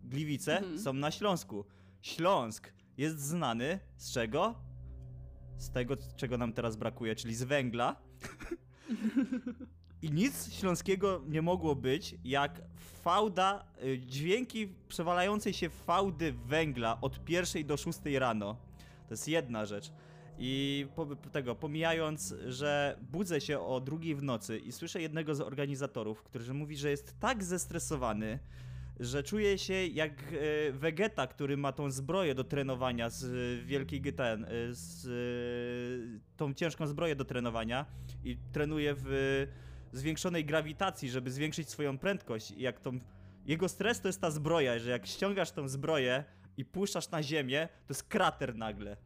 Gliwice 0.04 0.58
Mhm. 0.58 0.80
są 0.80 0.94
na 0.94 1.12
Śląsku. 1.12 1.66
Śląsk 2.02 2.74
jest 2.98 3.20
znany 3.20 3.80
z 3.98 4.14
czego? 4.14 4.56
Z 5.58 5.72
tego, 5.72 5.96
czego 6.16 6.38
nam 6.38 6.54
teraz 6.54 6.76
brakuje, 6.76 7.16
czyli 7.16 7.36
z 7.36 7.44
węgla. 7.44 7.96
I 10.02 10.12
nic 10.12 10.54
śląskiego 10.54 11.22
nie 11.28 11.42
mogło 11.42 11.76
być, 11.76 12.16
jak 12.24 12.62
fałda, 13.04 13.66
y, 13.84 14.00
dźwięki 14.00 14.68
przewalającej 14.88 15.54
się 15.54 15.70
fałdy 15.70 16.34
węgla 16.34 17.02
od 17.02 17.26
pierwszej 17.26 17.66
do 17.66 17.78
szóstej 17.78 18.20
rano. 18.20 18.58
To 19.08 19.14
jest 19.14 19.28
jedna 19.28 19.66
rzecz. 19.66 19.92
I 20.40 20.86
po, 20.96 21.06
tego, 21.06 21.56
pomijając, 21.56 22.36
że 22.48 22.98
budzę 23.12 23.42
się 23.42 23.60
o 23.60 23.80
drugiej 23.80 24.16
w 24.16 24.24
nocy 24.24 24.58
i 24.58 24.72
słyszę 24.72 25.02
jednego 25.02 25.36
z 25.36 25.42
organizatorów, 25.42 26.24
który 26.24 26.54
mówi, 26.54 26.78
że 26.78 26.90
jest 26.90 27.20
tak 27.20 27.44
zestresowany, 27.44 28.40
że 29.00 29.24
czuje 29.24 29.58
się 29.58 29.74
jak 29.74 30.12
e, 30.12 30.72
Vegeta, 30.72 31.28
który 31.28 31.58
ma 31.58 31.72
tą 31.72 31.92
zbroję 31.92 32.36
do 32.36 32.44
trenowania 32.44 33.10
z 33.10 33.24
e, 33.24 33.66
wielkiej 33.66 34.02
GTA, 34.02 34.24
e, 34.24 34.38
z 34.72 35.08
tą 36.38 36.54
ciężką 36.54 36.88
zbroję 36.88 37.16
do 37.16 37.26
trenowania 37.26 37.86
i 38.24 38.38
trenuje 38.52 38.96
w 38.98 39.48
zwiększonej 39.92 40.46
grawitacji, 40.46 41.10
żeby 41.10 41.32
zwiększyć 41.32 41.70
swoją 41.70 41.98
prędkość. 41.98 42.52
I 42.52 42.62
jak 42.62 42.80
tą, 42.80 43.00
jego 43.46 43.70
stres 43.70 44.02
to 44.02 44.08
jest 44.08 44.22
ta 44.22 44.32
zbroja, 44.32 44.80
że 44.80 44.90
jak 44.90 45.06
ściągasz 45.08 45.52
tą 45.52 45.68
zbroję 45.68 46.24
i 46.58 46.66
puszczasz 46.66 47.10
na 47.10 47.24
ziemię, 47.24 47.70
to 47.88 47.94
jest 47.94 48.04
krater 48.04 48.56
nagle. 48.56 48.98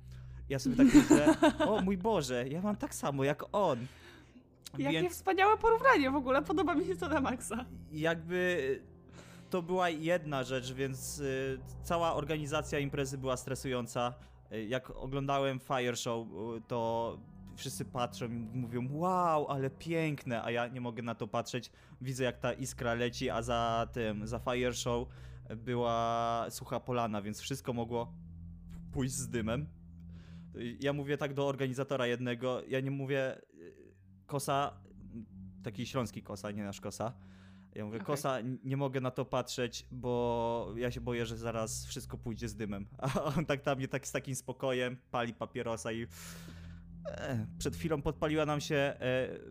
Ja 0.50 0.60
sobie 0.60 0.76
tak 0.76 0.88
myślę, 0.94 1.36
o 1.68 1.82
mój 1.82 1.98
Boże, 1.98 2.48
ja 2.48 2.62
mam 2.62 2.76
tak 2.76 2.96
samo 2.96 3.24
jak 3.24 3.44
on. 3.52 3.88
Jakie 4.78 5.10
wspaniałe 5.10 5.58
porównanie 5.58 6.12
w 6.12 6.16
ogóle, 6.16 6.42
podoba 6.42 6.76
mi 6.76 6.86
się 6.86 6.96
to 6.96 7.10
na 7.10 7.22
maksa. 7.22 7.66
jakby 7.92 8.82
to 9.50 9.62
była 9.62 9.90
jedna 9.90 10.44
rzecz, 10.44 10.74
więc 10.74 11.20
y, 11.20 11.60
cała 11.84 12.16
organizacja 12.16 12.80
imprezy 12.80 13.18
była 13.18 13.38
stresująca. 13.38 14.14
Y, 14.52 14.66
jak 14.66 14.90
oglądałem 14.90 15.60
Fire 15.60 15.96
Show, 15.96 16.28
y, 16.28 16.62
to 16.68 17.18
wszyscy 17.56 17.86
patrzą 17.86 18.26
i 18.26 18.58
mówią 18.58 18.88
wow, 18.92 19.48
ale 19.48 19.70
piękne, 19.70 20.44
a 20.44 20.52
ja 20.52 20.68
nie 20.68 20.82
mogę 20.82 21.04
na 21.04 21.16
to 21.16 21.28
patrzeć. 21.28 21.72
Widzę 22.02 22.24
jak 22.24 22.40
ta 22.40 22.54
iskra 22.54 22.94
leci, 22.94 23.30
a 23.30 23.42
za 23.42 23.88
tym, 23.94 24.28
za 24.28 24.40
Fire 24.40 24.74
Show 24.74 25.08
była 25.58 26.46
sucha 26.50 26.80
polana, 26.80 27.22
więc 27.22 27.40
wszystko 27.40 27.74
mogło 27.74 28.14
pójść 28.92 29.14
z 29.14 29.30
dymem. 29.30 29.68
Ja 30.80 30.94
mówię 30.94 31.18
tak 31.18 31.34
do 31.34 31.48
organizatora 31.48 32.08
jednego, 32.08 32.62
ja 32.68 32.80
nie 32.80 32.92
mówię 32.92 33.38
y, 33.54 33.74
kosa, 34.26 34.74
taki 35.64 35.86
śląski 35.86 36.24
kosa, 36.24 36.52
nie 36.52 36.64
nasz 36.64 36.82
kosa. 36.82 37.14
Ja 37.76 37.86
mówię, 37.86 37.98
Okej. 37.98 38.06
kosa, 38.06 38.38
nie 38.64 38.78
mogę 38.78 39.02
na 39.02 39.12
to 39.12 39.26
patrzeć, 39.26 39.86
bo 39.92 40.74
ja 40.78 40.92
się 40.92 41.02
boję, 41.02 41.26
że 41.26 41.38
zaraz 41.38 41.86
wszystko 41.86 42.18
pójdzie 42.18 42.50
z 42.50 42.56
dymem. 42.56 42.88
A 42.98 43.24
on 43.24 43.46
tak 43.46 43.62
tam 43.62 43.78
mnie 43.78 43.88
tak 43.88 44.08
z 44.08 44.12
takim 44.12 44.36
spokojem 44.36 44.98
pali 45.12 45.34
papierosa 45.34 45.92
i 45.92 46.08
przed 47.58 47.76
chwilą 47.76 48.02
podpaliła 48.02 48.46
nam 48.46 48.62
się 48.62 48.76
e, 48.76 48.98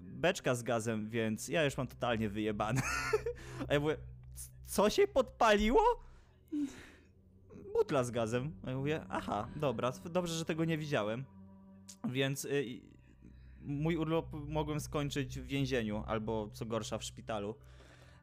beczka 0.00 0.54
z 0.54 0.62
gazem, 0.62 1.08
więc 1.10 1.48
ja 1.48 1.64
już 1.64 1.76
mam 1.76 1.86
totalnie 1.86 2.28
wyjebane. 2.28 2.82
A 3.68 3.74
ja 3.74 3.80
mówię, 3.80 3.96
"C- 4.34 4.50
co 4.66 4.90
się 4.90 5.08
podpaliło? 5.08 5.82
Butla 7.72 8.04
z 8.04 8.10
gazem. 8.10 8.52
A 8.66 8.70
ja 8.70 8.76
mówię, 8.76 9.00
aha, 9.08 9.48
dobra, 9.56 9.92
dobrze, 10.10 10.34
że 10.34 10.44
tego 10.44 10.64
nie 10.64 10.78
widziałem. 10.78 11.24
Więc 12.08 12.44
y, 12.44 12.64
mój 13.62 13.96
urlop 13.96 14.26
mogłem 14.32 14.80
skończyć 14.80 15.40
w 15.40 15.46
więzieniu, 15.46 16.04
albo 16.06 16.50
co 16.52 16.66
gorsza 16.66 16.98
w 16.98 17.04
szpitalu. 17.04 17.54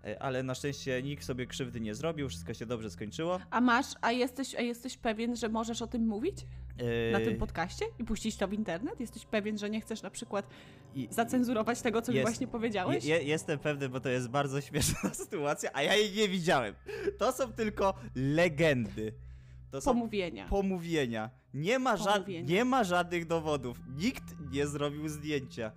E, 0.06 0.24
Ale 0.24 0.44
na 0.44 0.56
szczęście 0.56 1.04
nikt 1.04 1.24
sobie 1.24 1.48
krzywdy 1.48 1.80
nie 1.82 1.96
zrobił, 1.96 2.30
wszystko 2.30 2.54
się 2.54 2.66
dobrze 2.66 2.90
skończyło. 2.90 3.40
A 3.50 3.62
masz, 3.62 3.86
a 4.02 4.12
jesteś, 4.12 4.56
a 4.56 4.62
jesteś 4.62 4.98
pewien, 4.98 5.36
że 5.36 5.50
możesz 5.50 5.82
o 5.82 5.88
tym 5.88 6.08
mówić 6.08 6.38
na 7.12 7.20
E, 7.20 7.26
tym 7.26 7.38
podcaście 7.38 7.86
i 8.00 8.04
puścić 8.04 8.38
to 8.38 8.48
w 8.48 8.54
internet? 8.54 9.00
Jesteś 9.00 9.26
pewien, 9.26 9.58
że 9.58 9.70
nie 9.70 9.82
chcesz 9.82 10.02
na 10.02 10.10
przykład 10.10 10.48
zacenzurować 11.10 11.82
tego, 11.82 12.02
co 12.02 12.12
mi 12.12 12.18
Jest. 12.18 12.28
właśnie 12.30 12.48
powiedziałeś? 12.48 13.06
Je, 13.06 13.16
je, 13.16 13.24
jestem 13.24 13.60
pewny, 13.60 13.90
bo 13.90 14.00
to 14.00 14.10
jest 14.10 14.30
bardzo 14.30 14.62
śmieszna 14.68 15.14
sytuacja, 15.14 15.70
a 15.74 15.82
ja 15.84 15.96
jej 15.96 16.12
nie 16.12 16.28
widziałem. 16.30 16.76
To 17.18 17.32
są 17.32 17.54
tylko 17.54 17.94
legendy. 18.16 19.14
To 19.72 19.82
są 19.82 19.92
Pomówienia. 19.94 20.48
pomówienia. 20.48 21.30
Nie 21.54 21.80
ma, 21.80 21.98
Pomówienia. 21.98 22.50
nie 22.50 22.66
ma 22.66 22.84
żadnych 22.84 23.26
dowodów. 23.28 23.78
Nikt 23.98 24.24
nie 24.52 24.68
zrobił 24.68 25.08
zdjęcia. 25.10 25.72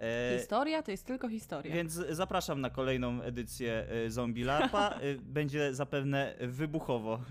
E, 0.00 0.38
Historia 0.38 0.82
to 0.82 0.90
jest 0.90 1.06
tylko 1.06 1.28
historia. 1.28 1.74
Więc 1.74 1.92
zapraszam 1.92 2.60
na 2.60 2.70
kolejną 2.70 3.22
edycję 3.22 3.86
y, 4.06 4.10
Zombie 4.10 4.44
Larpa. 4.44 5.00
Y, 5.02 5.18
Będzie 5.38 5.74
zapewne 5.74 6.34
wybuchowo. 6.40 7.20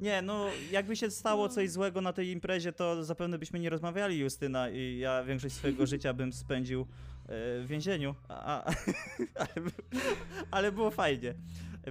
Nie, 0.00 0.22
no 0.22 0.46
jakby 0.70 0.96
się 0.96 1.10
stało 1.10 1.48
coś 1.48 1.70
złego 1.70 2.00
na 2.00 2.12
tej 2.12 2.28
imprezie, 2.30 2.72
to 2.72 3.04
zapewne 3.04 3.38
byśmy 3.38 3.58
nie 3.58 3.70
rozmawiali, 3.70 4.18
Justyna, 4.18 4.70
i 4.70 4.98
ja 4.98 5.24
większość 5.24 5.54
swojego 5.54 5.86
życia 5.86 6.14
bym 6.14 6.32
spędził 6.32 6.86
w 7.28 7.64
więzieniu, 7.68 8.14
a, 8.28 8.64
a, 8.64 8.74
ale, 9.42 9.70
ale 10.50 10.72
było 10.72 10.90
fajnie, 10.90 11.34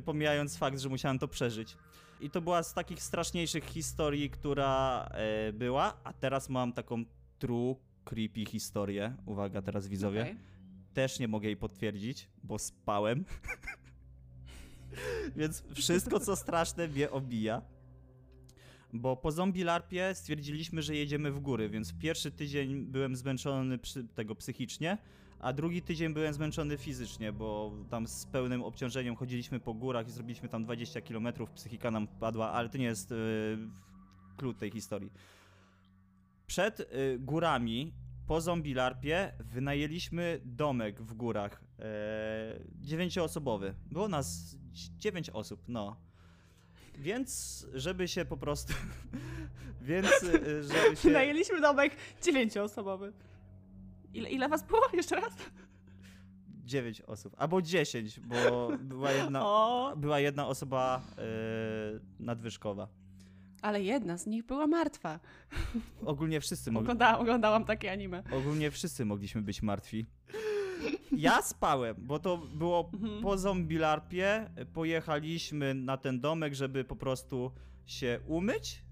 pomijając 0.05 0.57
fakt, 0.57 0.79
że 0.79 0.89
musiałem 0.89 1.19
to 1.19 1.27
przeżyć. 1.27 1.77
I 2.21 2.29
to 2.29 2.41
była 2.41 2.63
z 2.63 2.73
takich 2.73 3.03
straszniejszych 3.03 3.63
historii, 3.65 4.29
która 4.29 5.05
e, 5.11 5.53
była, 5.53 5.97
a 6.03 6.13
teraz 6.13 6.49
mam 6.49 6.73
taką 6.73 7.03
true 7.39 7.75
creepy 8.03 8.45
historię. 8.45 9.15
Uwaga, 9.25 9.61
teraz 9.61 9.87
widzowie. 9.87 10.21
Okej. 10.21 10.35
Też 10.93 11.19
nie 11.19 11.27
mogę 11.27 11.47
jej 11.47 11.57
potwierdzić, 11.57 12.27
bo 12.43 12.59
spałem. 12.59 13.25
Więc 15.35 15.63
wszystko, 15.73 16.19
co 16.19 16.35
straszne, 16.35 16.87
mnie 16.87 17.11
obija. 17.11 17.61
Bo 18.93 19.15
po 19.15 19.31
zombie 19.31 19.63
larpie 19.63 20.15
stwierdziliśmy, 20.15 20.81
że 20.81 20.95
jedziemy 20.95 21.31
w 21.31 21.39
góry, 21.39 21.69
więc 21.69 21.93
pierwszy 21.93 22.31
tydzień 22.31 22.85
byłem 22.85 23.15
zmęczony 23.15 23.79
tego 24.15 24.35
psychicznie, 24.35 24.97
a 25.39 25.53
drugi 25.53 25.81
tydzień 25.81 26.13
byłem 26.13 26.33
zmęczony 26.33 26.77
fizycznie, 26.77 27.33
bo 27.33 27.71
tam 27.89 28.07
z 28.07 28.25
pełnym 28.25 28.63
obciążeniem 28.63 29.15
chodziliśmy 29.15 29.59
po 29.59 29.73
górach 29.73 30.07
i 30.07 30.11
zrobiliśmy 30.11 30.49
tam 30.49 30.63
20 30.63 31.01
km, 31.01 31.27
psychika 31.55 31.91
nam 31.91 32.07
padła, 32.07 32.51
ale 32.51 32.69
to 32.69 32.77
nie 32.77 32.85
jest 32.85 33.13
yy, 34.41 34.53
tej 34.59 34.71
historii. 34.71 35.11
Przed 36.51 36.79
y, 36.79 37.17
górami, 37.19 37.93
po 38.27 38.41
zombie 38.41 38.73
larpie, 38.73 39.31
wynajęliśmy 39.39 40.41
domek 40.45 41.01
w 41.01 41.13
górach. 41.13 41.63
E, 41.79 42.59
dziewięcioosobowy. 42.75 43.73
Było 43.91 44.07
nas 44.07 44.55
dziewięć 44.97 45.29
osób, 45.29 45.63
no. 45.67 45.95
Więc, 46.97 47.67
żeby 47.73 48.07
się 48.07 48.25
po 48.25 48.37
prostu. 48.37 48.73
Więc, 49.81 50.23
y, 50.23 50.63
żeby 50.63 50.95
się. 50.95 51.07
Wynajęliśmy 51.09 51.61
domek 51.61 51.95
dziewięcioosobowy. 52.23 53.13
Ile, 54.13 54.29
ile 54.29 54.49
was 54.49 54.63
było? 54.63 54.83
Jeszcze 54.93 55.15
raz? 55.15 55.33
Dziewięć 56.65 57.01
osób. 57.01 57.35
Albo 57.37 57.61
dziesięć, 57.61 58.19
bo 58.19 58.69
była 58.77 59.11
jedna, 59.11 59.45
O, 59.45 59.93
była 59.97 60.19
jedna 60.19 60.47
osoba 60.47 61.01
y, 61.97 62.01
nadwyżkowa. 62.19 63.00
Ale 63.61 63.83
jedna 63.83 64.17
z 64.17 64.25
nich 64.27 64.45
była 64.45 64.67
martwa. 64.67 65.19
Ogólnie 66.05 66.41
wszyscy 66.41 66.71
mogli. 66.71 66.85
Oglądałam, 66.85 67.21
oglądałam 67.21 67.65
takie 67.65 67.91
anime. 67.91 68.23
Ogólnie 68.33 68.71
wszyscy 68.71 69.05
mogliśmy 69.05 69.41
być 69.41 69.61
martwi. 69.61 70.05
Ja 71.17 71.41
spałem, 71.41 71.95
bo 71.99 72.19
to 72.19 72.37
było 72.37 72.89
Mhm. 72.93 73.21
po 73.21 73.37
zombie 73.37 73.77
larpie. 73.77 74.49
Pojechaliśmy 74.73 75.73
na 75.73 75.97
ten 75.97 76.19
domek, 76.19 76.53
żeby 76.53 76.83
po 76.83 76.95
prostu 76.95 77.51
się 77.85 78.19
umyć, 78.27 78.83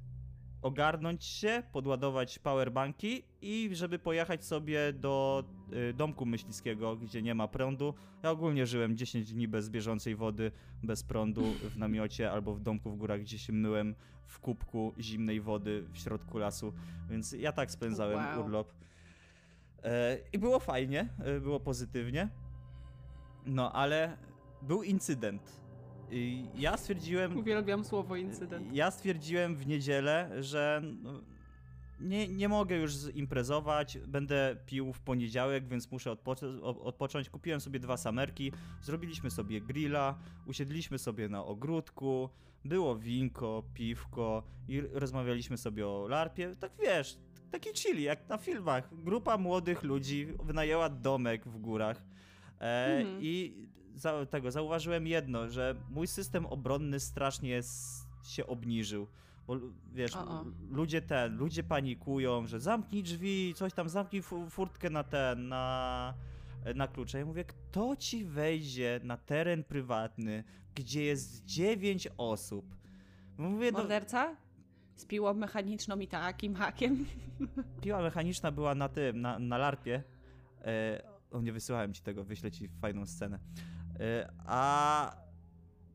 ogarnąć 0.61 1.25
się, 1.25 1.63
podładować 1.71 2.39
powerbanki 2.39 3.23
i 3.41 3.69
żeby 3.73 3.99
pojechać 3.99 4.45
sobie 4.45 4.93
do 4.93 5.43
y, 5.89 5.93
domku 5.93 6.25
myśliwskiego, 6.25 6.95
gdzie 6.95 7.21
nie 7.21 7.35
ma 7.35 7.47
prądu. 7.47 7.93
Ja 8.23 8.31
ogólnie 8.31 8.65
żyłem 8.65 8.97
10 8.97 9.33
dni 9.33 9.47
bez 9.47 9.69
bieżącej 9.69 10.15
wody, 10.15 10.51
bez 10.83 11.03
prądu 11.03 11.41
w 11.43 11.77
namiocie 11.77 12.31
albo 12.33 12.53
w 12.53 12.61
domku 12.61 12.91
w 12.91 12.97
górach, 12.97 13.21
gdzie 13.21 13.39
się 13.39 13.53
myłem 13.53 13.95
w 14.25 14.39
kubku 14.39 14.93
zimnej 14.99 15.41
wody 15.41 15.85
w 15.93 15.97
środku 15.97 16.37
lasu, 16.37 16.73
więc 17.09 17.31
ja 17.31 17.51
tak 17.51 17.71
spędzałem 17.71 18.17
Wow. 18.37 18.45
urlop. 18.45 18.73
E, 19.83 20.17
I 20.33 20.39
było 20.39 20.59
fajnie, 20.59 21.09
e, 21.19 21.39
było 21.39 21.59
pozytywnie. 21.59 22.29
No, 23.45 23.71
ale 23.73 24.17
był 24.61 24.83
incydent. 24.83 25.61
Ja 26.55 26.77
stwierdziłem... 26.77 27.37
Uwielbiam 27.37 27.85
słowo 27.85 28.15
incydent. 28.15 28.73
Ja 28.73 28.91
stwierdziłem 28.91 29.55
w 29.55 29.67
niedzielę, 29.67 30.43
że 30.43 30.81
no, 31.03 31.21
nie, 31.99 32.27
nie 32.27 32.49
mogę 32.49 32.77
już 32.77 32.93
imprezować, 33.13 33.97
będę 34.07 34.57
pił 34.65 34.93
w 34.93 35.01
poniedziałek, 35.01 35.67
więc 35.67 35.91
muszę 35.91 36.11
odpoc- 36.11 36.59
odpocząć. 36.63 37.29
Kupiłem 37.29 37.61
sobie 37.61 37.79
dwa 37.79 37.97
samerki, 37.97 38.51
zrobiliśmy 38.81 39.31
sobie 39.31 39.61
grilla, 39.61 40.19
usiedliśmy 40.45 40.97
sobie 40.97 41.29
na 41.29 41.45
ogródku, 41.45 42.29
było 42.65 42.95
winko, 42.95 43.63
piwko 43.73 44.43
i 44.67 44.81
rozmawialiśmy 44.81 45.57
sobie 45.57 45.87
o 45.87 46.07
larpie. 46.07 46.55
Tak 46.59 46.71
wiesz, 46.81 47.17
taki 47.51 47.69
chilli, 47.73 48.03
jak 48.03 48.29
na 48.29 48.37
filmach. 48.37 49.03
Grupa 49.03 49.37
młodych 49.37 49.83
ludzi 49.83 50.27
wynajęła 50.43 50.89
domek 50.89 51.47
w 51.47 51.57
górach. 51.57 52.03
E, 52.61 52.97
mhm. 52.97 53.19
I 53.21 53.53
za, 53.99 54.25
tego 54.25 54.51
zauważyłem 54.51 55.07
jedno, 55.07 55.49
że 55.49 55.75
mój 55.89 56.07
system 56.07 56.45
obronny 56.45 56.99
strasznie 56.99 57.61
się 58.23 58.47
obniżył. 58.47 59.07
Bo 59.47 59.55
wiesz, 59.93 60.15
o 60.15 60.19
-o. 60.19 60.51
ludzie 60.71 61.01
ten, 61.01 61.37
ludzie 61.37 61.63
panikują, 61.63 62.47
że 62.47 62.59
zamknij 62.59 63.03
drzwi, 63.03 63.53
coś 63.55 63.73
tam, 63.73 63.89
zamknij 63.89 64.21
furtkę 64.49 64.89
na 64.89 65.03
ten, 65.03 65.47
na, 65.47 66.13
na 66.75 66.87
klucze. 66.87 67.19
Ja 67.19 67.25
mówię, 67.25 67.45
kto 67.45 67.95
ci 67.95 68.25
wejdzie 68.25 68.99
na 69.03 69.17
teren 69.17 69.63
prywatny, 69.63 70.43
gdzie 70.75 71.03
jest 71.03 71.45
dziewięć 71.45 72.07
osób? 72.17 72.75
Mówię, 73.37 73.71
no- 73.71 73.79
Morderca? 73.79 74.35
Z 74.95 75.05
piłą 75.05 75.33
mechaniczną 75.33 75.99
i 75.99 76.07
takim 76.07 76.55
hakiem? 76.55 77.05
Piła 77.81 78.01
mechaniczna 78.01 78.51
była 78.51 78.75
na 78.75 78.89
tym, 78.89 79.21
na, 79.21 79.39
na 79.39 79.57
larpie. 79.57 80.03
E, 80.61 81.01
o, 81.31 81.41
nie 81.41 81.53
wysyłałem 81.53 81.93
ci 81.93 82.01
tego, 82.01 82.23
wyślę 82.23 82.51
ci 82.51 82.67
fajną 82.81 83.05
scenę. 83.05 83.39
E, 83.99 84.33
a 84.45 85.15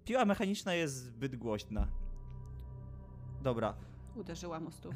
piła 0.05 0.25
mechaniczna 0.25 0.75
jest 0.75 0.95
zbyt 0.95 1.37
głośna. 1.37 1.89
Dobra. 3.43 3.75
Uderzyłam 4.17 4.67
o 4.67 4.71
stół. 4.71 4.93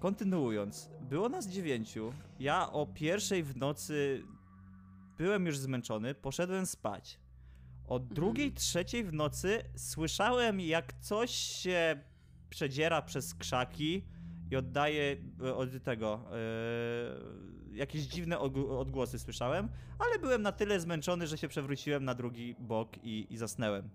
Kontynuując, 0.00 0.90
było 1.00 1.28
nas 1.28 1.48
dziewięciu. 1.48 2.12
Ja 2.40 2.72
o 2.72 2.86
pierwszej 2.86 3.42
w 3.42 3.56
nocy 3.56 4.22
byłem 5.18 5.46
już 5.46 5.58
zmęczony, 5.58 6.14
poszedłem 6.14 6.66
spać. 6.66 7.20
O 7.86 7.96
mhm. 7.96 8.14
drugiej, 8.14 8.52
trzeciej 8.52 9.04
w 9.04 9.12
nocy 9.12 9.62
słyszałem, 9.76 10.60
jak 10.60 10.92
coś 11.00 11.30
się 11.30 12.00
przedziera 12.50 13.02
przez 13.02 13.34
krzaki 13.34 14.04
i 14.50 14.56
oddaje 14.56 15.16
e, 15.44 15.54
od 15.54 15.82
tego. 15.82 16.24
Jakieś 17.74 18.02
dziwne 18.02 18.38
odgłosy 18.78 19.18
słyszałem, 19.18 19.68
ale 19.98 20.18
byłem 20.18 20.42
na 20.42 20.52
tyle 20.52 20.80
zmęczony, 20.80 21.26
że 21.26 21.38
się 21.38 21.48
przewróciłem 21.48 22.04
na 22.04 22.14
drugi 22.14 22.54
bok 22.58 23.04
i, 23.04 23.26
i 23.30 23.36
zasnęłem. 23.36 23.88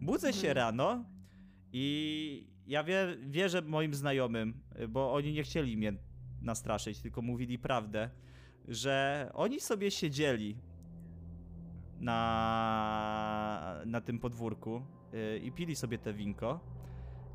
Budzę 0.00 0.28
mhm. 0.28 0.42
się 0.44 0.54
rano 0.54 1.04
i 1.72 2.46
ja 2.66 2.84
wie, 2.84 3.16
wierzę 3.26 3.62
moim 3.62 3.94
znajomym, 3.94 4.60
bo 4.88 5.12
oni 5.12 5.32
nie 5.32 5.42
chcieli 5.42 5.76
mnie 5.76 5.92
nastraszyć, 6.42 7.00
tylko 7.00 7.22
mówili 7.22 7.58
prawdę, 7.58 8.10
że 8.68 9.30
oni 9.34 9.60
sobie 9.60 9.90
siedzieli 9.90 10.56
na, 12.00 13.80
na 13.86 14.00
tym 14.00 14.18
podwórku 14.18 14.82
yy, 15.12 15.38
i 15.38 15.52
pili 15.52 15.76
sobie 15.76 15.98
te 15.98 16.14
winko 16.14 16.60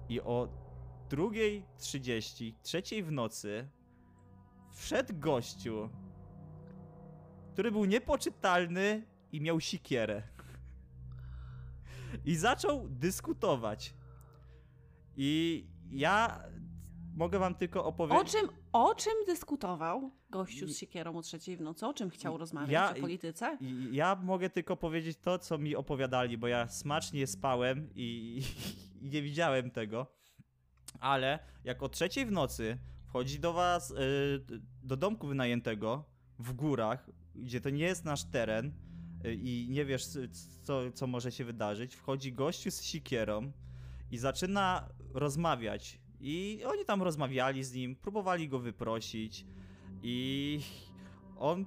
i 0.10 0.21
o 0.21 0.47
2.30, 1.10 2.53
trzeciej 2.62 3.03
w 3.03 3.12
nocy 3.12 3.67
wszedł 4.75 5.13
gościu, 5.19 5.89
który 7.53 7.71
był 7.71 7.85
niepoczytalny 7.85 9.05
i 9.31 9.41
miał 9.41 9.59
sikierę. 9.59 10.23
I 12.25 12.35
zaczął 12.35 12.88
dyskutować. 12.89 13.93
I 15.17 15.65
ja 15.91 16.43
mogę 17.15 17.39
wam 17.39 17.55
tylko 17.55 17.85
opowiedzieć. 17.85 18.21
O 18.21 18.25
czym, 18.25 18.49
o 18.73 18.95
czym 18.95 19.13
dyskutował 19.25 20.11
gościu 20.29 20.67
z 20.67 20.77
siekierą 20.77 21.17
o 21.17 21.21
trzeciej 21.21 21.57
w 21.57 21.61
nocy? 21.61 21.88
O 21.88 21.93
czym 21.93 22.09
chciał 22.09 22.38
rozmawiać? 22.38 22.71
Ja, 22.71 22.91
o 22.91 23.01
polityce? 23.01 23.57
Ja 23.91 24.15
mogę 24.15 24.49
tylko 24.49 24.77
powiedzieć 24.77 25.17
to, 25.21 25.39
co 25.39 25.57
mi 25.57 25.75
opowiadali, 25.75 26.38
bo 26.38 26.47
ja 26.47 26.67
smacznie 26.67 27.27
spałem 27.27 27.89
i, 27.95 28.41
i 29.01 29.09
nie 29.09 29.21
widziałem 29.21 29.71
tego. 29.71 30.07
Ale 30.99 31.39
jak 31.63 31.83
o 31.83 31.89
trzeciej 31.89 32.25
w 32.25 32.31
nocy 32.31 32.77
wchodzi 33.15 33.39
do 33.39 33.54
was, 33.54 33.89
yy, 33.89 34.60
do 34.84 34.97
domku 34.97 35.28
wynajętego 35.28 36.04
w 36.39 36.54
górach, 36.54 37.10
gdzie 37.36 37.62
to 37.62 37.69
nie 37.69 37.86
jest 37.86 38.06
nasz 38.06 38.23
teren 38.23 38.73
yy, 39.23 39.36
i 39.36 39.67
nie 39.69 39.86
wiesz, 39.86 40.06
co, 40.63 40.91
co 40.91 41.08
może 41.08 41.32
się 41.32 41.45
wydarzyć, 41.45 41.95
wchodzi 41.95 42.34
gościu 42.34 42.71
z 42.71 42.82
sikierą 42.82 43.51
i 44.12 44.17
zaczyna 44.17 44.89
rozmawiać. 45.13 45.99
I 46.19 46.63
oni 46.65 46.86
tam 46.86 47.04
rozmawiali 47.04 47.63
z 47.63 47.73
nim, 47.73 47.95
próbowali 47.95 48.49
go 48.49 48.60
wyprosić 48.60 49.45
i 50.04 50.60
on 51.38 51.65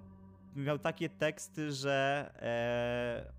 miał 0.57 0.79
takie 0.79 1.09
teksty, 1.09 1.73
że 1.73 2.31
e, 2.37 3.33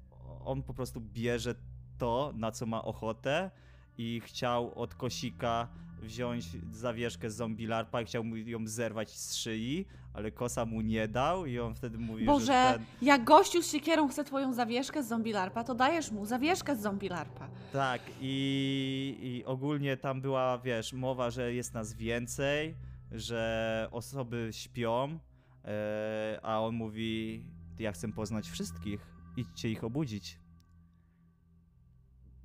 on 0.46 0.64
po 0.64 0.74
prostu 0.74 1.02
bierze 1.02 1.56
to, 1.98 2.34
na 2.36 2.52
co 2.52 2.66
ma 2.66 2.84
ochotę 2.84 3.52
i 3.98 4.22
chciał 4.26 4.74
od 4.80 4.96
kosika 4.96 5.68
wziąć 6.02 6.46
zawieszkę 6.72 7.30
z 7.30 7.36
zombie 7.36 7.68
larpa 7.68 8.02
i 8.02 8.06
chciał 8.06 8.24
mu 8.24 8.36
ją 8.36 8.68
zerwać 8.68 9.10
z 9.10 9.36
szyi, 9.36 9.86
ale 10.14 10.32
kosa 10.32 10.66
mu 10.66 10.82
nie 10.82 11.08
dał 11.08 11.46
i 11.46 11.60
on 11.60 11.76
wtedy 11.76 11.98
mówi, 11.98 12.26
Boże, 12.26 12.46
że 12.46 12.74
ten... 12.74 13.08
jak 13.08 13.24
gościu 13.24 13.62
z 13.64 13.72
siekierą 13.72 14.08
chce 14.08 14.24
twoją 14.24 14.54
zawieszkę 14.54 15.04
z 15.04 15.08
zombie 15.08 15.32
larpa, 15.32 15.64
to 15.64 15.76
dajesz 15.76 16.12
mu 16.12 16.26
zawieszkę 16.26 16.76
z 16.76 16.82
zombie 16.82 17.10
larpa. 17.10 17.48
Tak 17.74 18.02
i, 18.22 19.18
i 19.22 19.46
ogólnie 19.46 19.98
tam 19.98 20.22
była, 20.22 20.58
wiesz, 20.58 20.94
mowa, 20.94 21.32
że 21.32 21.54
jest 21.54 21.74
nas 21.74 21.94
więcej, 21.94 22.76
że 23.12 23.88
osoby 23.92 24.50
śpią, 24.52 25.20
e, 25.66 26.40
a 26.44 26.62
on 26.62 26.76
mówi, 26.76 27.44
ja 27.80 27.92
chcę 27.92 28.12
poznać 28.12 28.50
wszystkich, 28.50 29.02
idźcie 29.38 29.70
ich 29.70 29.84
obudzić. 29.84 30.38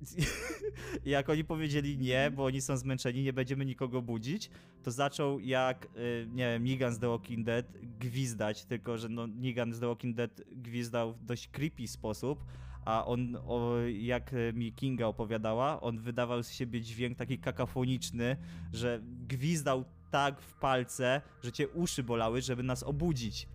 I 0.01 1.09
jak 1.09 1.29
oni 1.29 1.43
powiedzieli 1.43 1.97
nie, 1.97 2.31
bo 2.35 2.45
oni 2.45 2.61
są 2.61 2.77
zmęczeni, 2.77 3.23
nie 3.23 3.33
będziemy 3.33 3.65
nikogo 3.65 4.01
budzić, 4.01 4.49
to 4.83 4.91
zaczął 4.91 5.39
jak, 5.39 5.85
y, 5.97 6.27
nie 6.31 6.51
wiem, 6.53 6.63
Negan 6.63 6.93
z 6.93 6.99
The 6.99 7.07
Walking 7.07 7.45
Dead 7.45 7.65
gwizdać, 7.99 8.65
tylko 8.65 8.97
że 8.97 9.09
no, 9.09 9.27
Negan 9.27 9.73
z 9.73 9.79
The 9.79 9.87
Walking 9.87 10.15
Dead 10.15 10.41
gwizdał 10.51 11.13
w 11.13 11.25
dość 11.25 11.47
creepy 11.47 11.87
sposób, 11.87 12.45
a 12.85 13.05
on, 13.05 13.35
o, 13.35 13.77
jak 13.99 14.31
mi 14.53 14.73
Kinga 14.73 15.05
opowiadała, 15.05 15.81
on 15.81 15.99
wydawał 15.99 16.43
z 16.43 16.51
siebie 16.51 16.81
dźwięk 16.81 17.17
taki 17.17 17.39
kakafoniczny, 17.39 18.37
że 18.73 19.01
gwizdał 19.27 19.85
tak 20.11 20.41
w 20.41 20.53
palce, 20.53 21.21
że 21.43 21.51
cię 21.51 21.67
uszy 21.67 22.03
bolały, 22.03 22.41
żeby 22.41 22.63
nas 22.63 22.83
obudzić. 22.83 23.47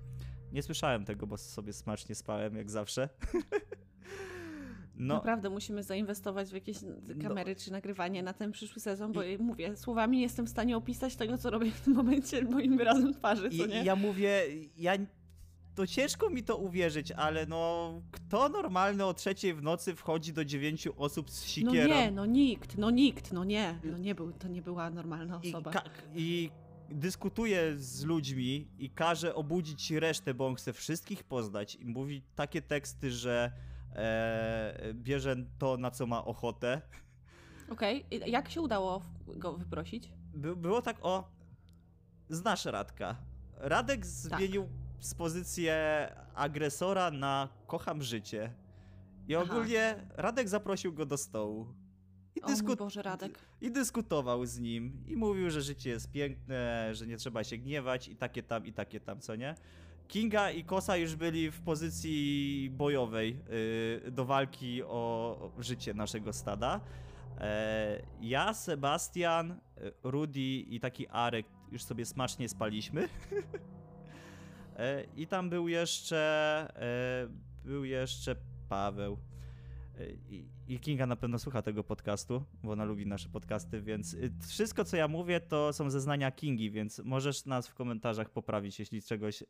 Nie 0.53 0.63
słyszałem 0.63 1.05
tego, 1.05 1.27
bo 1.27 1.37
sobie 1.37 1.73
smacznie 1.73 2.15
spałem, 2.15 2.57
jak 2.57 2.71
zawsze. 2.71 3.09
No. 5.01 5.15
Naprawdę 5.15 5.51
musimy 5.51 5.83
zainwestować 5.83 6.51
w 6.51 6.55
jakieś 6.55 6.77
kamery 7.23 7.55
no. 7.55 7.61
czy 7.61 7.73
nagrywanie 7.73 8.23
na 8.23 8.33
ten 8.33 8.53
przyszły 8.53 8.81
sezon, 8.81 9.13
bo 9.13 9.23
I... 9.23 9.39
mówię, 9.39 9.77
słowami 9.77 10.17
nie 10.17 10.23
jestem 10.23 10.47
w 10.47 10.49
stanie 10.51 10.77
opisać 10.77 11.17
tego, 11.17 11.39
co 11.39 11.51
robię 11.51 11.71
w 11.71 11.81
tym 11.81 11.95
momencie 11.95 12.45
moim 12.45 12.77
wyrazem 12.77 13.15
twarzy, 13.15 13.51
co 13.51 13.67
nie? 13.67 13.83
I 13.83 13.85
ja 13.85 13.97
mówię, 13.97 14.43
ja 14.77 14.93
to 15.75 15.87
ciężko 15.87 16.31
mi 16.31 16.43
to 16.43 16.57
uwierzyć, 16.57 17.13
ale 17.13 17.47
no 17.47 17.93
kto 18.11 18.49
normalny 18.49 19.05
o 19.05 19.15
trzeciej 19.15 19.55
w 19.55 19.63
nocy 19.63 19.95
wchodzi 19.95 20.33
do 20.33 20.45
dziewięciu 20.45 20.93
osób 20.97 21.31
z 21.31 21.45
sikierą? 21.45 21.89
No 21.89 21.95
nie, 21.95 22.11
no 22.11 22.27
nikt, 22.27 22.79
no 22.79 22.91
nikt, 22.91 23.33
no 23.33 23.45
nie, 23.45 23.79
no 23.85 23.99
nie 23.99 24.15
był, 24.15 24.33
to 24.33 24.49
nie 24.49 24.63
była 24.63 24.91
normalna 24.91 25.41
osoba. 25.41 25.73
I, 26.15 26.51
i 26.91 26.95
dyskutuje 26.95 27.79
z 27.79 28.05
ludźmi 28.05 28.69
i 28.79 28.91
każe 28.91 29.35
obudzić 29.35 29.91
resztę, 29.91 30.35
bo 30.35 30.47
on 30.47 30.55
chce 30.55 30.73
wszystkich 30.73 31.25
poznać 31.25 31.75
i 31.75 31.87
mówi 31.87 32.23
takie 32.35 32.63
teksty, 32.63 33.11
że 33.11 33.53
e, 33.95 34.95
bierze 34.95 35.37
to, 35.59 35.77
na 35.77 35.91
co 35.91 36.07
ma 36.07 36.25
ochotę. 36.25 36.83
Okej, 37.71 38.05
okay. 38.07 38.29
jak 38.29 38.51
się 38.51 38.61
udało 38.61 39.03
go 39.27 39.53
wyprosić? 39.53 40.13
By, 40.35 40.57
było 40.57 40.83
tak, 40.83 40.97
o, 41.03 41.31
znasz 42.29 42.65
Radka. 42.65 43.17
Radek 43.57 44.07
zmienił 44.07 44.63
tak. 44.63 45.05
z 45.05 45.15
pozycję 45.15 46.07
agresora 46.35 47.11
na 47.11 47.49
kocham 47.67 48.03
życie. 48.03 48.53
I 49.29 49.37
ogólnie 49.37 49.95
Aha. 49.99 50.15
Radek 50.17 50.49
zaprosił 50.49 50.93
go 50.93 51.07
do 51.07 51.17
stołu. 51.17 51.67
I, 52.35 52.41
dysku... 52.47 52.77
Boże, 52.77 53.03
Radek. 53.03 53.39
I 53.61 53.71
dyskutował 53.71 54.47
z 54.47 54.59
nim. 54.59 55.05
I 55.07 55.17
mówił, 55.17 55.51
że 55.51 55.63
życie 55.63 55.91
jest 55.91 56.11
piękne, 56.11 56.91
że 56.95 57.07
nie 57.07 57.17
trzeba 57.17 57.45
się 57.45 57.59
gniewać 57.59 58.09
i 58.09 58.17
takie 58.17 58.43
tam, 58.43 58.67
i 58.67 58.73
takie 58.73 59.01
tam, 59.01 59.21
co 59.21 59.37
nie? 59.37 59.55
Kinga 60.11 60.51
i 60.51 60.65
Kosa 60.65 60.97
już 60.97 61.17
byli 61.17 61.51
w 61.51 61.61
pozycji 61.61 62.71
bojowej 62.73 63.39
yy, 64.05 64.11
do 64.11 64.25
walki 64.25 64.83
o 64.83 65.53
życie 65.59 65.95
naszego 65.95 66.33
stada. 66.33 66.81
E, 67.41 68.03
ja, 68.21 68.55
Sebastian, 68.55 69.51
y, 69.51 69.57
Rudy 70.03 70.41
i 70.41 70.81
taki 70.81 71.09
Arek 71.09 71.47
już 71.73 71.83
sobie 71.83 72.07
smacznie 72.07 72.49
spaliśmy. 72.49 73.09
e, 74.77 75.05
I 75.17 75.27
tam 75.27 75.51
był 75.51 75.69
jeszcze 75.69 76.19
e, 76.77 77.29
był 77.65 77.85
jeszcze 77.85 78.37
Paweł. 78.69 79.19
I, 80.69 80.81
Kinga 80.81 81.07
na 81.07 81.17
pewno 81.17 81.39
słucha 81.39 81.63
tego 81.63 81.85
podcastu, 81.85 82.45
bo 82.63 82.73
ona 82.73 82.85
lubi 82.85 83.07
nasze 83.07 83.29
podcasty, 83.29 83.83
więc 83.83 84.15
y, 84.15 84.33
wszystko, 84.49 84.85
co 84.85 84.97
ja 84.97 85.09
mówię, 85.09 85.41
to 85.41 85.73
są 85.73 85.91
zeznania 85.91 86.31
Kingi, 86.31 86.71
więc 86.71 86.99
możesz 87.05 87.47
nas 87.47 87.69
w 87.69 87.75
komentarzach 87.75 88.31
poprawić, 88.31 88.79
jeśli 88.79 89.03
czegoś 89.03 89.43
e, 89.43 89.47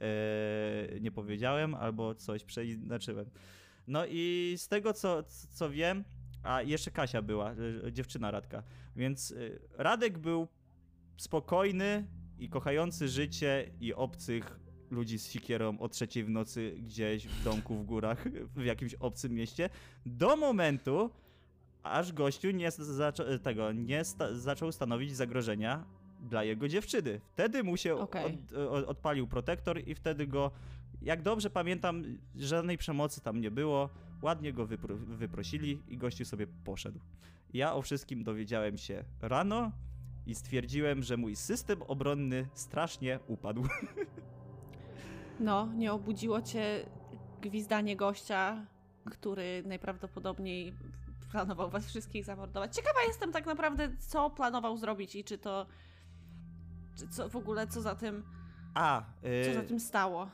nie 1.00 1.10
powiedziałem 1.10 1.74
albo 1.74 2.14
coś 2.14 2.44
przeinaczyłem. 2.44 3.30
No 3.86 4.06
i 4.06 4.54
z 4.56 4.68
tego, 4.68 4.92
co, 4.92 5.22
co 5.50 5.70
wiem, 5.70 6.04
a 6.42 6.62
jeszcze 6.62 6.90
Kasia 6.90 7.22
była, 7.22 7.52
y, 7.86 7.92
dziewczyna 7.92 8.30
Radka, 8.30 8.62
więc 8.96 9.30
y, 9.30 9.60
Radek 9.72 10.18
był 10.18 10.48
spokojny 11.16 12.06
i 12.38 12.48
kochający 12.48 13.08
życie 13.08 13.70
i 13.80 13.94
obcych 13.94 14.60
ludzi 14.90 15.18
z 15.18 15.30
sikierą 15.30 15.78
o 15.78 15.88
trzeciej 15.88 16.24
w 16.24 16.30
nocy 16.30 16.74
gdzieś 16.78 17.26
w 17.26 17.44
domku 17.44 17.74
w 17.74 17.84
górach, 17.84 18.28
w 18.56 18.64
jakimś 18.64 18.94
obcym 18.94 19.32
mieście, 19.32 19.70
do 20.06 20.36
momentu, 20.36 21.10
aż 21.82 22.12
gościu 22.12 22.50
nie, 22.50 22.68
tego, 23.42 23.72
nie 23.72 24.04
sta, 24.04 24.34
zaczął 24.34 24.72
stanowić 24.72 25.16
zagrożenia 25.16 25.84
dla 26.20 26.44
jego 26.44 26.68
dziewczyny. 26.68 27.20
Wtedy 27.32 27.62
mu 27.62 27.76
się 27.76 27.96
Okej. 27.96 28.24
od, 28.24 28.52
od, 28.52 28.84
odpalił 28.84 29.26
protektor 29.26 29.88
i 29.88 29.94
wtedy 29.94 30.26
go, 30.26 30.50
jak 31.02 31.22
dobrze 31.22 31.50
pamiętam, 31.50 32.04
żadnej 32.36 32.78
przemocy 32.78 33.20
tam 33.20 33.40
nie 33.40 33.50
było, 33.50 33.88
ładnie 34.22 34.52
go 34.52 34.66
wypro, 34.66 34.96
wyprosili 34.96 35.78
i 35.88 35.96
gościu 35.96 36.24
sobie 36.24 36.46
poszedł. 36.64 37.00
Ja 37.54 37.74
o 37.74 37.82
wszystkim 37.82 38.24
dowiedziałem 38.24 38.78
się 38.78 39.04
rano 39.22 39.72
i 40.26 40.34
stwierdziłem, 40.34 41.02
że 41.02 41.16
mój 41.16 41.36
system 41.36 41.82
obronny 41.82 42.48
strasznie 42.54 43.18
upadł. 43.26 43.62
No, 45.40 45.66
nie 45.66 45.92
obudziło 45.92 46.42
cię 46.42 46.86
gwizdanie 47.40 47.96
gościa, 47.96 48.66
który 49.10 49.62
najprawdopodobniej 49.66 50.74
planował 51.30 51.70
was 51.70 51.86
wszystkich 51.86 52.24
zamordować. 52.24 52.76
Ciekawa 52.76 52.98
jestem 53.06 53.32
tak 53.32 53.46
naprawdę, 53.46 53.88
co 53.98 54.30
planował 54.30 54.76
zrobić 54.76 55.14
i 55.16 55.24
czy 55.24 55.38
to. 55.38 55.66
Czy 56.98 57.08
co 57.08 57.28
w 57.28 57.36
ogóle, 57.36 57.66
co 57.66 57.80
za 57.82 57.94
tym, 57.94 58.22
A, 58.74 59.02
co 59.46 59.54
za 59.54 59.60
y, 59.60 59.66
tym 59.66 59.80
stało. 59.80 60.28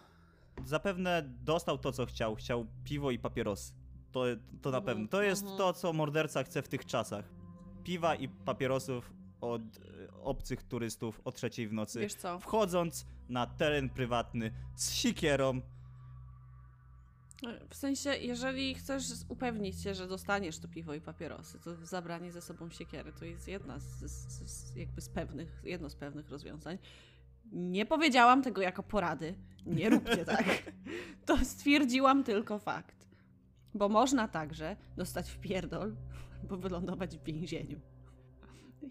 zapewne 0.65 1.23
dostał 1.45 1.79
to, 1.79 1.93
co 1.93 2.07
chciał. 2.07 2.35
Chciał 2.35 2.67
piwo 2.85 3.11
i 3.11 3.19
papierosy. 3.19 3.73
To, 4.13 4.25
to 4.63 4.71
na 4.71 4.79
Mhm, 4.79 4.85
pewno. 4.85 5.09
To 5.09 5.23
jest 5.23 5.43
mhm. 5.43 5.59
to, 5.59 5.73
co 5.73 5.93
morderca 5.93 6.43
chce 6.43 6.63
w 6.63 6.69
tych 6.69 6.85
czasach. 6.87 7.25
Piwa 7.85 8.15
i 8.15 8.29
papierosów 8.29 9.13
od 9.41 9.63
y, 9.63 10.09
obcych 10.23 10.63
turystów 10.63 11.21
o 11.25 11.33
trzeciej 11.33 11.69
w 11.69 11.73
nocy. 11.73 12.01
Wiesz 12.01 12.15
co? 12.15 12.39
Wchodząc 12.41 13.07
na 13.29 13.47
teren 13.47 13.89
prywatny 13.89 14.53
z 14.75 14.93
sikierą. 14.93 15.61
W 17.71 17.75
sensie, 17.75 18.11
jeżeli 18.11 18.75
chcesz 18.75 19.05
upewnić 19.29 19.83
się, 19.83 19.95
że 19.95 20.09
dostaniesz 20.09 20.59
to 20.59 20.69
piwo 20.69 20.95
i 20.95 21.01
papierosy, 21.01 21.59
to 21.61 21.87
zabranie 21.87 22.33
ze 22.33 22.43
sobą 22.43 22.71
siekiery 22.71 23.13
to 23.13 23.25
jest 23.25 23.49
jedna 23.49 23.79
z, 23.79 23.85
z, 23.85 24.51
z 24.51 24.77
jakby 24.77 25.01
z 25.01 25.09
pewnych, 25.09 25.63
jedno 25.65 25.91
z 25.91 25.95
pewnych 25.95 26.31
rozwiązań. 26.31 26.79
Nie 27.53 27.87
powiedziałam 27.87 28.43
tego 28.43 28.63
jako 28.63 28.83
porady. 28.83 29.35
Nie 29.67 29.91
róbcie 29.91 30.25
tak. 30.37 30.73
To 31.27 31.45
stwierdziłam 31.45 32.25
tylko 32.25 32.59
fakt. 32.59 33.07
Bo 33.75 33.89
można 33.89 34.29
także 34.29 34.77
dostać 34.97 35.31
w 35.31 35.39
pierdol, 35.39 35.97
albo 36.43 36.57
wylądować 36.57 37.19
w 37.19 37.25
więzieniu. 37.25 37.81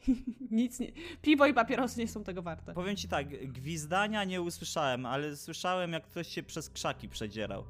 Nic 0.52 0.80
nie... 0.80 0.92
Piwo 1.22 1.46
i 1.46 1.54
papierosy 1.54 2.00
nie 2.00 2.08
są 2.08 2.24
tego 2.24 2.42
warte. 2.42 2.74
Powiem 2.74 2.96
ci 2.96 3.08
tak, 3.08 3.52
gwizdania 3.54 4.24
nie 4.24 4.42
usłyszałem, 4.42 5.06
ale 5.06 5.36
słyszałem, 5.36 5.92
jak 5.92 6.04
ktoś 6.04 6.28
się 6.28 6.44
przez 6.44 6.70
krzaki 6.70 7.10
przedzierał. 7.10 7.64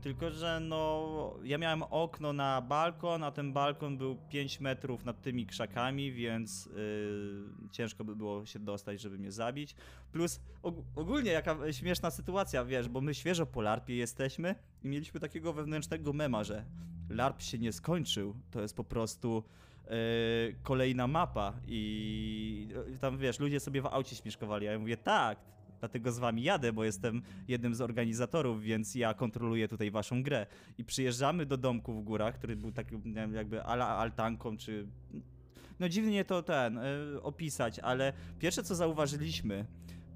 Tylko, 0.00 0.30
że 0.30 0.60
no, 0.60 1.34
ja 1.44 1.58
miałem 1.58 1.82
okno 1.82 2.32
na 2.32 2.62
balkon, 2.62 3.24
a 3.24 3.30
ten 3.30 3.52
balkon 3.52 3.98
był 3.98 4.16
5 4.28 4.60
metrów 4.60 5.04
nad 5.04 5.22
tymi 5.22 5.46
krzakami, 5.46 6.12
więc 6.12 6.66
yy, 6.66 7.68
ciężko 7.72 8.04
by 8.04 8.16
było 8.16 8.46
się 8.46 8.58
dostać, 8.58 9.00
żeby 9.00 9.18
mnie 9.18 9.32
zabić. 9.32 9.74
Plus 10.12 10.40
og- 10.62 10.82
ogólnie 10.96 11.30
jaka 11.30 11.72
śmieszna 11.72 12.10
sytuacja, 12.10 12.64
wiesz, 12.64 12.88
bo 12.88 13.00
my 13.00 13.14
świeżo 13.14 13.46
po 13.46 13.62
larpie 13.62 13.96
jesteśmy 13.96 14.54
i 14.84 14.88
mieliśmy 14.88 15.20
takiego 15.20 15.52
wewnętrznego 15.52 16.12
mema, 16.12 16.44
że 16.44 16.64
larp 17.10 17.42
się 17.42 17.58
nie 17.58 17.72
skończył, 17.72 18.34
to 18.50 18.60
jest 18.60 18.76
po 18.76 18.84
prostu 18.84 19.44
kolejna 20.62 21.06
mapa 21.06 21.52
i 21.66 22.68
yy, 22.90 22.98
tam 22.98 23.18
wiesz, 23.18 23.40
ludzie 23.40 23.60
sobie 23.60 23.82
w 23.82 23.86
aucie 23.86 24.16
śmieszkowali, 24.16 24.68
a 24.68 24.72
ja 24.72 24.78
mówię 24.78 24.96
tak, 24.96 25.38
dlatego 25.80 26.12
z 26.12 26.18
wami 26.18 26.42
jadę, 26.42 26.72
bo 26.72 26.84
jestem 26.84 27.22
jednym 27.48 27.74
z 27.74 27.80
organizatorów, 27.80 28.62
więc 28.62 28.94
ja 28.94 29.14
kontroluję 29.14 29.68
tutaj 29.68 29.90
waszą 29.90 30.22
grę. 30.22 30.46
I 30.78 30.84
przyjeżdżamy 30.84 31.46
do 31.46 31.56
domku 31.56 31.94
w 31.94 32.04
górach, 32.04 32.34
który 32.34 32.56
był 32.56 32.72
takim 32.72 33.14
jakby 33.32 33.62
ala 33.62 33.88
altanką, 33.88 34.56
czy... 34.56 34.86
No 35.80 35.88
dziwnie 35.88 36.24
to 36.24 36.42
ten, 36.42 36.78
y, 36.78 37.22
opisać, 37.22 37.78
ale 37.78 38.12
pierwsze 38.38 38.62
co 38.62 38.74
zauważyliśmy, 38.74 39.66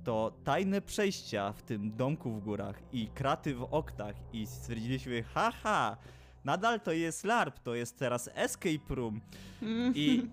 to 0.05 0.39
tajne 0.45 0.81
przejścia 0.81 1.53
w 1.53 1.63
tym 1.63 1.97
domku 1.97 2.31
w 2.31 2.45
górach 2.45 2.83
i 2.93 3.07
kraty 3.07 3.55
w 3.55 3.63
oknach 3.63 4.17
i 4.33 4.47
stwierdziliśmy, 4.47 5.23
haha, 5.23 5.97
nadal 6.45 6.81
to 6.81 6.93
jest 6.93 7.25
LARP, 7.25 7.59
to 7.59 7.75
jest 7.75 7.99
teraz 7.99 8.31
escape 8.35 8.95
room. 8.95 9.21
I 9.95 10.27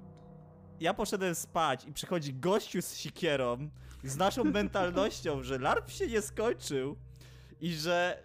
ja 0.80 0.94
poszedłem 0.94 1.34
spać 1.34 1.84
i 1.84 1.92
przychodzi 1.92 2.34
gościu 2.34 2.82
z 2.82 2.94
sikierą 2.96 3.68
z 4.04 4.16
naszą 4.16 4.44
mentalnością, 4.44 5.42
że 5.42 5.58
LARP 5.58 5.90
się 5.90 6.06
nie 6.06 6.22
skończył 6.22 6.96
i 7.60 7.72
że 7.74 8.22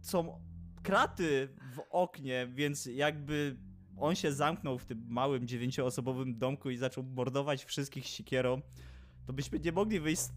są 0.00 0.40
kraty 0.82 1.48
w 1.74 1.80
oknie, 1.90 2.48
więc 2.54 2.86
jakby 2.86 3.56
on 3.98 4.14
się 4.14 4.32
zamknął 4.32 4.78
w 4.78 4.84
tym 4.84 5.04
małym 5.08 5.46
dziewięcioosobowym 5.46 6.38
domku 6.38 6.70
i 6.70 6.76
zaczął 6.76 7.04
mordować 7.04 7.64
wszystkich 7.64 8.06
sikierą, 8.06 8.60
to 9.26 9.32
byśmy 9.32 9.58
nie 9.58 9.72
mogli 9.72 10.00
wyjść 10.00 10.22
z- 10.22 10.32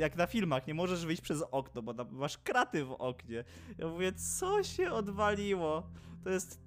jak 0.00 0.16
na 0.16 0.26
filmach, 0.26 0.66
nie 0.66 0.74
możesz 0.74 1.06
wyjść 1.06 1.22
przez 1.22 1.42
okno, 1.50 1.82
bo 1.82 1.94
tam 1.94 2.08
masz 2.12 2.38
kraty 2.38 2.84
w 2.84 2.92
oknie. 2.92 3.44
Ja 3.78 3.88
mówię, 3.88 4.12
co 4.12 4.62
się 4.62 4.90
odwaliło? 4.92 5.82
To 6.24 6.30
jest... 6.30 6.60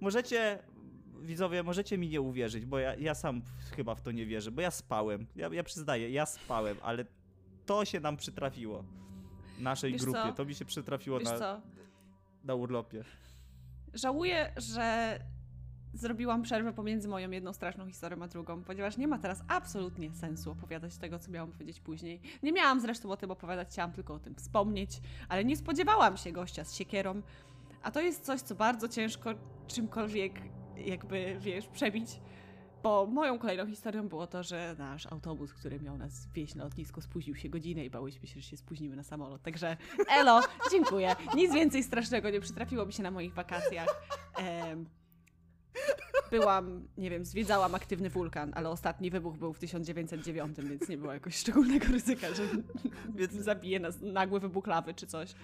Możecie, 0.00 0.58
widzowie, 1.20 1.62
możecie 1.62 1.98
mi 1.98 2.08
nie 2.08 2.20
uwierzyć, 2.20 2.66
bo 2.66 2.78
ja, 2.78 2.94
ja 2.94 3.14
sam 3.14 3.42
chyba 3.76 3.94
w 3.94 4.00
to 4.00 4.12
nie 4.12 4.26
wierzę, 4.26 4.50
bo 4.50 4.60
ja 4.60 4.70
spałem. 4.70 5.26
Ja, 5.36 5.48
ja 5.52 5.62
przyznaję, 5.62 6.10
ja 6.10 6.26
spałem, 6.26 6.76
ale 6.82 7.04
to 7.66 7.84
się 7.84 8.00
nam 8.00 8.16
przytrafiło. 8.16 8.84
Naszej 9.58 9.92
Wiesz 9.92 10.02
grupie. 10.02 10.22
co? 10.22 10.32
To 10.32 10.44
mi 10.44 10.54
się 10.54 10.64
przytrafiło 10.64 11.18
Wiesz 11.18 11.28
na, 11.28 11.38
co? 11.38 11.60
na 12.44 12.54
urlopie. 12.54 13.04
Żałuję, 13.94 14.52
że 14.56 15.18
zrobiłam 15.94 16.42
przerwę 16.42 16.72
pomiędzy 16.72 17.08
moją 17.08 17.30
jedną 17.30 17.52
straszną 17.52 17.86
historią 17.86 18.22
a 18.22 18.28
drugą, 18.28 18.62
ponieważ 18.62 18.96
nie 18.96 19.08
ma 19.08 19.18
teraz 19.18 19.42
absolutnie 19.48 20.14
sensu 20.14 20.50
opowiadać 20.50 20.96
tego, 20.96 21.18
co 21.18 21.30
miałam 21.30 21.52
powiedzieć 21.52 21.80
później. 21.80 22.20
Nie 22.42 22.52
miałam 22.52 22.80
zresztą 22.80 23.10
o 23.10 23.16
tym 23.16 23.30
opowiadać, 23.30 23.68
chciałam 23.68 23.92
tylko 23.92 24.14
o 24.14 24.18
tym 24.18 24.34
wspomnieć, 24.34 25.00
ale 25.28 25.44
nie 25.44 25.56
spodziewałam 25.56 26.16
się 26.16 26.32
gościa 26.32 26.64
z 26.64 26.74
siekierą, 26.74 27.22
a 27.82 27.90
to 27.90 28.00
jest 28.00 28.24
coś, 28.24 28.40
co 28.40 28.54
bardzo 28.54 28.88
ciężko 28.88 29.30
czymkolwiek 29.66 30.32
jakby, 30.76 31.36
wiesz, 31.40 31.66
przebić. 31.66 32.20
Bo 32.82 33.06
moją 33.06 33.38
kolejną 33.38 33.66
historią 33.66 34.08
było 34.08 34.26
to, 34.26 34.42
że 34.42 34.76
nasz 34.78 35.06
autobus, 35.06 35.52
który 35.52 35.80
miał 35.80 35.98
nas 35.98 36.28
wieźć 36.34 36.54
na 36.54 36.64
lotnisko, 36.64 37.00
spóźnił 37.00 37.36
się 37.36 37.48
godzinę 37.48 37.84
i 37.84 37.90
bałyśmy 37.90 38.28
się, 38.28 38.40
że 38.40 38.48
się 38.48 38.56
spóźnimy 38.56 38.96
na 38.96 39.02
samolot. 39.02 39.42
Także 39.42 39.76
elo, 40.08 40.40
dziękuję. 40.70 41.16
Nic 41.34 41.54
więcej 41.54 41.82
strasznego 41.82 42.30
nie 42.30 42.40
przytrafiło 42.40 42.86
mi 42.86 42.92
się 42.92 43.02
na 43.02 43.10
moich 43.10 43.34
wakacjach. 43.34 43.88
Em, 44.36 44.86
byłam, 46.30 46.88
nie 46.98 47.10
wiem, 47.10 47.24
zwiedzałam 47.24 47.74
aktywny 47.74 48.10
wulkan, 48.10 48.52
ale 48.54 48.68
ostatni 48.68 49.10
wybuch 49.10 49.36
był 49.36 49.52
w 49.52 49.58
1909, 49.58 50.56
więc 50.62 50.88
nie 50.88 50.98
było 50.98 51.12
jakoś 51.12 51.36
szczególnego 51.36 51.86
ryzyka, 51.86 52.34
że 52.34 52.42
Więc- 53.14 53.32
zabije 53.50 53.80
nas 53.80 53.94
nagły 54.00 54.40
wybuch 54.40 54.66
lawy 54.66 54.94
czy 54.94 55.06
coś. 55.06 55.34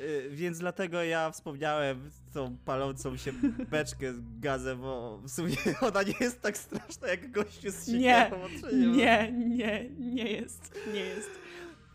Y, 0.00 0.28
Więc 0.30 0.58
dlatego 0.58 1.02
ja 1.02 1.30
wspomniałem 1.30 2.10
tą 2.32 2.56
palącą 2.64 3.16
się 3.16 3.32
beczkę 3.70 4.14
z 4.14 4.20
gazem, 4.40 4.80
bo 4.80 5.18
w 5.18 5.30
sumie 5.30 5.56
ona 5.80 6.02
nie 6.02 6.14
jest 6.20 6.40
tak 6.42 6.58
straszna 6.58 7.08
jak 7.08 7.30
gościu 7.30 7.70
z 7.70 7.86
siekierą. 7.86 8.36
nie? 8.72 8.86
nie, 8.88 9.32
nie, 9.32 9.90
nie 9.90 10.32
jest, 10.32 10.74
nie 10.94 11.00
jest. 11.00 11.30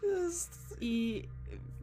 Jest. 0.04 0.78
I 0.82 1.28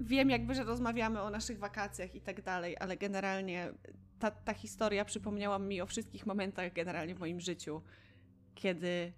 wiem 0.01 0.30
jakby, 0.30 0.55
że 0.55 0.64
rozmawiamy 0.64 1.20
o 1.22 1.30
naszych 1.30 1.59
wakacjach 1.59 2.14
i 2.14 2.20
tak 2.20 2.43
dalej, 2.43 2.76
ale 2.80 2.97
generalnie 2.97 3.72
ta, 4.19 4.31
ta 4.31 4.55
historia 4.55 5.05
przypomniała 5.05 5.59
mi 5.59 5.81
o 5.81 5.87
wszystkich 5.87 6.27
momentach 6.27 6.73
generalnie 6.73 7.14
w 7.14 7.21
moim 7.21 7.41
życiu, 7.41 7.83
kiedy 8.55 9.12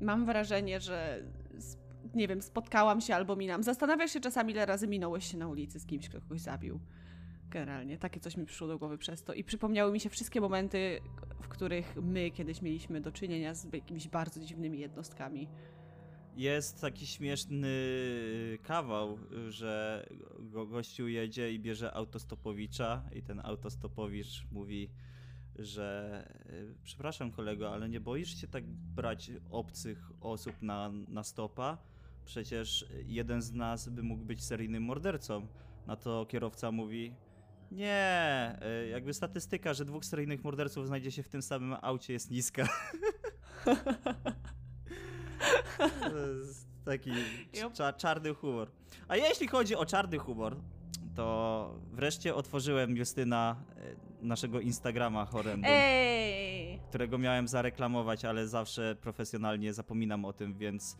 mam 0.00 0.26
wrażenie, 0.26 0.80
że 0.80 1.22
nie 2.14 2.28
wiem, 2.28 2.42
spotkałam 2.42 3.00
się 3.00 3.14
albo 3.14 3.36
minam. 3.36 3.62
Zastanawiasz 3.62 4.12
się 4.12 4.20
czasami, 4.20 4.52
ile 4.52 4.66
razy 4.66 4.88
minąłeś 4.88 5.30
się 5.30 5.38
na 5.38 5.48
ulicy 5.48 5.80
z 5.80 5.86
kimś, 5.86 6.08
kto 6.08 6.20
kogoś 6.20 6.40
zabił. 6.40 6.80
Generalnie, 7.50 7.98
takie 7.98 8.20
coś 8.20 8.36
mi 8.36 8.46
przyszło 8.46 8.68
do 8.68 8.78
głowy 8.78 8.98
przez 8.98 9.22
to. 9.22 9.34
I 9.34 9.44
przypomniały 9.44 9.92
mi 9.92 10.00
się 10.00 10.10
wszystkie 10.10 10.40
momenty, 10.40 11.00
w 11.40 11.48
których 11.48 11.96
my 11.96 12.30
kiedyś 12.30 12.62
mieliśmy 12.62 13.00
do 13.00 13.12
czynienia 13.12 13.54
z 13.54 13.72
jakimiś 13.72 14.08
bardzo 14.08 14.40
dziwnymi 14.40 14.78
jednostkami. 14.78 15.48
Jest 16.36 16.80
taki 16.80 17.06
śmieszny 17.06 17.68
kawał, 18.62 19.18
że 19.48 20.06
go, 20.38 20.66
gościu 20.66 21.08
jedzie 21.08 21.52
i 21.52 21.60
bierze 21.60 21.94
autostopowicza 21.94 23.02
i 23.12 23.22
ten 23.22 23.40
autostopowicz 23.44 24.46
mówi, 24.52 24.90
że 25.58 26.28
y, 26.50 26.74
przepraszam 26.84 27.32
kolego, 27.32 27.72
ale 27.72 27.88
nie 27.88 28.00
boisz 28.00 28.40
się 28.40 28.48
tak 28.48 28.66
brać 28.66 29.30
obcych 29.50 30.10
osób 30.20 30.62
na, 30.62 30.90
na 31.08 31.22
stopa? 31.22 31.78
Przecież 32.24 32.86
jeden 33.06 33.42
z 33.42 33.52
nas 33.52 33.88
by 33.88 34.02
mógł 34.02 34.24
być 34.24 34.44
seryjnym 34.44 34.82
mordercą. 34.82 35.46
Na 35.86 35.96
to 35.96 36.26
kierowca 36.26 36.72
mówi, 36.72 37.14
nie, 37.70 38.58
y, 38.84 38.88
jakby 38.88 39.14
statystyka, 39.14 39.74
że 39.74 39.84
dwóch 39.84 40.04
seryjnych 40.04 40.44
morderców 40.44 40.86
znajdzie 40.86 41.10
się 41.10 41.22
w 41.22 41.28
tym 41.28 41.42
samym 41.42 41.76
aucie 41.82 42.12
jest 42.12 42.30
niska. 42.30 42.68
Taki 46.84 47.10
cza 47.76 47.92
czarny 47.92 48.34
humor. 48.34 48.70
A 49.08 49.16
jeśli 49.16 49.48
chodzi 49.48 49.76
o 49.76 49.86
czarny 49.86 50.18
humor, 50.18 50.56
to 51.14 51.74
wreszcie 51.92 52.34
otworzyłem 52.34 52.96
Justyna 52.96 53.56
e, 53.76 54.26
naszego 54.26 54.60
Instagrama 54.60 55.24
Horrendum, 55.24 55.70
Ej! 55.74 56.80
którego 56.88 57.18
miałem 57.18 57.48
zareklamować, 57.48 58.24
ale 58.24 58.48
zawsze 58.48 58.96
profesjonalnie 59.00 59.72
zapominam 59.74 60.24
o 60.24 60.32
tym, 60.32 60.54
więc 60.54 60.96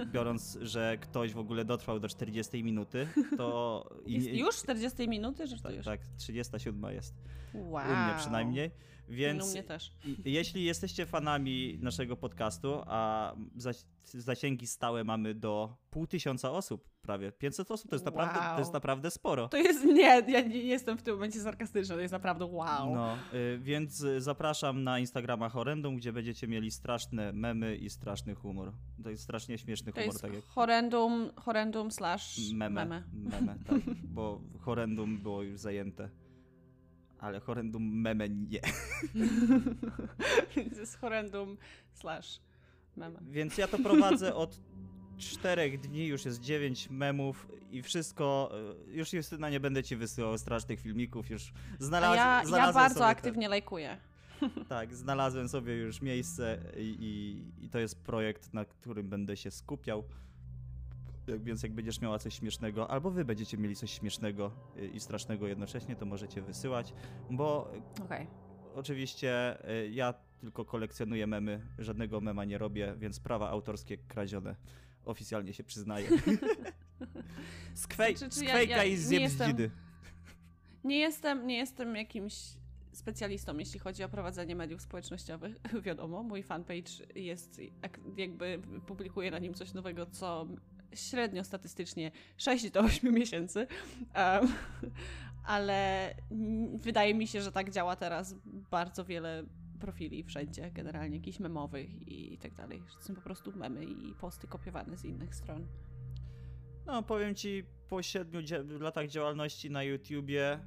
e, 0.00 0.06
biorąc, 0.12 0.58
że 0.62 0.98
ktoś 1.00 1.32
w 1.32 1.38
ogóle 1.38 1.64
dotrwał 1.64 2.00
do 2.00 2.08
40 2.08 2.64
minuty, 2.64 3.08
to... 3.36 3.84
Jest 4.06 4.26
już 4.28 4.56
40 4.56 5.08
minuty, 5.08 5.46
że 5.46 5.60
Tak, 5.60 5.74
już? 5.74 5.84
tak, 5.84 6.00
37 6.18 6.82
jest. 6.94 7.14
Wow. 7.54 7.84
U 7.84 7.96
mnie 7.96 8.14
przynajmniej. 8.18 8.70
Więc 9.08 9.44
U 9.44 9.50
mnie 9.50 9.62
też. 9.62 9.92
jeśli 10.24 10.64
jesteście 10.64 11.06
fanami 11.06 11.78
naszego 11.82 12.16
podcastu, 12.16 12.82
a 12.86 13.32
zasięgi 14.04 14.66
stałe 14.66 15.04
mamy 15.04 15.34
do 15.34 15.76
pół 15.90 16.06
tysiąca 16.06 16.50
osób, 16.50 16.88
prawie 17.02 17.32
500 17.32 17.70
osób, 17.70 17.90
to 17.90 17.96
jest, 17.96 18.04
naprawdę, 18.04 18.40
to 18.54 18.58
jest 18.58 18.72
naprawdę 18.72 19.10
sporo. 19.10 19.48
To 19.48 19.56
jest, 19.56 19.84
nie, 19.84 20.22
ja 20.28 20.40
nie, 20.40 20.58
jestem 20.58 20.98
w 20.98 21.02
tym 21.02 21.14
momencie 21.14 21.40
sarkastyczna, 21.40 21.94
to 21.94 22.00
jest 22.00 22.12
naprawdę 22.12 22.44
wow. 22.44 22.94
No, 22.94 23.16
y, 23.34 23.58
więc 23.58 24.04
zapraszam 24.18 24.84
na 24.84 24.98
Instagrama 24.98 25.48
Horrendum, 25.48 25.96
gdzie 25.96 26.12
będziecie 26.12 26.48
mieli 26.48 26.70
straszne 26.70 27.32
memy 27.32 27.76
i 27.76 27.90
straszny 27.90 28.34
humor. 28.34 28.72
To 29.02 29.10
jest 29.10 29.22
strasznie 29.22 29.58
śmieszny 29.58 29.92
to 29.92 30.00
humor, 30.00 30.14
jest 30.14 30.22
tak 30.22 30.34
jak 30.34 30.44
horrendum, 30.44 31.30
horrendum 31.36 31.90
slash 31.90 32.52
meme. 32.52 32.84
meme. 32.84 33.02
meme 33.12 33.58
tak, 33.66 33.80
bo 34.04 34.40
Horrendum 34.64 35.18
było 35.18 35.42
już 35.42 35.58
zajęte. 35.58 36.10
Ale 37.18 37.40
Horrendum 37.40 38.00
meme 38.00 38.28
nie. 38.28 38.60
to 40.74 40.80
jest 40.80 40.98
horrendum 40.98 41.56
slash 41.92 42.40
meme. 42.96 43.18
Więc 43.30 43.58
ja 43.58 43.68
to 43.68 43.78
prowadzę 43.78 44.34
od 44.34 44.60
czterech 45.18 45.80
dni, 45.80 46.06
już 46.06 46.24
jest 46.24 46.40
dziewięć 46.40 46.90
memów 46.90 47.48
i 47.70 47.82
wszystko, 47.82 48.52
y, 48.88 48.92
już 48.92 49.12
Justyna 49.12 49.50
nie 49.50 49.60
będę 49.60 49.82
ci 49.82 49.96
wysyłał 49.96 50.38
strasznych 50.38 50.80
filmików, 50.80 51.30
już 51.30 51.52
A 51.80 51.84
znalazłem 51.84 52.26
ja, 52.26 52.40
ja 52.40 52.46
znalazłem 52.46 52.74
bardzo 52.74 52.94
sobie 52.94 53.06
aktywnie 53.06 53.48
lajkuję. 53.48 53.98
Te, 54.40 54.64
tak, 54.68 54.94
znalazłem 54.94 55.48
sobie 55.48 55.74
już 55.74 56.02
miejsce 56.02 56.58
i, 56.76 56.96
i, 57.00 57.64
i 57.64 57.68
to 57.68 57.78
jest 57.78 58.04
projekt, 58.04 58.54
na 58.54 58.64
którym 58.64 59.08
będę 59.08 59.36
się 59.36 59.50
skupiał. 59.50 60.04
Więc 61.28 61.62
jak 61.62 61.72
będziesz 61.72 62.00
miała 62.00 62.18
coś 62.18 62.34
śmiesznego, 62.34 62.90
albo 62.90 63.10
wy 63.10 63.24
będziecie 63.24 63.58
mieli 63.58 63.76
coś 63.76 63.90
śmiesznego 63.90 64.50
y, 64.76 64.86
i 64.86 65.00
strasznego 65.00 65.46
jednocześnie, 65.46 65.96
to 65.96 66.06
możecie 66.06 66.42
wysyłać, 66.42 66.92
bo 67.30 67.70
Okej. 68.04 68.26
Oczywiście 68.74 69.58
y, 69.84 69.90
ja 69.90 70.14
tylko 70.40 70.64
kolekcjonuję 70.64 71.26
memy, 71.26 71.60
żadnego 71.78 72.20
mema 72.20 72.44
nie 72.44 72.58
robię, 72.58 72.94
więc 72.98 73.20
prawa 73.20 73.50
autorskie 73.50 73.98
kradzione. 73.98 74.56
Oficjalnie 75.04 75.52
się 75.52 75.64
przyznaję. 75.64 76.08
Skwej, 77.74 78.16
Znaczy, 78.16 78.38
czy 78.38 78.44
ja- 78.44 78.62
ja 78.62 78.84
i 78.84 78.90
nie 78.90 78.96
zjem 78.96 79.22
jestem-. 79.22 79.70
Nie 80.84 80.98
jestem, 80.98 81.46
nie 81.46 81.56
jestem 81.56 81.96
jakimś 81.96 82.34
specjalistą, 82.92 83.58
jeśli 83.58 83.80
chodzi 83.80 84.04
o 84.04 84.08
prowadzenie 84.08 84.56
mediów 84.56 84.82
społecznościowych. 84.82 85.56
Wiadomo, 85.86 86.22
mój 86.22 86.42
fanpage 86.42 86.92
jest, 87.14 87.60
jak- 87.82 88.00
jakby 88.16 88.62
publikuję 88.86 89.30
na 89.30 89.38
nim 89.38 89.54
coś 89.54 89.74
nowego, 89.74 90.06
co 90.06 90.46
średnio 90.94 91.44
statystycznie 91.44 92.10
6 92.36 92.70
do 92.70 92.80
8 92.80 93.14
miesięcy. 93.14 93.66
Um, 94.16 94.52
ale 95.44 96.14
wydaje 96.74 97.14
mi 97.14 97.26
się, 97.26 97.42
że 97.42 97.52
tak 97.52 97.70
działa 97.70 97.96
teraz 97.96 98.34
bardzo 98.70 99.04
wiele 99.04 99.44
profili 99.76 100.24
wszędzie, 100.24 100.70
generalnie 100.70 101.16
jakichś 101.16 101.40
memowych 101.40 102.08
i 102.08 102.38
tak 102.38 102.54
dalej. 102.54 102.82
są 103.00 103.14
po 103.14 103.20
prostu 103.20 103.52
memy 103.56 103.84
i 103.84 104.14
posty 104.14 104.46
kopiowane 104.46 104.96
z 104.96 105.04
innych 105.04 105.34
stron. 105.34 105.66
No, 106.86 107.02
powiem 107.02 107.34
ci, 107.34 107.64
po 107.88 108.02
siedmiu 108.02 108.40
latach 108.80 109.08
działalności 109.08 109.70
na 109.70 109.82
YouTubie, 109.82 110.60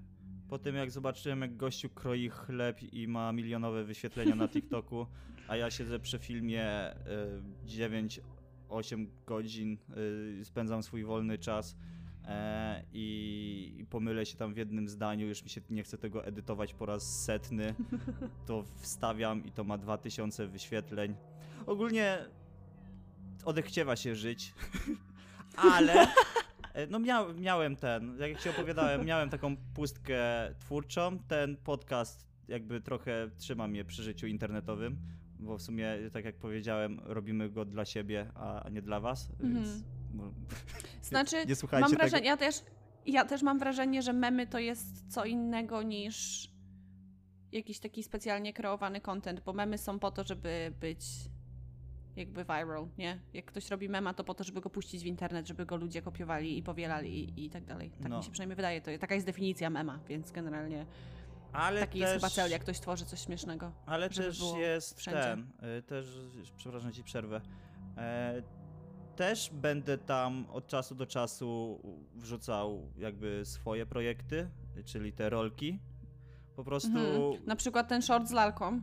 po 0.50 0.60
tym 0.60 0.76
jak 0.76 0.92
zobaczyłem, 0.92 1.42
jak 1.42 1.58
gościu 1.58 1.90
kroi 1.90 2.30
chleb 2.30 2.94
i 2.94 3.08
ma 3.08 3.32
milionowe 3.32 3.84
wyświetlenia 3.84 4.36
na 4.36 4.48
TikToku, 4.54 5.08
a 5.48 5.56
ja 5.56 5.72
siedzę 5.72 6.00
przy 6.00 6.20
filmie 6.20 6.92
y, 7.66 7.66
9-8 8.70 9.08
godzin, 9.26 9.78
y, 10.42 10.46
spędzam 10.46 10.84
swój 10.84 11.04
wolny 11.04 11.38
czas 11.38 11.76
e, 12.26 12.84
i, 12.94 13.86
pomylę 13.90 14.26
się 14.26 14.38
tam 14.38 14.54
w 14.54 14.58
jednym 14.58 14.90
zdaniu, 14.90 15.28
już 15.28 15.44
mi 15.44 15.50
się 15.50 15.62
nie 15.70 15.84
chce 15.84 15.98
tego 15.98 16.26
edytować 16.26 16.74
po 16.74 16.86
raz 16.86 17.24
setny, 17.26 17.74
to 18.48 18.64
wstawiam 18.78 19.46
i 19.46 19.52
to 19.52 19.64
ma 19.64 19.78
2000 19.78 20.48
wyświetleń. 20.48 21.16
Ogólnie 21.66 22.18
odechciewa 23.46 23.96
się 23.96 24.16
żyć, 24.16 24.54
ale 25.74 26.08
e, 26.74 26.88
no 26.88 27.00
miał, 27.00 27.34
miałem 27.34 27.76
ten, 27.76 28.18
jak 28.20 28.42
ci 28.42 28.50
opowiadałem, 28.50 29.06
miałem 29.06 29.30
taką 29.30 29.58
pustkę 29.58 30.22
twórczą. 30.60 31.20
Ten 31.28 31.58
podcast 31.58 32.30
jakby 32.48 32.82
trochę 32.82 33.30
trzyma 33.38 33.68
mnie 33.68 33.86
przy 33.86 34.04
życiu 34.04 34.28
internetowym, 34.28 34.98
bo 35.40 35.58
w 35.58 35.62
sumie, 35.62 35.98
tak 36.14 36.26
jak 36.26 36.36
powiedziałem, 36.36 37.00
robimy 37.04 37.50
go 37.50 37.66
dla 37.66 37.86
siebie, 37.86 38.32
a 38.36 38.70
nie 38.72 38.82
dla 38.82 39.00
was, 39.00 39.30
więc 39.40 39.58
Mhm. 39.68 39.84
no, 40.14 40.32
Znaczy, 41.02 41.46
nie 41.46 41.56
słuchajcie 41.56 41.82
mam 41.82 41.92
tego. 41.92 42.00
wrażenie, 42.02 42.28
ja 42.28 42.38
też, 42.38 42.56
ja 43.06 43.26
też 43.26 43.42
mam 43.42 43.60
wrażenie, 43.60 44.02
że 44.02 44.14
memy 44.14 44.48
to 44.48 44.60
jest 44.60 45.14
co 45.14 45.26
innego 45.26 45.82
niż 45.84 46.50
jakiś 47.52 47.80
taki 47.80 48.04
specjalnie 48.04 48.54
kreowany 48.54 49.02
content, 49.02 49.40
bo 49.46 49.54
memy 49.54 49.78
są 49.78 50.00
po 50.00 50.12
to, 50.12 50.24
żeby 50.24 50.74
być 50.80 51.06
jakby 52.16 52.44
viral, 52.44 52.88
nie? 52.98 53.20
Jak 53.34 53.46
ktoś 53.46 53.70
robi 53.70 53.90
mema, 53.90 54.14
to 54.14 54.24
po 54.24 54.34
to, 54.34 54.44
żeby 54.44 54.62
go 54.62 54.70
puścić 54.70 55.04
w 55.04 55.06
internet, 55.06 55.48
żeby 55.48 55.66
go 55.66 55.76
ludzie 55.76 56.02
kopiowali 56.02 56.58
i 56.58 56.64
powielali 56.64 57.40
i, 57.40 57.46
i 57.46 57.50
tak 57.50 57.66
dalej. 57.66 57.92
Tak 58.02 58.10
No. 58.12 58.18
mi 58.18 58.24
się 58.24 58.32
przynajmniej 58.32 58.56
wydaje. 58.56 58.82
To, 58.82 58.92
taka 59.00 59.16
jest 59.16 59.28
definicja 59.28 59.70
mema, 59.70 60.00
więc 60.08 60.32
generalnie 60.32 60.86
Ale 61.54 61.80
taki 61.80 62.00
też, 62.00 62.10
jest 62.10 62.14
chyba 62.14 62.30
cel, 62.30 62.52
jak 62.52 62.62
ktoś 62.62 62.80
tworzy 62.80 63.06
coś 63.06 63.22
śmiesznego. 63.22 63.72
Ale 63.86 64.10
też 64.10 64.42
jest 64.58 64.98
wszędzie. 64.98 65.22
ten, 65.22 65.48
y, 65.78 65.82
też, 65.82 66.06
przepraszam 66.58 66.92
ci 66.92 67.04
przerwę, 67.04 67.42
e, 67.98 68.42
też 69.16 69.50
będę 69.54 69.98
tam 69.98 70.46
od 70.52 70.68
czasu 70.68 70.96
do 70.96 71.06
czasu 71.06 71.80
wrzucał 72.16 72.92
jakby 72.98 73.46
swoje 73.46 73.86
projekty, 73.86 74.50
czyli 74.86 75.14
te 75.14 75.30
rolki. 75.30 75.80
Po 76.56 76.64
prostu 76.64 76.98
Mhm. 76.98 77.46
Na 77.46 77.56
przykład 77.56 77.88
ten 77.88 78.02
short 78.02 78.28
z 78.28 78.32
lalką, 78.32 78.82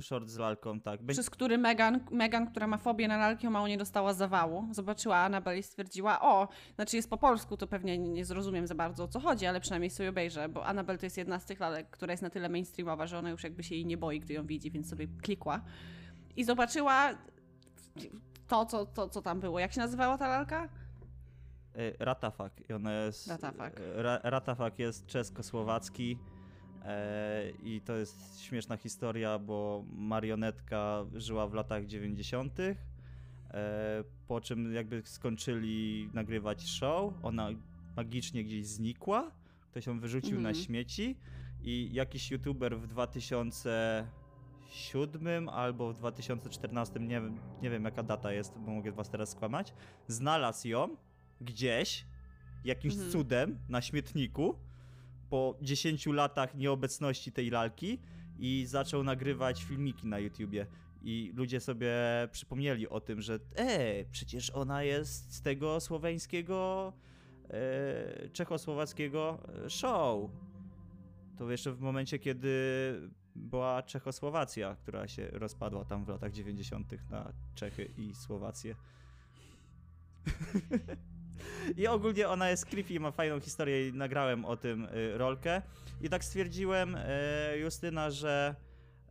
short 0.00 0.28
z 0.28 0.38
lalką, 0.38 0.80
tak. 0.80 1.00
Przez 1.06 1.30
który 1.30 1.58
Megan, 1.58 2.00
Megan, 2.10 2.50
która 2.50 2.66
ma 2.66 2.78
fobię 2.78 3.08
na 3.08 3.16
lalki, 3.16 3.46
o 3.46 3.50
mało 3.50 3.68
nie 3.68 3.78
dostała 3.78 4.14
zawału. 4.14 4.68
Zobaczyła 4.70 5.16
Annabelle 5.16 5.58
i 5.58 5.62
stwierdziła, 5.62 6.20
o, 6.20 6.48
znaczy 6.74 6.96
jest 6.96 7.10
po 7.10 7.16
polsku, 7.16 7.56
to 7.56 7.66
pewnie 7.66 7.98
nie 7.98 8.24
zrozumiem 8.24 8.66
za 8.66 8.74
bardzo 8.74 9.04
o 9.04 9.08
co 9.08 9.20
chodzi, 9.20 9.46
ale 9.46 9.60
przynajmniej 9.60 9.90
sobie 9.90 10.08
obejrzę, 10.08 10.48
bo 10.48 10.66
Annabelle 10.66 10.98
to 10.98 11.06
jest 11.06 11.18
jedna 11.18 11.38
z 11.38 11.44
tych 11.44 11.60
lalek, 11.60 11.90
która 11.90 12.12
jest 12.12 12.22
na 12.22 12.30
tyle 12.30 12.48
mainstreamowa, 12.48 13.06
że 13.06 13.18
ona 13.18 13.30
już 13.30 13.44
jakby 13.44 13.62
się 13.62 13.74
jej 13.74 13.86
nie 13.86 13.96
boi, 13.96 14.20
gdy 14.20 14.34
ją 14.34 14.46
widzi, 14.46 14.70
więc 14.70 14.88
sobie 14.88 15.06
klikła. 15.22 15.60
I 16.36 16.44
zobaczyła 16.44 17.10
to, 18.48 18.66
co, 18.66 18.86
to, 18.86 19.08
co 19.08 19.22
tam 19.22 19.40
było. 19.40 19.58
Jak 19.58 19.72
się 19.72 19.80
nazywała 19.80 20.18
ta 20.18 20.28
lalka? 20.28 20.68
y, 21.76 21.96
Ratafak. 21.98 22.52
I 22.70 22.72
ona 22.72 22.92
jest. 22.92 23.28
Ratafak. 23.28 23.80
y, 23.80 24.02
Ra, 24.02 24.20
Ratafak 24.22 24.78
jest 24.78 25.06
czesko-słowacki. 25.06 26.18
E, 26.84 27.50
I 27.62 27.80
to 27.80 27.96
jest 27.96 28.40
śmieszna 28.40 28.76
historia, 28.76 29.38
bo 29.38 29.84
marionetka 29.92 31.04
żyła 31.14 31.46
w 31.48 31.54
latach 31.54 31.86
90. 31.86 32.58
E, 32.60 32.74
po 34.28 34.40
czym 34.40 34.74
jakby 34.74 35.02
skończyli 35.04 36.10
nagrywać 36.14 36.68
show, 36.68 37.14
ona 37.22 37.48
magicznie 37.96 38.44
gdzieś 38.44 38.66
znikła, 38.66 39.30
ktoś 39.70 39.86
ją 39.86 40.00
wyrzucił 40.00 40.40
na 40.40 40.48
Mhm. 40.48 40.64
śmieci 40.64 41.16
i 41.62 41.88
jakiś 41.92 42.30
youtuber 42.30 42.78
w 42.78 42.86
2007 42.86 45.48
albo 45.48 45.92
w 45.92 45.96
2014, 45.96 47.00
nie 47.00 47.08
wiem, 47.20 47.38
nie 47.62 47.70
wiem 47.70 47.84
jaka 47.84 48.02
data 48.02 48.32
jest, 48.32 48.58
bo 48.58 48.70
mogę 48.72 48.92
was 48.92 49.10
teraz 49.10 49.30
skłamać, 49.30 49.74
znalazł 50.08 50.68
ją 50.68 50.96
gdzieś 51.40 52.06
jakimś 52.64 52.94
Mhm. 52.94 53.12
cudem 53.12 53.58
na 53.68 53.82
śmietniku 53.82 54.58
po 55.32 55.56
10 55.62 56.06
latach 56.06 56.54
nieobecności 56.54 57.32
tej 57.32 57.50
lalki 57.50 57.98
i 58.38 58.64
zaczął 58.66 59.04
nagrywać 59.04 59.64
filmiki 59.64 60.06
na 60.06 60.18
YouTubie. 60.18 60.66
I 61.02 61.32
ludzie 61.34 61.60
sobie 61.60 61.92
przypomnieli 62.32 62.88
o 62.88 63.00
tym, 63.00 63.20
że 63.20 63.38
e, 63.56 64.04
przecież 64.04 64.50
ona 64.50 64.82
jest 64.82 65.34
z 65.34 65.42
tego 65.42 65.80
słoweńskiego 65.80 66.92
e, 67.50 68.28
czechosłowackiego 68.28 69.38
show. 69.68 70.30
To 71.38 71.50
jeszcze 71.50 71.72
w 71.72 71.80
momencie, 71.80 72.18
kiedy 72.18 72.50
była 73.34 73.82
Czechosłowacja, 73.82 74.76
która 74.76 75.08
się 75.08 75.28
rozpadła 75.30 75.84
tam 75.84 76.04
w 76.04 76.08
latach 76.08 76.32
90. 76.32 77.10
na 77.10 77.32
Czechy 77.54 77.90
i 77.98 78.14
Słowację. 78.14 78.74
I 81.76 81.86
ogólnie 81.86 82.28
ona 82.28 82.50
jest 82.50 82.66
creepy, 82.66 83.00
ma 83.00 83.10
fajną 83.10 83.40
historię 83.40 83.88
i 83.88 83.92
nagrałem 83.92 84.44
o 84.44 84.56
tym 84.56 84.84
y, 84.84 85.18
rolkę. 85.18 85.62
I 86.00 86.08
tak 86.08 86.24
stwierdziłem, 86.24 86.94
y, 86.94 87.58
Justyna, 87.60 88.10
że 88.10 88.54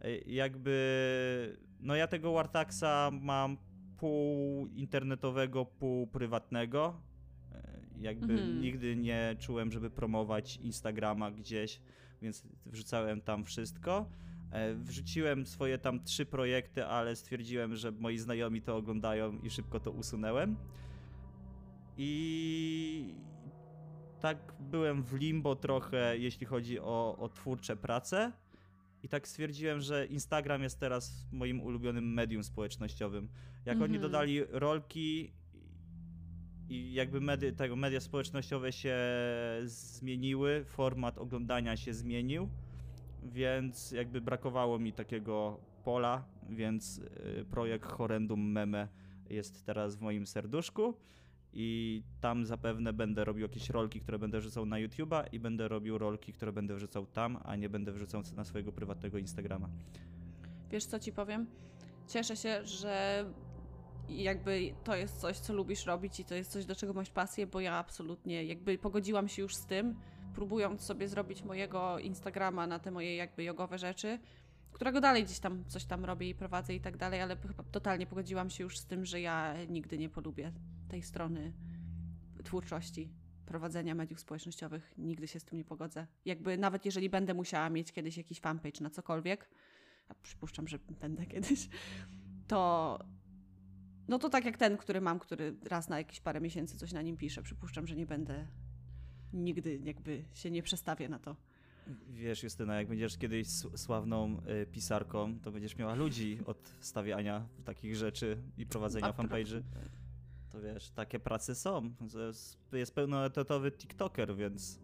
y, 0.06 0.24
jakby 0.28 1.58
no 1.80 1.96
ja 1.96 2.08
tego 2.08 2.34
Wartaxa 2.34 3.12
mam 3.22 3.58
pół 3.98 4.68
internetowego, 4.68 5.66
pół 5.66 6.08
prywatnego. 6.08 7.02
Jakby 8.00 8.34
mhm. 8.34 8.62
nigdy 8.62 8.96
nie 8.96 9.36
czułem, 9.40 9.72
żeby 9.72 9.90
promować 9.90 10.58
Instagrama 10.58 11.32
gdzieś, 11.32 11.82
więc 12.22 12.44
wrzucałem 12.66 13.22
tam 13.22 13.46
wszystko. 13.46 14.10
Wrzuciłem 14.76 15.46
swoje 15.46 15.78
tam 15.78 16.04
trzy 16.04 16.26
projekty, 16.26 16.86
ale 16.86 17.16
stwierdziłem, 17.16 17.76
że 17.76 17.92
moi 17.92 18.18
znajomi 18.18 18.62
to 18.62 18.78
oglądają 18.78 19.40
i 19.44 19.50
szybko 19.50 19.80
to 19.80 19.92
usunęłem. 19.92 20.56
I 21.98 23.16
tak 24.20 24.54
byłem 24.60 25.04
w 25.04 25.14
limbo 25.14 25.56
trochę, 25.56 26.18
jeśli 26.18 26.46
chodzi 26.46 26.80
o, 26.80 27.18
o 27.20 27.30
twórcze 27.30 27.76
prace. 27.76 28.32
I 29.04 29.10
tak 29.10 29.28
stwierdziłem, 29.28 29.82
że 29.82 30.06
Instagram 30.06 30.64
jest 30.64 30.80
teraz 30.80 31.28
moim 31.32 31.62
ulubionym 31.62 32.14
medium 32.14 32.44
społecznościowym. 32.44 33.30
Jak 33.66 33.76
oni 33.76 33.96
mhm. 33.96 34.02
dodali 34.02 34.44
rolki 34.50 35.32
i 36.70 36.94
jakby 36.94 37.22
medy, 37.22 37.54
tego 37.54 37.76
media 37.76 38.00
społecznościowe 38.00 38.72
się 38.72 38.98
zmieniły, 39.64 40.66
format 40.66 41.18
oglądania 41.18 41.78
się 41.78 41.94
zmienił, 41.94 42.50
więc 43.24 43.92
jakby 43.92 44.22
brakowało 44.22 44.80
mi 44.80 44.94
takiego 44.94 45.60
pola, 45.84 46.26
więc 46.50 46.98
y, 46.98 47.46
projekt 47.52 47.86
Horrendum 47.86 48.52
Meme 48.52 48.88
jest 49.30 49.66
teraz 49.66 49.96
w 49.96 50.02
moim 50.02 50.28
serduszku 50.28 50.94
i 51.54 52.02
tam 52.22 52.46
zapewne 52.46 52.94
będę 52.94 53.26
robił 53.26 53.42
jakieś 53.42 53.70
rolki, 53.70 54.00
które 54.00 54.20
będę 54.20 54.40
wrzucał 54.40 54.66
na 54.66 54.76
YouTube'a 54.76 55.24
i 55.32 55.40
będę 55.40 55.68
robił 55.68 55.98
rolki, 55.98 56.34
które 56.34 56.52
będę 56.52 56.76
wrzucał 56.76 57.06
tam, 57.06 57.40
a 57.44 57.56
nie 57.56 57.70
będę 57.70 57.92
wrzucał 57.92 58.22
na 58.36 58.46
swojego 58.46 58.72
prywatnego 58.72 59.18
Instagrama. 59.18 59.70
Wiesz 60.72 60.86
co 60.86 61.00
ci 61.00 61.12
powiem? 61.12 61.48
Cieszę 62.08 62.36
się, 62.36 62.66
że 62.66 63.26
jakby 64.10 64.74
to 64.84 64.96
jest 64.96 65.18
coś, 65.18 65.38
co 65.38 65.54
lubisz 65.54 65.86
robić 65.86 66.20
i 66.20 66.26
to 66.26 66.36
jest 66.36 66.52
coś, 66.52 66.66
do 66.66 66.76
czego 66.76 66.94
masz 66.94 67.10
pasję, 67.10 67.48
bo 67.48 67.60
ja 67.60 67.74
absolutnie 67.74 68.44
jakby 68.44 68.78
pogodziłam 68.78 69.28
się 69.28 69.42
już 69.42 69.56
z 69.56 69.66
tym, 69.66 69.96
próbując 70.36 70.82
sobie 70.82 71.08
zrobić 71.08 71.44
mojego 71.44 72.00
Instagrama 72.00 72.68
na 72.68 72.80
te 72.80 72.92
moje 72.92 73.16
jakby 73.16 73.44
jogowe 73.44 73.78
rzeczy, 73.78 74.20
którego 74.72 75.02
dalej 75.02 75.24
gdzieś 75.24 75.40
tam 75.40 75.66
coś 75.66 75.86
tam 75.86 76.06
robię 76.06 76.30
i 76.30 76.36
prowadzę 76.36 76.76
i 76.76 76.82
tak 76.82 76.98
dalej, 76.98 77.22
ale 77.22 77.36
chyba 77.36 77.64
totalnie 77.64 78.06
pogodziłam 78.06 78.50
się 78.50 78.64
już 78.64 78.78
z 78.78 78.86
tym, 78.86 79.06
że 79.06 79.22
ja 79.22 79.66
nigdy 79.70 79.98
nie 79.98 80.10
polubię 80.10 80.52
tej 80.90 81.04
strony 81.04 81.54
twórczości, 82.44 83.10
prowadzenia 83.46 83.96
mediów 83.96 84.20
społecznościowych. 84.20 84.94
Nigdy 84.98 85.28
się 85.28 85.40
z 85.40 85.44
tym 85.44 85.58
nie 85.58 85.66
pogodzę. 85.66 86.08
Jakby 86.26 86.58
nawet 86.58 86.86
jeżeli 86.86 87.10
będę 87.10 87.34
musiała 87.34 87.70
mieć 87.70 87.92
kiedyś 87.92 88.18
jakiś 88.18 88.40
fanpage 88.40 88.82
na 88.82 88.90
cokolwiek, 88.90 89.50
a 90.08 90.14
przypuszczam, 90.14 90.68
że 90.68 90.80
będę 90.80 91.26
kiedyś, 91.26 91.70
to 92.48 93.00
no 94.08 94.20
to 94.20 94.30
tak 94.30 94.46
jak 94.46 94.58
ten, 94.58 94.78
który 94.78 95.02
mam, 95.02 95.20
który 95.20 95.56
raz 95.64 95.90
na 95.90 95.98
jakieś 95.98 96.20
parę 96.20 96.42
miesięcy 96.42 96.78
coś 96.78 96.94
na 96.94 97.02
nim 97.02 97.18
pisze. 97.18 97.42
Przypuszczam, 97.42 97.88
że 97.88 97.96
nie 97.96 98.06
będę 98.06 98.48
nigdy 99.34 99.80
jakby 99.84 100.26
się 100.34 100.52
nie 100.52 100.64
przestawię 100.64 101.10
na 101.10 101.20
to. 101.20 101.36
Wiesz, 102.10 102.44
Justyna, 102.44 102.76
jak 102.76 102.88
będziesz 102.88 103.18
kiedyś 103.18 103.48
sławną 103.76 104.42
y, 104.64 104.66
pisarką, 104.66 105.40
to 105.40 105.52
będziesz 105.52 105.78
miała 105.78 105.96
ludzi 105.96 106.40
od 106.46 106.74
stawiania 106.80 107.48
takich 107.66 107.96
rzeczy 107.96 108.38
i 108.58 108.66
prowadzenia 108.66 109.12
fanpage'y. 109.14 109.62
To 110.52 110.62
wiesz, 110.62 110.90
takie 110.90 111.20
prace 111.20 111.56
są. 111.56 111.94
Jest 112.72 112.96
pełnoetatowy 112.96 113.72
TikToker, 113.72 114.36
więc 114.36 114.80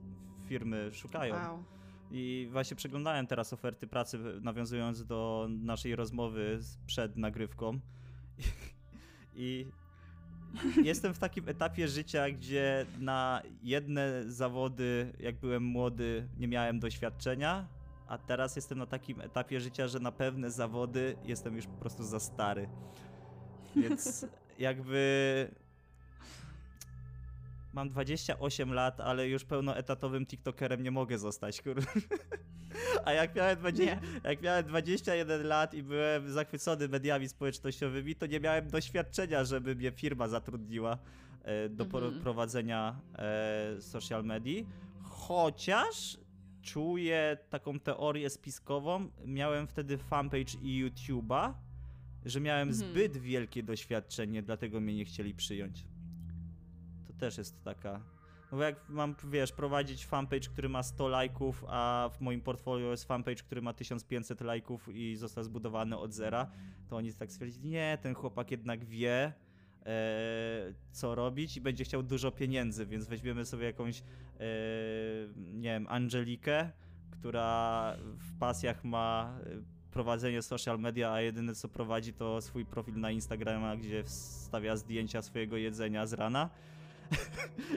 firmy 0.45 0.89
szukają. 0.93 1.35
Wow. 1.35 1.63
I 2.11 2.47
właśnie 2.51 2.77
przeglądałem 2.77 3.27
teraz 3.27 3.53
oferty 3.53 3.87
pracy, 3.87 4.19
nawiązując 4.41 5.05
do 5.05 5.47
naszej 5.49 5.95
rozmowy 5.95 6.59
przed 6.85 7.17
nagrywką. 7.17 7.79
I, 9.35 9.65
i 9.65 9.71
jestem 10.83 11.13
w 11.13 11.19
takim 11.19 11.49
etapie 11.49 11.87
życia, 11.87 12.29
gdzie 12.29 12.85
na 12.99 13.41
jedne 13.63 14.23
zawody, 14.27 15.13
jak 15.19 15.35
byłem 15.35 15.63
młody, 15.63 16.27
nie 16.37 16.47
miałem 16.47 16.79
doświadczenia, 16.79 17.67
a 18.07 18.17
teraz 18.17 18.55
jestem 18.55 18.77
na 18.77 18.85
takim 18.85 19.21
etapie 19.21 19.59
życia, 19.59 19.87
że 19.87 19.99
na 19.99 20.11
pewne 20.11 20.51
zawody 20.51 21.15
jestem 21.23 21.55
już 21.55 21.65
po 21.65 21.77
prostu 21.77 22.03
za 22.03 22.19
stary. 22.19 22.69
Więc 23.75 24.25
jakby 24.59 25.51
mam 27.77 27.89
28 27.89 28.73
lat, 28.73 28.99
ale 28.99 29.29
już 29.29 29.45
pełnoetatowym 29.45 30.25
TikTokerem 30.25 30.83
nie 30.83 30.91
mogę 30.91 31.17
zostać, 31.17 31.61
kur... 31.61 31.75
A 33.05 33.13
jak 33.13 33.35
miałem, 33.35 33.59
20, 33.59 33.99
jak 34.23 34.41
miałem 34.41 34.65
21 34.65 35.47
lat 35.47 35.73
i 35.73 35.83
byłem 35.83 36.31
zachwycony 36.31 36.87
mediami 36.87 37.29
społecznościowymi, 37.29 38.15
to 38.15 38.25
nie 38.25 38.39
miałem 38.39 38.69
doświadczenia, 38.69 39.43
żeby 39.43 39.75
mnie 39.75 39.91
firma 39.91 40.27
zatrudniła 40.27 40.97
e, 41.43 41.69
do 41.69 41.83
mhm. 41.83 42.19
prowadzenia 42.21 43.01
e, 43.15 43.81
social 43.81 44.25
medii. 44.25 44.67
Chociaż 45.01 46.17
czuję 46.61 47.37
taką 47.49 47.79
teorię 47.79 48.29
spiskową. 48.29 49.09
Miałem 49.25 49.67
wtedy 49.67 49.97
fanpage 49.97 50.53
i 50.61 50.85
YouTube'a, 50.85 51.53
że 52.25 52.41
miałem 52.41 52.69
mhm. 52.69 52.89
zbyt 52.89 53.17
wielkie 53.17 53.63
doświadczenie, 53.63 54.43
dlatego 54.43 54.79
mnie 54.79 54.95
nie 54.95 55.05
chcieli 55.05 55.33
przyjąć. 55.33 55.85
Też 57.19 57.37
jest 57.37 57.63
taka. 57.63 58.01
Bo 58.51 58.63
jak 58.63 58.89
mam, 58.89 59.15
wiesz, 59.23 59.51
prowadzić 59.51 60.05
fanpage, 60.05 60.49
który 60.49 60.69
ma 60.69 60.83
100 60.83 61.07
lajków, 61.07 61.65
a 61.67 62.09
w 62.13 62.21
moim 62.21 62.41
portfolio 62.41 62.91
jest 62.91 63.05
fanpage, 63.05 63.35
który 63.35 63.61
ma 63.61 63.73
1500 63.73 64.41
lajków 64.41 64.89
i 64.89 65.15
został 65.15 65.43
zbudowany 65.43 65.97
od 65.97 66.13
zera, 66.13 66.51
to 66.89 66.97
oni 66.97 67.13
tak 67.13 67.31
stwierdzili, 67.31 67.69
nie, 67.69 67.97
ten 68.01 68.15
chłopak 68.15 68.51
jednak 68.51 68.85
wie, 68.85 69.33
e, 69.85 70.73
co 70.91 71.15
robić 71.15 71.57
i 71.57 71.61
będzie 71.61 71.83
chciał 71.83 72.03
dużo 72.03 72.31
pieniędzy, 72.31 72.85
więc 72.85 73.07
weźmiemy 73.07 73.45
sobie 73.45 73.65
jakąś, 73.65 73.99
e, 73.99 74.03
nie 75.35 75.69
wiem, 75.69 75.87
Angelikę, 75.89 76.71
która 77.11 77.95
w 78.17 78.39
pasjach 78.39 78.83
ma 78.83 79.39
prowadzenie 79.91 80.41
social 80.41 80.79
media, 80.79 81.11
a 81.11 81.21
jedyne 81.21 81.55
co 81.55 81.67
prowadzi 81.67 82.13
to 82.13 82.41
swój 82.41 82.65
profil 82.65 82.99
na 82.99 83.11
Instagrama, 83.11 83.77
gdzie 83.77 84.03
wstawia 84.03 84.75
zdjęcia 84.75 85.21
swojego 85.21 85.57
jedzenia 85.57 86.05
z 86.05 86.13
rana. 86.13 86.49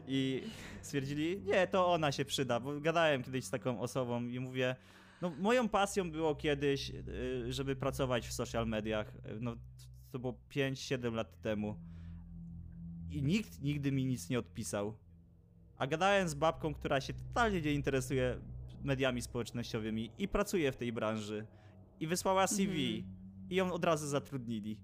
I 0.08 0.42
stwierdzili, 0.82 1.42
nie, 1.46 1.66
to 1.66 1.92
ona 1.92 2.12
się 2.12 2.24
przyda, 2.24 2.60
bo 2.60 2.80
gadałem 2.80 3.22
kiedyś 3.22 3.44
z 3.44 3.50
taką 3.50 3.80
osobą 3.80 4.22
i 4.24 4.40
mówię, 4.40 4.76
no 5.22 5.30
moją 5.38 5.68
pasją 5.68 6.10
było 6.10 6.34
kiedyś, 6.34 6.90
y, 6.90 7.52
żeby 7.52 7.76
pracować 7.76 8.26
w 8.26 8.32
social 8.32 8.66
mediach. 8.66 9.12
No 9.40 9.56
to 10.10 10.18
było 10.18 10.34
5-7 10.50 11.12
lat 11.12 11.40
temu. 11.40 11.76
I 13.10 13.22
nikt 13.22 13.62
nigdy 13.62 13.92
mi 13.92 14.04
nic 14.06 14.28
nie 14.28 14.38
odpisał. 14.38 14.96
A 15.78 15.86
gadałem 15.86 16.28
z 16.28 16.34
babką, 16.34 16.74
która 16.74 17.00
się 17.00 17.12
totalnie 17.12 17.60
nie 17.60 17.72
interesuje 17.72 18.40
mediami 18.82 19.22
społecznościowymi 19.22 20.10
i 20.18 20.28
pracuje 20.28 20.72
w 20.72 20.76
tej 20.76 20.92
branży 20.92 21.46
i 22.00 22.06
wysłała 22.06 22.46
CV 22.46 22.96
mhm. 22.96 23.50
i 23.50 23.54
ją 23.54 23.72
od 23.72 23.84
razu 23.84 24.06
zatrudnili. 24.06 24.78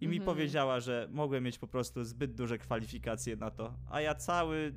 I 0.00 0.04
mhm. 0.04 0.10
mi 0.10 0.20
powiedziała, 0.20 0.80
że 0.80 1.08
mogłem 1.12 1.44
mieć 1.44 1.58
po 1.58 1.66
prostu 1.66 2.04
zbyt 2.04 2.34
duże 2.34 2.58
kwalifikacje 2.58 3.36
na 3.36 3.50
to, 3.50 3.74
a 3.90 4.00
ja 4.00 4.14
cały 4.14 4.74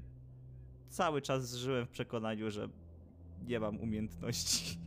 cały 0.90 1.22
czas 1.22 1.54
żyłem 1.54 1.86
w 1.86 1.90
przekonaniu, 1.90 2.52
że 2.52 2.70
nie 3.48 3.60
mam 3.60 3.78
umiejętności. 3.78 4.78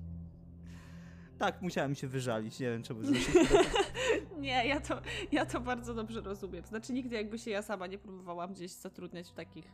tak, 1.39 1.63
musiałem 1.63 1.95
się 1.95 2.09
wyżalić, 2.09 2.61
nie 2.61 2.71
wiem 2.71 2.83
czemu 2.83 3.01
Nie, 4.41 4.67
ja 4.67 4.81
to, 4.81 5.03
ja 5.33 5.47
to 5.47 5.61
bardzo 5.61 5.95
dobrze 5.95 6.21
rozumiem. 6.21 6.65
Znaczy 6.65 6.93
nigdy 6.93 7.17
jakby 7.17 7.39
się 7.39 7.51
ja 7.51 7.63
sama 7.63 7.87
nie 7.87 7.99
próbowałam 7.99 8.55
gdzieś 8.55 8.71
zatrudniać 8.71 9.29
w 9.29 9.33
takich 9.33 9.65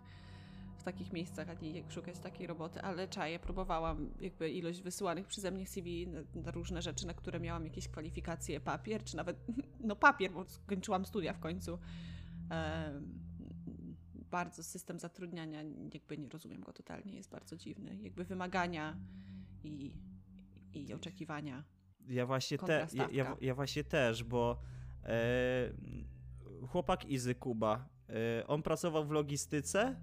w 0.78 0.82
takich 0.82 1.12
miejscach, 1.12 1.50
ani 1.50 1.74
jak 1.74 1.92
szukać 1.92 2.18
takiej 2.18 2.46
roboty, 2.46 2.82
ale 2.82 3.08
czaję, 3.08 3.38
próbowałam 3.38 4.10
jakby 4.20 4.50
ilość 4.50 4.82
wysyłanych 4.82 5.26
przeze 5.26 5.50
mnie 5.50 5.66
CV 5.66 6.06
na, 6.06 6.20
na, 6.42 6.50
różne 6.50 6.82
rzeczy, 6.82 7.06
na 7.06 7.14
które 7.14 7.40
miałam 7.40 7.64
jakieś 7.64 7.88
kwalifikacje, 7.88 8.60
papier, 8.60 9.04
czy 9.04 9.16
nawet, 9.16 9.36
no 9.80 9.96
papier, 9.96 10.32
bo 10.32 10.44
skończyłam 10.44 11.04
studia 11.04 11.32
w 11.32 11.38
końcu. 11.38 11.78
Bardzo 14.30 14.62
system 14.62 14.98
zatrudniania, 14.98 15.62
jakby 15.94 16.18
nie 16.18 16.28
rozumiem 16.28 16.60
go 16.60 16.72
totalnie, 16.72 17.16
jest 17.16 17.30
bardzo 17.30 17.56
dziwny. 17.56 17.98
Jakby 18.02 18.24
wymagania 18.24 18.96
i, 19.64 19.92
i 20.74 20.94
oczekiwania. 20.94 21.64
Ja 22.08 22.26
właśnie, 22.26 22.58
te, 22.58 22.86
ja, 22.92 23.08
ja, 23.12 23.36
ja, 23.40 23.54
właśnie 23.54 23.84
też, 23.84 24.24
bo 24.24 24.60
e, 25.04 25.72
chłopak 26.68 27.04
Izy 27.04 27.34
Kuba, 27.34 27.88
e, 28.08 28.46
on 28.46 28.62
pracował 28.62 29.04
w 29.04 29.10
logistyce 29.10 29.96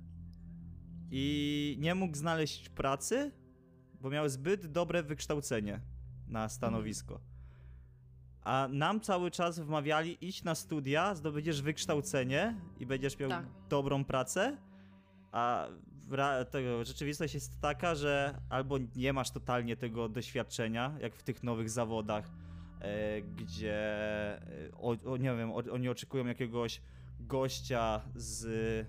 i 1.11 1.77
nie 1.79 1.95
mógł 1.95 2.17
znaleźć 2.17 2.69
pracy, 2.69 3.31
bo 4.01 4.09
miał 4.09 4.29
zbyt 4.29 4.65
dobre 4.65 5.03
wykształcenie 5.03 5.81
na 6.27 6.49
stanowisko. 6.49 7.19
A 8.41 8.67
nam 8.71 9.01
cały 9.01 9.31
czas 9.31 9.59
wmawiali, 9.59 10.17
idź 10.21 10.43
na 10.43 10.55
studia, 10.55 11.15
zdobędziesz 11.15 11.61
wykształcenie 11.61 12.55
i 12.79 12.85
będziesz 12.85 13.19
miał 13.19 13.29
Tak. 13.29 13.45
dobrą 13.69 14.05
pracę. 14.05 14.57
A 15.31 15.67
rzeczywistość 16.83 17.33
jest 17.33 17.61
taka, 17.61 17.95
że 17.95 18.39
albo 18.49 18.77
nie 18.95 19.13
masz 19.13 19.31
totalnie 19.31 19.77
tego 19.77 20.09
doświadczenia, 20.09 20.97
jak 21.01 21.15
w 21.15 21.23
tych 21.23 21.43
nowych 21.43 21.69
zawodach, 21.69 22.29
e, 22.79 23.21
gdzie 23.21 23.77
e, 23.77 24.71
o, 24.77 24.95
o, 25.11 25.17
nie 25.17 25.35
wiem, 25.35 25.51
o, 25.51 25.63
oni 25.71 25.89
oczekują 25.89 26.25
jakiegoś 26.25 26.81
gościa 27.19 28.01
z 28.15 28.87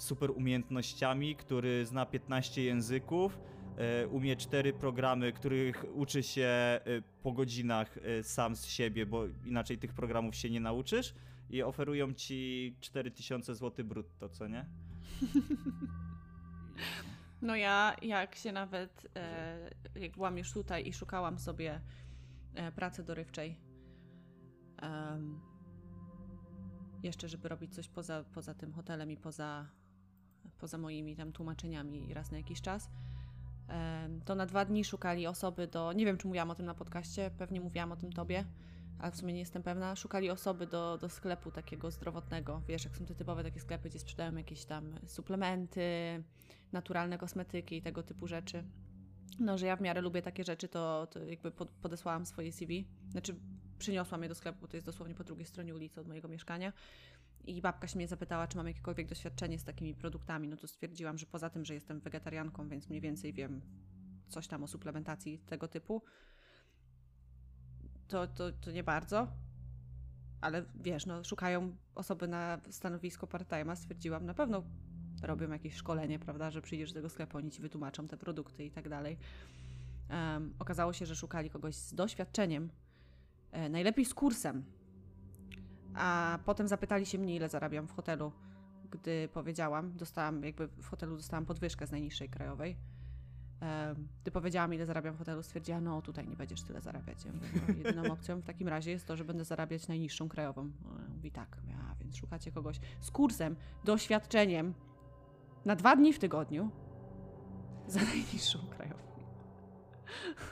super 0.00 0.30
umiejętnościami, 0.30 1.36
który 1.36 1.86
zna 1.86 2.06
15 2.06 2.62
języków, 2.62 3.38
e, 3.76 4.06
umie 4.06 4.36
cztery 4.36 4.72
programy, 4.72 5.32
których 5.32 5.84
uczy 5.94 6.22
się 6.22 6.44
e, 6.44 6.80
po 7.22 7.32
godzinach 7.32 7.98
e, 7.98 8.22
sam 8.22 8.56
z 8.56 8.66
siebie, 8.66 9.06
bo 9.06 9.24
inaczej 9.44 9.78
tych 9.78 9.92
programów 9.92 10.36
się 10.36 10.50
nie 10.50 10.60
nauczysz 10.60 11.14
i 11.50 11.62
oferują 11.62 12.12
ci 12.12 12.76
4000 12.80 13.54
zł 13.54 13.84
brutto, 13.84 14.28
co 14.28 14.48
nie? 14.48 14.66
No 17.42 17.56
ja, 17.56 17.96
jak 18.02 18.34
się 18.34 18.52
nawet, 18.52 19.06
jak 19.94 20.12
byłam 20.12 20.38
już 20.38 20.52
tutaj 20.52 20.88
i 20.88 20.92
szukałam 20.92 21.38
sobie 21.38 21.80
pracy 22.74 23.04
dorywczej, 23.04 23.56
jeszcze 27.02 27.28
żeby 27.28 27.48
robić 27.48 27.74
coś 27.74 27.88
poza, 27.88 28.24
poza 28.34 28.54
tym 28.54 28.72
hotelem 28.72 29.10
i 29.10 29.16
poza, 29.16 29.66
poza 30.60 30.78
moimi 30.78 31.16
tam 31.16 31.32
tłumaczeniami 31.32 32.14
raz 32.14 32.30
na 32.30 32.38
jakiś 32.38 32.60
czas, 32.60 32.90
to 34.24 34.34
na 34.34 34.46
dwa 34.46 34.64
dni 34.64 34.84
szukali 34.84 35.26
osoby 35.26 35.66
do, 35.66 35.92
nie 35.92 36.06
wiem 36.06 36.18
czy 36.18 36.26
mówiłam 36.26 36.50
o 36.50 36.54
tym 36.54 36.66
na 36.66 36.74
podcaście, 36.74 37.30
pewnie 37.38 37.60
mówiłam 37.60 37.92
o 37.92 37.96
tym 37.96 38.12
tobie, 38.12 38.44
ale 38.98 39.12
w 39.12 39.16
sumie 39.16 39.32
nie 39.32 39.40
jestem 39.40 39.62
pewna, 39.62 39.96
szukali 39.96 40.30
osoby 40.30 40.66
do, 40.66 40.98
do 40.98 41.08
sklepu 41.08 41.50
takiego 41.50 41.90
zdrowotnego, 41.90 42.62
wiesz, 42.68 42.84
jak 42.84 42.96
są 42.96 43.04
te 43.04 43.14
typowe 43.14 43.42
takie 43.42 43.60
sklepy, 43.60 43.88
gdzie 43.88 43.98
sprzedają 43.98 44.36
jakieś 44.36 44.64
tam 44.64 44.94
suplementy, 45.06 45.82
naturalne 46.72 47.18
kosmetyki 47.18 47.76
i 47.76 47.82
tego 47.82 48.02
typu 48.02 48.26
rzeczy. 48.26 48.64
No, 49.38 49.58
że 49.58 49.66
ja 49.66 49.76
w 49.76 49.80
miarę 49.80 50.00
lubię 50.00 50.22
takie 50.22 50.44
rzeczy, 50.44 50.68
to, 50.68 51.06
to 51.10 51.24
jakby 51.24 51.50
pod, 51.50 51.70
podesłałam 51.70 52.26
swoje 52.26 52.52
CV. 52.52 52.84
Znaczy, 53.10 53.34
przyniosłam 53.78 54.22
je 54.22 54.28
do 54.28 54.34
sklepu, 54.34 54.60
bo 54.60 54.68
to 54.68 54.76
jest 54.76 54.86
dosłownie 54.86 55.14
po 55.14 55.24
drugiej 55.24 55.46
stronie 55.46 55.74
ulicy 55.74 56.00
od 56.00 56.08
mojego 56.08 56.28
mieszkania. 56.28 56.72
I 57.44 57.62
babka 57.62 57.88
się 57.88 57.96
mnie 57.96 58.08
zapytała, 58.08 58.46
czy 58.46 58.56
mam 58.56 58.66
jakiekolwiek 58.66 59.08
doświadczenie 59.08 59.58
z 59.58 59.64
takimi 59.64 59.94
produktami. 59.94 60.48
No 60.48 60.56
to 60.56 60.66
stwierdziłam, 60.66 61.18
że 61.18 61.26
poza 61.26 61.50
tym, 61.50 61.64
że 61.64 61.74
jestem 61.74 62.00
wegetarianką, 62.00 62.68
więc 62.68 62.88
mniej 62.88 63.00
więcej 63.00 63.32
wiem 63.32 63.60
coś 64.28 64.46
tam 64.46 64.62
o 64.62 64.66
suplementacji 64.66 65.38
tego 65.38 65.68
typu, 65.68 66.02
to, 68.08 68.26
to, 68.26 68.52
to 68.52 68.72
nie 68.72 68.84
bardzo. 68.84 69.28
Ale 70.40 70.64
wiesz, 70.74 71.06
no, 71.06 71.24
szukają 71.24 71.76
osoby 71.94 72.28
na 72.28 72.60
stanowisko 72.70 73.26
part-time'a. 73.26 73.76
Stwierdziłam, 73.76 74.26
na 74.26 74.34
pewno 74.34 74.62
robią 75.22 75.50
jakieś 75.50 75.74
szkolenie, 75.74 76.18
prawda, 76.18 76.50
że 76.50 76.62
przyjdziesz 76.62 76.92
do 76.92 76.94
tego 76.94 77.08
sklepu, 77.08 77.38
oni 77.38 77.50
ci 77.50 77.62
wytłumaczą 77.62 78.08
te 78.08 78.16
produkty 78.16 78.64
i 78.64 78.70
tak 78.70 78.88
dalej. 78.88 79.18
Um, 80.10 80.54
okazało 80.58 80.92
się, 80.92 81.06
że 81.06 81.16
szukali 81.16 81.50
kogoś 81.50 81.74
z 81.74 81.94
doświadczeniem, 81.94 82.70
e, 83.52 83.68
najlepiej 83.68 84.04
z 84.04 84.14
kursem. 84.14 84.64
A 85.94 86.38
potem 86.44 86.68
zapytali 86.68 87.06
się 87.06 87.18
mnie, 87.18 87.36
ile 87.36 87.48
zarabiam 87.48 87.86
w 87.88 87.92
hotelu, 87.92 88.32
gdy 88.90 89.28
powiedziałam, 89.32 89.96
dostałam, 89.96 90.44
jakby 90.44 90.68
w 90.68 90.86
hotelu 90.86 91.16
dostałam 91.16 91.46
podwyżkę 91.46 91.86
z 91.86 91.90
najniższej 91.90 92.28
krajowej. 92.28 92.76
Gdy 94.22 94.30
powiedziałam, 94.30 94.74
ile 94.74 94.86
zarabiam 94.86 95.14
w 95.14 95.18
hotelu, 95.18 95.42
stwierdziła, 95.42 95.80
no 95.80 96.02
tutaj 96.02 96.28
nie 96.28 96.36
będziesz 96.36 96.62
tyle 96.62 96.80
zarabiać. 96.80 97.24
Ja 97.24 97.32
mówię, 97.32 97.48
no, 97.68 97.74
jedyną 97.74 98.12
opcją 98.12 98.40
w 98.40 98.44
takim 98.44 98.68
razie 98.68 98.90
jest 98.90 99.06
to, 99.06 99.16
że 99.16 99.24
będę 99.24 99.44
zarabiać 99.44 99.88
najniższą 99.88 100.28
krajową. 100.28 100.70
Ona 100.90 101.08
Mówi 101.08 101.30
tak, 101.30 101.56
ja, 101.68 101.94
więc 102.00 102.16
szukacie 102.16 102.52
kogoś 102.52 102.80
z 103.00 103.10
kursem, 103.10 103.56
doświadczeniem, 103.84 104.74
na 105.64 105.76
dwa 105.76 105.96
dni 105.96 106.12
w 106.12 106.18
tygodniu 106.18 106.70
za 107.86 108.00
najniższą 108.14 108.58
krajową. 108.70 109.02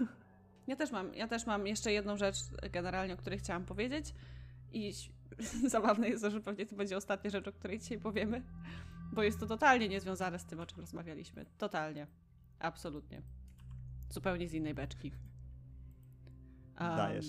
Ja 0.67 0.77
też 0.77 0.93
mam, 0.93 1.15
ja 1.15 1.29
też 1.29 1.47
mam 1.47 1.67
jeszcze 1.67 1.93
jedną 1.93 2.17
rzecz 2.17 2.37
generalnie, 2.73 3.15
o 3.15 3.17
której 3.17 3.39
chciałam 3.39 3.65
powiedzieć 3.65 4.15
i 4.73 4.93
zabawne 5.67 6.09
jest 6.09 6.23
to, 6.23 6.31
że 6.31 6.41
pewnie 6.41 6.67
to 6.67 6.77
będzie 6.77 6.97
ostatnia 6.97 7.31
rzecz, 7.31 7.49
o 7.49 7.53
której 7.53 7.79
dzisiaj 7.79 7.99
powiemy, 7.99 8.43
bo 9.13 9.23
jest 9.23 9.41
to 9.41 9.47
totalnie 9.47 9.89
niezwiązane 9.89 10.39
z 10.39 10.45
tym, 10.45 10.61
o 10.61 10.67
czym 10.67 10.81
rozmawialiśmy. 10.81 11.47
Totalnie. 11.59 12.07
Absolutnie. 12.59 13.23
Zupełnie 14.11 14.49
z 14.49 14.55
innej 14.55 14.75
beczki. 14.75 15.13
Um, 16.81 16.97
Dajesz. 16.97 17.27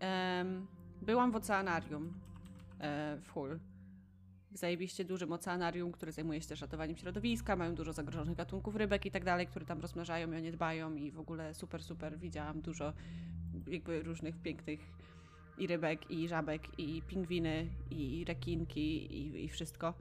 em, 0.00 0.66
byłam 1.02 1.32
w 1.32 1.36
oceanarium 1.36 2.12
e, 2.80 3.16
w 3.16 3.30
Hull 3.30 3.58
w 4.54 4.56
zajebiście 4.56 5.04
dużym 5.04 5.32
oceanarium, 5.32 5.92
które 5.92 6.12
zajmuje 6.12 6.42
się 6.42 6.48
też 6.48 6.60
ratowaniem 6.60 6.96
środowiska, 6.96 7.56
mają 7.56 7.74
dużo 7.74 7.92
zagrożonych 7.92 8.36
gatunków 8.36 8.76
rybek 8.76 9.06
i 9.06 9.10
tak 9.10 9.24
dalej, 9.24 9.46
które 9.46 9.66
tam 9.66 9.80
rozmnażają 9.80 10.32
i 10.32 10.36
o 10.36 10.40
nie 10.40 10.52
dbają 10.52 10.94
i 10.94 11.10
w 11.10 11.20
ogóle 11.20 11.54
super, 11.54 11.82
super 11.82 12.18
widziałam 12.18 12.60
dużo 12.60 12.92
jakby 13.66 14.02
różnych 14.02 14.38
pięknych 14.42 14.80
i 15.58 15.66
rybek, 15.66 16.10
i 16.10 16.28
żabek, 16.28 16.78
i 16.78 17.02
pingwiny, 17.02 17.66
i 17.90 18.24
rekinki, 18.28 19.14
i, 19.16 19.44
i 19.44 19.48
wszystko. 19.48 19.94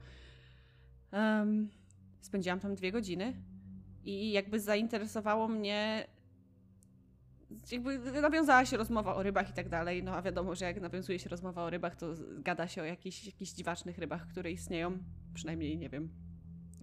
Um, 1.11 1.69
spędziłam 2.21 2.59
tam 2.59 2.75
dwie 2.75 2.91
godziny 2.91 3.33
i 4.05 4.31
jakby 4.31 4.59
zainteresowało 4.59 5.47
mnie 5.47 6.07
jakby 7.71 7.99
nawiązała 8.21 8.65
się 8.65 8.77
rozmowa 8.77 9.15
o 9.15 9.23
rybach 9.23 9.49
i 9.49 9.53
tak 9.53 9.69
dalej, 9.69 10.03
no 10.03 10.15
a 10.15 10.21
wiadomo, 10.21 10.55
że 10.55 10.65
jak 10.65 10.81
nawiązuje 10.81 11.19
się 11.19 11.29
rozmowa 11.29 11.63
o 11.63 11.69
rybach, 11.69 11.95
to 11.95 12.13
gada 12.37 12.67
się 12.67 12.81
o 12.81 12.85
jakichś, 12.85 13.25
jakichś 13.25 13.51
dziwacznych 13.51 13.97
rybach, 13.97 14.27
które 14.27 14.51
istnieją, 14.51 14.97
przynajmniej 15.33 15.77
nie 15.77 15.89
wiem. 15.89 16.09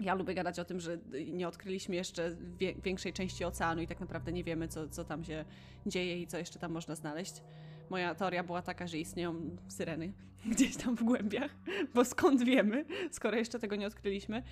Ja 0.01 0.14
lubię 0.14 0.35
gadać 0.35 0.59
o 0.59 0.64
tym, 0.64 0.81
że 0.81 0.99
nie 1.33 1.49
odkryliśmy 1.49 1.95
jeszcze 1.95 2.37
większej 2.85 3.12
części 3.12 3.45
oceanu 3.45 3.83
i 3.83 3.87
tak 3.87 4.01
naprawdę 4.01 4.33
nie 4.33 4.45
wiemy, 4.45 4.68
co, 4.68 4.89
co 4.89 5.05
tam 5.05 5.25
się 5.25 5.45
dzieje 5.87 6.23
i 6.23 6.27
co 6.27 6.39
jeszcze 6.39 6.59
tam 6.59 6.73
można 6.73 6.95
znaleźć. 6.95 7.43
Moja 7.91 8.14
teoria 8.14 8.45
była 8.45 8.62
taka, 8.62 8.86
że 8.86 8.99
istnieją 8.99 9.57
syreny 9.68 10.12
gdzieś 10.53 10.76
tam 10.76 10.97
w 10.97 11.03
głębiach, 11.03 11.51
bo 11.95 12.05
skąd 12.05 12.43
wiemy, 12.43 12.84
skoro 13.11 13.36
jeszcze 13.36 13.59
tego 13.59 13.76
nie 13.76 13.86
odkryliśmy. 13.86 14.43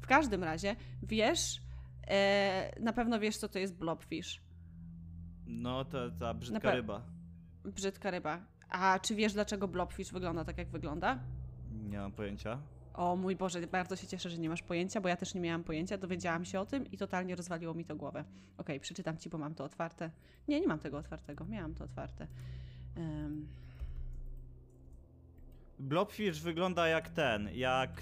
W 0.00 0.06
każdym 0.06 0.44
razie, 0.44 0.76
wiesz, 1.02 1.60
e, 2.08 2.80
na 2.80 2.92
pewno 2.92 3.20
wiesz, 3.20 3.36
co 3.36 3.48
to 3.48 3.58
jest 3.58 3.74
blobfish. 3.74 4.42
No, 5.46 5.84
ta, 5.84 6.10
ta 6.10 6.34
brzydka 6.34 6.74
ryba. 6.74 7.02
Brzydka 7.64 8.10
ryba. 8.10 8.40
A 8.68 8.98
czy 8.98 9.14
wiesz, 9.14 9.32
dlaczego 9.32 9.68
blobfish 9.68 10.12
wygląda 10.12 10.44
tak, 10.44 10.58
jak 10.58 10.68
wygląda? 10.68 11.18
Nie 11.90 11.98
mam 11.98 12.12
pojęcia. 12.12 12.58
O 12.94 13.16
mój 13.16 13.36
Boże, 13.36 13.66
bardzo 13.66 13.96
się 13.96 14.06
cieszę, 14.06 14.30
że 14.30 14.38
nie 14.38 14.48
masz 14.48 14.62
pojęcia, 14.62 15.00
bo 15.00 15.08
ja 15.08 15.16
też 15.16 15.34
nie 15.34 15.40
miałam 15.40 15.64
pojęcia, 15.64 15.98
dowiedziałam 15.98 16.44
się 16.44 16.60
o 16.60 16.66
tym 16.66 16.90
i 16.90 16.96
totalnie 16.96 17.36
rozwaliło 17.36 17.74
mi 17.74 17.84
to 17.84 17.96
głowę. 17.96 18.24
Okej, 18.56 18.80
przeczytam 18.80 19.16
ci, 19.16 19.30
bo 19.30 19.38
mam 19.38 19.54
to 19.54 19.64
otwarte. 19.64 20.10
Nie, 20.48 20.60
nie 20.60 20.66
mam 20.66 20.78
tego 20.78 20.98
otwartego, 20.98 21.44
miałam 21.44 21.74
to 21.74 21.84
otwarte. 21.84 22.26
Um, 22.98 23.48
Blobfish 25.78 26.40
wygląda 26.40 26.88
jak 26.88 27.08
ten, 27.08 27.48
jak 27.54 28.00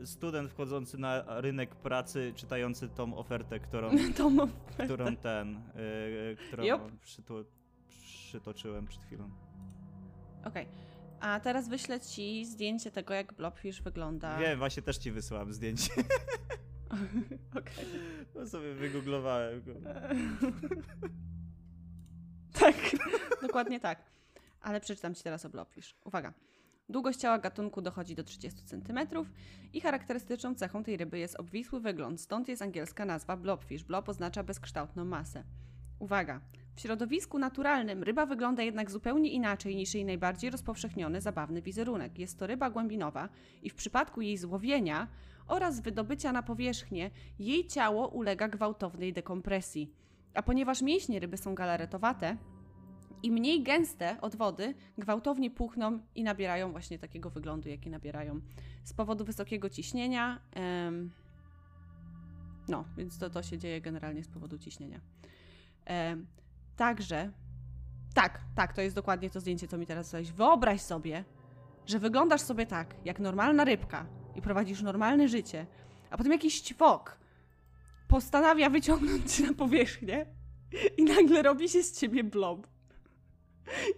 y, 0.00 0.06
student 0.06 0.50
wchodzący 0.50 0.98
na 0.98 1.40
rynek 1.40 1.74
pracy, 1.74 2.32
czytający 2.36 2.88
tą 2.88 3.16
ofertę, 3.16 3.60
którą, 3.60 3.90
mów. 4.30 4.50
którą 4.84 5.16
ten, 5.16 5.56
y, 5.56 6.36
którą 6.48 6.64
Jup. 6.64 7.00
przytu, 7.00 7.44
przytoczyłem 7.88 8.86
przed 8.86 9.04
chwilą. 9.04 9.30
Okej. 10.44 10.68
A 11.20 11.40
teraz 11.40 11.68
wyślę 11.68 12.00
ci 12.00 12.44
zdjęcie 12.44 12.90
tego, 12.90 13.14
jak 13.14 13.32
blobfish 13.34 13.82
wygląda. 13.82 14.38
Wiem, 14.38 14.58
właśnie 14.58 14.82
też 14.82 14.98
ci 14.98 15.10
wysłałem 15.10 15.52
zdjęcie. 15.52 15.92
Okej. 17.58 17.84
No 18.34 18.46
sobie 18.46 18.74
wygooglowałem 18.74 19.62
go. 19.62 19.72
Tak, 22.52 22.74
dokładnie 23.42 23.80
tak. 23.80 24.02
Ale 24.60 24.80
przeczytam 24.80 25.14
Ci 25.14 25.22
teraz 25.22 25.44
o 25.44 25.48
blobfish. 25.48 25.96
Uwaga. 26.04 26.32
Długość 26.88 27.18
ciała 27.18 27.38
gatunku 27.38 27.82
dochodzi 27.82 28.14
do 28.14 28.24
30 28.24 28.64
cm 28.64 28.98
i 29.72 29.80
charakterystyczną 29.80 30.54
cechą 30.54 30.84
tej 30.84 30.96
ryby 30.96 31.18
jest 31.18 31.40
obwisły 31.40 31.80
wygląd, 31.80 32.20
stąd 32.20 32.48
jest 32.48 32.62
angielska 32.62 33.04
nazwa 33.04 33.36
blobfish. 33.36 33.84
Blob 33.84 34.08
oznacza 34.08 34.42
bezkształtną 34.42 35.04
masę. 35.04 35.44
Uwaga. 35.98 36.40
W 36.74 36.80
środowisku 36.80 37.38
naturalnym 37.38 38.02
ryba 38.02 38.26
wygląda 38.26 38.62
jednak 38.62 38.90
zupełnie 38.90 39.30
inaczej 39.30 39.76
niż 39.76 39.94
jej 39.94 40.04
najbardziej 40.04 40.50
rozpowszechniony 40.50 41.20
zabawny 41.20 41.62
wizerunek. 41.62 42.18
Jest 42.18 42.38
to 42.38 42.46
ryba 42.46 42.70
głębinowa 42.70 43.28
i 43.62 43.70
w 43.70 43.74
przypadku 43.74 44.20
jej 44.20 44.36
złowienia 44.36 45.08
oraz 45.46 45.80
wydobycia 45.80 46.32
na 46.32 46.42
powierzchnię 46.42 47.10
jej 47.38 47.66
ciało 47.66 48.08
ulega 48.08 48.48
gwałtownej 48.48 49.12
dekompresji. 49.12 49.92
A 50.34 50.42
ponieważ 50.42 50.82
mięśnie 50.82 51.20
ryby 51.20 51.36
są 51.36 51.54
galaretowate, 51.54 52.36
i 53.22 53.30
mniej 53.30 53.62
gęste 53.62 54.20
od 54.20 54.36
wody 54.36 54.74
gwałtownie 54.98 55.50
puchną 55.50 56.00
i 56.14 56.24
nabierają 56.24 56.72
właśnie 56.72 56.98
takiego 56.98 57.30
wyglądu, 57.30 57.68
jaki 57.68 57.90
nabierają 57.90 58.40
z 58.84 58.92
powodu 58.92 59.24
wysokiego 59.24 59.70
ciśnienia. 59.70 60.40
no, 62.68 62.84
więc 62.96 63.18
to, 63.18 63.30
to 63.30 63.42
się 63.42 63.58
dzieje 63.58 63.80
generalnie 63.80 64.24
z 64.24 64.28
powodu 64.28 64.58
ciśnienia. 64.58 65.00
Także, 66.76 67.32
tak, 68.14 68.40
tak, 68.54 68.72
to 68.72 68.80
jest 68.80 68.96
dokładnie 68.96 69.30
to 69.30 69.40
zdjęcie, 69.40 69.68
co 69.68 69.78
mi 69.78 69.86
teraz 69.86 70.06
wysłałeś. 70.06 70.32
Wyobraź 70.32 70.80
sobie, 70.80 71.24
że 71.86 71.98
wyglądasz 71.98 72.40
sobie 72.40 72.66
tak, 72.66 72.94
jak 73.04 73.20
normalna 73.20 73.64
rybka 73.64 74.06
i 74.36 74.42
prowadzisz 74.42 74.82
normalne 74.82 75.28
życie, 75.28 75.66
a 76.10 76.16
potem 76.16 76.32
jakiś 76.32 76.60
ćwok 76.60 77.18
postanawia 78.08 78.70
wyciągnąć 78.70 79.32
cię 79.34 79.46
na 79.46 79.54
powierzchnię 79.54 80.26
i 80.96 81.04
nagle 81.04 81.42
robi 81.42 81.68
się 81.68 81.82
z 81.82 82.00
ciebie 82.00 82.24
blob. 82.24 82.66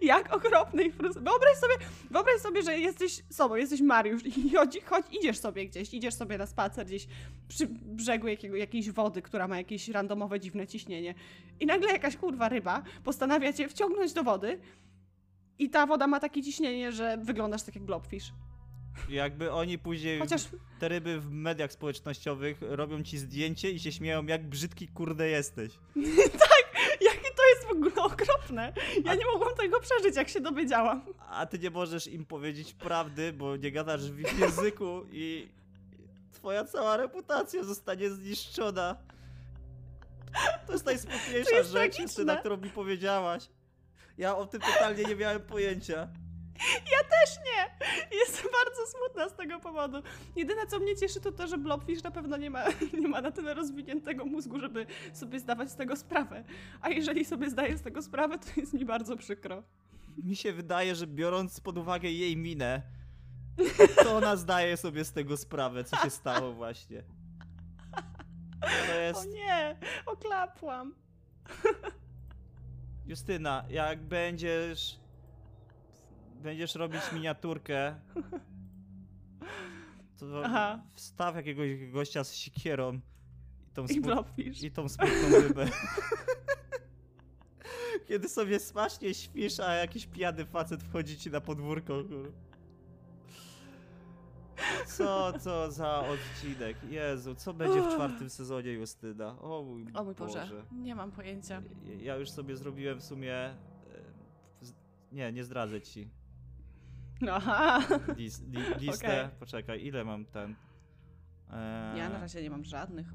Jak 0.01 0.33
okropny 0.33 0.83
i 0.83 0.91
frustrujący. 0.91 1.31
Wyobraź 1.31 1.57
sobie, 1.57 1.73
wyobraź 2.11 2.41
sobie, 2.41 2.63
że 2.63 2.79
jesteś 2.79 3.23
sobą, 3.29 3.55
jesteś 3.55 3.81
Mariusz 3.81 4.25
i 4.25 4.49
chodzi, 4.49 4.81
chodź, 4.81 5.05
idziesz 5.11 5.37
sobie 5.37 5.67
gdzieś, 5.67 5.93
idziesz 5.93 6.13
sobie 6.13 6.37
na 6.37 6.45
spacer 6.45 6.85
gdzieś 6.85 7.07
przy 7.47 7.67
brzegu 7.67 8.27
jakiego, 8.27 8.55
jakiejś 8.55 8.91
wody, 8.91 9.21
która 9.21 9.47
ma 9.47 9.57
jakieś 9.57 9.89
randomowe, 9.89 10.39
dziwne 10.39 10.67
ciśnienie. 10.67 11.15
I 11.59 11.65
nagle 11.65 11.91
jakaś 11.91 12.17
kurwa 12.17 12.49
ryba 12.49 12.83
postanawia 13.03 13.53
cię 13.53 13.69
wciągnąć 13.69 14.13
do 14.13 14.23
wody 14.23 14.59
i 15.59 15.69
ta 15.69 15.87
woda 15.87 16.07
ma 16.07 16.19
takie 16.19 16.43
ciśnienie, 16.43 16.91
że 16.91 17.17
wyglądasz 17.17 17.63
tak 17.63 17.75
jak 17.75 17.83
blobfish. 17.83 18.33
Jakby 19.09 19.51
oni 19.51 19.79
później, 19.79 20.19
Chociaż 20.19 20.47
te 20.79 20.89
ryby 20.89 21.19
w 21.19 21.31
mediach 21.31 21.71
społecznościowych 21.71 22.57
robią 22.61 23.03
ci 23.03 23.17
zdjęcie 23.17 23.71
i 23.71 23.79
się 23.79 23.91
śmieją, 23.91 24.25
jak 24.25 24.49
brzydki 24.49 24.87
kurde 24.87 25.29
jesteś. 25.29 25.71
w 27.73 27.77
ogóle 27.77 27.95
okropne. 27.95 28.73
Ja 29.05 29.15
nie 29.15 29.25
mogłam 29.25 29.55
tego 29.55 29.79
przeżyć, 29.79 30.15
jak 30.15 30.29
się 30.29 30.41
dowiedziałam. 30.41 31.05
A 31.29 31.45
ty 31.45 31.59
nie 31.59 31.69
możesz 31.69 32.07
im 32.07 32.25
powiedzieć 32.25 32.73
prawdy, 32.73 33.33
bo 33.33 33.55
nie 33.55 33.71
gadasz 33.71 34.11
w 34.11 34.19
ich 34.19 34.39
języku 34.39 35.05
i 35.11 35.47
twoja 36.31 36.65
cała 36.65 36.97
reputacja 36.97 37.63
zostanie 37.63 38.09
zniszczona. 38.09 38.95
To 40.67 40.73
jest 40.73 40.85
najsmutniejsza 40.85 41.55
rzecz, 41.55 41.71
tragiczne. 41.71 42.23
na 42.23 42.37
którą 42.37 42.57
mi 42.57 42.69
powiedziałaś. 42.69 43.49
Ja 44.17 44.37
o 44.37 44.45
tym 44.45 44.61
totalnie 44.61 45.03
nie 45.03 45.15
miałem 45.15 45.41
pojęcia. 45.41 46.07
Ja 46.69 47.09
też 47.09 47.37
nie! 47.45 47.87
Jestem 48.19 48.45
bardzo 48.65 48.81
smutna 48.87 49.29
z 49.29 49.33
tego 49.35 49.59
powodu. 49.59 49.97
Jedyne, 50.35 50.67
co 50.67 50.79
mnie 50.79 50.95
cieszy, 50.95 51.21
to 51.21 51.31
to, 51.31 51.47
że 51.47 51.57
Blobfish 51.57 52.03
na 52.03 52.11
pewno 52.11 52.37
nie 52.37 52.49
ma, 52.49 52.63
nie 53.01 53.07
ma 53.07 53.21
na 53.21 53.31
tyle 53.31 53.53
rozwiniętego 53.53 54.25
mózgu, 54.25 54.59
żeby 54.59 54.85
sobie 55.13 55.39
zdawać 55.39 55.71
z 55.71 55.75
tego 55.75 55.95
sprawę. 55.95 56.43
A 56.81 56.89
jeżeli 56.89 57.25
sobie 57.25 57.49
zdaje 57.49 57.77
z 57.77 57.81
tego 57.81 58.01
sprawę, 58.01 58.39
to 58.39 58.47
jest 58.57 58.73
mi 58.73 58.85
bardzo 58.85 59.17
przykro. 59.17 59.63
Mi 60.23 60.35
się 60.35 60.53
wydaje, 60.53 60.95
że 60.95 61.07
biorąc 61.07 61.59
pod 61.59 61.77
uwagę 61.77 62.09
jej 62.11 62.37
minę, 62.37 62.81
to 64.03 64.17
ona 64.17 64.35
zdaje 64.35 64.77
sobie 64.77 65.05
z 65.05 65.11
tego 65.13 65.37
sprawę, 65.37 65.83
co 65.83 65.97
się 65.97 66.09
stało 66.09 66.53
właśnie. 66.53 67.03
To 68.61 68.93
O 68.93 68.99
jest... 68.99 69.29
nie! 69.33 69.75
Oklapłam. 70.05 70.95
Justyna, 73.07 73.65
jak 73.69 74.01
będziesz... 74.03 75.00
Będziesz 76.41 76.75
robić 76.75 77.01
miniaturkę, 77.13 77.95
to 80.17 80.41
Aha. 80.43 80.83
wstaw 80.95 81.35
jakiegoś 81.35 81.69
gościa 81.91 82.23
z 82.23 82.35
sikierą 82.35 82.99
i 83.67 83.71
tą, 83.73 83.85
I 83.85 83.93
smut... 83.93 84.27
I 84.63 84.71
tą 84.71 84.89
smutną 84.89 85.41
rybę. 85.41 85.65
Kiedy 88.07 88.29
sobie 88.29 88.59
smacznie 88.59 89.13
śpisz, 89.13 89.59
a 89.59 89.73
jakiś 89.73 90.07
pijany 90.07 90.45
facet 90.45 90.83
wchodzi 90.83 91.17
ci 91.17 91.31
na 91.31 91.41
podwórko. 91.41 92.03
Co, 94.87 95.33
co 95.39 95.71
za 95.71 96.03
odcinek. 96.07 96.77
Jezu, 96.89 97.35
co 97.35 97.53
będzie 97.53 97.81
w 97.81 97.93
czwartym 97.93 98.29
sezonie 98.29 98.71
Justyna? 98.71 99.39
O 99.39 99.63
mój, 99.63 99.85
O 99.93 100.03
mój 100.03 100.15
Boże. 100.15 100.65
Nie 100.71 100.95
mam 100.95 101.11
pojęcia. 101.11 101.61
Ja 101.99 102.15
już 102.15 102.29
sobie 102.29 102.55
zrobiłem 102.55 102.99
w 102.99 103.03
sumie... 103.03 103.55
Nie, 105.11 105.31
nie 105.31 105.43
zdradzę 105.43 105.81
ci. 105.81 106.09
Aha. 107.31 107.79
Lis, 108.17 108.41
li, 108.41 108.59
listę. 108.79 109.25
Okej. 109.25 109.39
Poczekaj, 109.39 109.85
ile 109.85 110.03
mam 110.05 110.25
ten? 110.25 110.55
Eee, 111.49 111.97
Ja 111.97 112.09
na 112.09 112.19
razie 112.19 112.41
nie 112.43 112.49
mam 112.49 112.63
żadnych. 112.63 113.07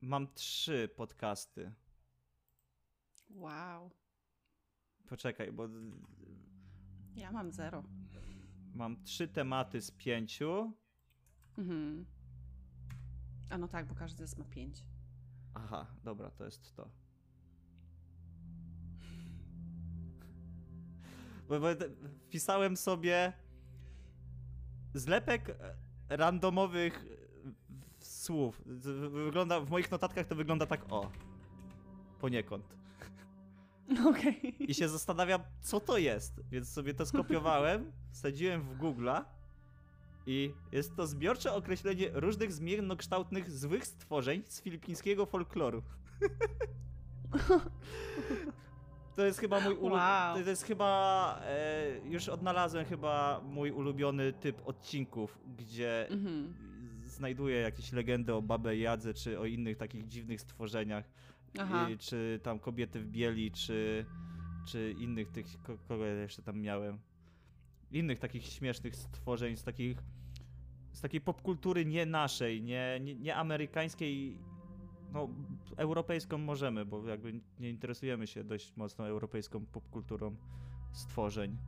Mam 0.00 0.34
trzy 0.34 0.88
podcasty. 0.96 1.72
Wow. 3.30 3.90
Poczekaj, 5.08 5.52
bo 5.52 5.68
Ja 7.14 7.32
mam 7.32 7.52
zero. 7.52 7.84
mam 8.74 9.02
trzy 9.04 9.28
tematy 9.28 9.80
z 9.80 9.90
pięciu. 9.90 10.72
Mhm. 11.58 12.06
A 13.50 13.58
no 13.58 13.68
tak, 13.68 13.86
bo 13.86 13.94
każdy 13.94 14.26
z 14.26 14.36
ma 14.38 14.44
pięć. 14.44 14.84
Aha, 15.54 15.86
dobra, 16.04 16.30
to 16.30 16.44
jest 16.44 16.76
to. 16.76 16.90
Bo, 21.50 21.60
bo 21.60 21.66
wpisałem 22.26 22.76
sobie 22.76 23.32
zlepek 24.94 25.50
e, 25.50 26.16
randomowych 26.16 27.04
e, 27.04 27.08
słów. 27.98 28.62
Wygląda, 29.10 29.60
w 29.60 29.70
moich 29.70 29.90
notatkach 29.90 30.26
to 30.26 30.34
wygląda 30.34 30.66
tak 30.66 30.92
o. 30.92 31.10
Poniekąd. 32.20 32.64
Okej. 34.06 34.70
I 34.70 34.74
się 34.74 34.88
zastanawiam, 34.88 35.42
co 35.60 35.80
to 35.80 35.98
jest. 35.98 36.40
Więc 36.50 36.72
sobie 36.72 36.94
to 36.94 37.06
skopiowałem, 37.06 37.92
wsadziłem 38.12 38.62
w 38.62 38.78
Google'a 38.78 39.24
i 40.26 40.54
jest 40.72 40.96
to 40.96 41.06
zbiorcze 41.06 41.54
określenie 41.54 42.08
różnych 42.12 42.52
zmiennokształtnych 42.52 43.50
złych 43.50 43.86
stworzeń 43.86 44.42
z 44.48 44.62
filipińskiego 44.62 45.26
folkloru. 45.26 45.82
To 49.16 49.26
jest 49.26 49.38
chyba 49.38 49.60
mój 49.60 49.74
ulu... 49.74 49.94
Wow. 49.94 50.42
To 50.44 50.50
jest 50.50 50.62
chyba... 50.64 51.40
E, 51.44 51.86
już 52.04 52.28
odnalazłem 52.28 52.84
chyba 52.84 53.40
mój 53.44 53.70
ulubiony 53.70 54.32
typ 54.32 54.62
odcinków, 54.68 55.38
gdzie 55.58 56.08
Mhm. 56.08 56.54
znajduję 57.06 57.56
jakieś 57.60 57.92
legendy 57.92 58.34
o 58.34 58.42
Babę 58.42 58.76
Jadze, 58.76 59.14
czy 59.14 59.38
o 59.40 59.44
innych 59.46 59.76
takich 59.76 60.06
dziwnych 60.08 60.40
stworzeniach. 60.40 61.04
I, 61.90 61.98
czy 61.98 62.40
tam 62.42 62.58
kobiety 62.58 63.00
w 63.00 63.06
bieli, 63.06 63.50
czy, 63.52 64.06
czy 64.68 64.94
innych 64.98 65.30
tych, 65.30 65.46
ko- 65.62 65.78
kogo 65.88 66.04
jeszcze 66.06 66.42
tam 66.42 66.60
miałem. 66.60 66.98
Innych 67.92 68.18
takich 68.18 68.44
śmiesznych 68.46 68.96
stworzeń 68.96 69.56
z 69.56 69.62
takich, 69.62 69.98
z 70.92 71.00
takiej 71.00 71.20
popkultury 71.20 71.84
nie 71.84 72.06
naszej, 72.06 72.62
nie, 72.62 72.98
nie, 73.02 73.14
nie 73.14 73.36
amerykańskiej, 73.36 74.38
no 75.12 75.28
europejską 75.76 76.38
możemy, 76.38 76.84
bo 76.84 77.08
jakby 77.08 77.40
nie 77.60 77.70
interesujemy 77.70 78.26
się 78.26 78.44
dość 78.44 78.76
mocno 78.76 79.08
europejską 79.08 79.66
popkulturą 79.66 80.36
stworzeń. 80.92 81.58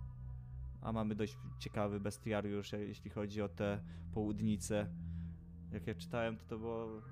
A 0.80 0.92
mamy 0.92 1.14
dość 1.14 1.36
ciekawy 1.58 2.00
bestiariusz, 2.00 2.72
je- 2.72 2.78
jeśli 2.88 3.10
chodzi 3.10 3.42
o 3.42 3.48
te 3.48 3.80
południce. 4.14 4.86
Jak 5.72 5.86
ja 5.86 5.94
czytałem, 5.94 6.36
to 6.36 6.44
to 6.46 6.58
było 6.58 7.02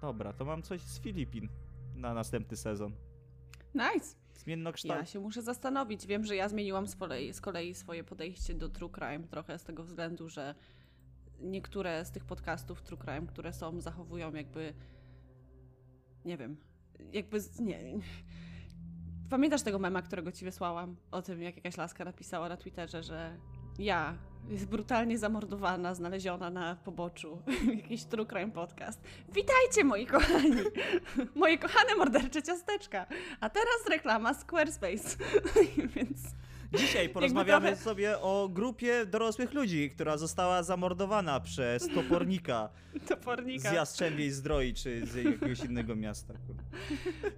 Dobra, 0.00 0.32
to 0.32 0.44
mam 0.44 0.62
coś 0.62 0.80
z 0.80 1.00
Filipin 1.00 1.48
na 1.94 2.14
następny 2.14 2.56
sezon. 2.56 2.92
Nice. 3.74 4.16
Zmiennokształt. 4.34 4.98
Ja 5.00 5.06
się 5.06 5.20
muszę 5.20 5.42
zastanowić. 5.42 6.06
Wiem, 6.06 6.24
że 6.24 6.36
ja 6.36 6.48
zmieniłam 6.48 6.86
z 6.88 6.96
kolei, 6.96 7.32
z 7.32 7.40
kolei 7.40 7.74
swoje 7.74 8.04
podejście 8.04 8.54
do 8.54 8.68
True 8.68 8.90
Crime 8.90 9.28
trochę 9.28 9.58
z 9.58 9.64
tego 9.64 9.82
względu, 9.84 10.28
że 10.28 10.54
niektóre 11.40 12.04
z 12.04 12.10
tych 12.10 12.24
podcastów 12.24 12.82
True 12.82 12.98
Crime, 12.98 13.26
które 13.26 13.52
są, 13.52 13.80
zachowują 13.80 14.32
jakby 14.34 14.74
nie 16.28 16.36
wiem, 16.36 16.56
jakby 17.12 17.38
nie. 17.60 17.78
Pamiętasz 19.30 19.62
tego 19.62 19.78
mema, 19.78 20.02
którego 20.02 20.32
ci 20.32 20.44
wysłałam? 20.44 20.96
O 21.10 21.22
tym, 21.22 21.42
jak 21.42 21.56
jakaś 21.56 21.76
laska 21.76 22.04
napisała 22.04 22.48
na 22.48 22.56
Twitterze, 22.56 23.02
że 23.02 23.36
ja 23.78 24.18
jest 24.48 24.68
brutalnie 24.68 25.18
zamordowana, 25.18 25.94
znaleziona 25.94 26.50
na 26.50 26.76
poboczu. 26.76 27.42
Jakiś 27.82 28.04
true 28.04 28.26
crime 28.26 28.50
podcast. 28.50 29.00
Witajcie 29.32 29.84
moi 29.84 30.06
kochani! 30.06 30.62
Moje 31.34 31.58
kochane 31.58 31.96
mordercze 31.96 32.42
ciasteczka! 32.42 33.06
A 33.40 33.50
teraz 33.50 33.88
reklama 33.90 34.34
Squarespace. 34.34 35.16
Więc 35.96 36.18
Dzisiaj 36.74 37.08
porozmawiamy 37.08 37.66
trochę- 37.68 37.82
sobie 37.82 38.18
o 38.20 38.48
grupie 38.52 39.06
dorosłych 39.06 39.52
ludzi, 39.54 39.90
która 39.90 40.16
została 40.16 40.62
zamordowana 40.62 41.40
przez 41.40 41.88
topornika 41.94 42.68
topornika. 43.08 43.70
z 43.70 43.72
Jastrzębiej 43.72 44.30
Zdroi, 44.30 44.74
czy 44.74 45.06
z 45.06 45.14
jakiegoś 45.14 45.60
innego 45.60 45.96
miasta. 45.96 46.34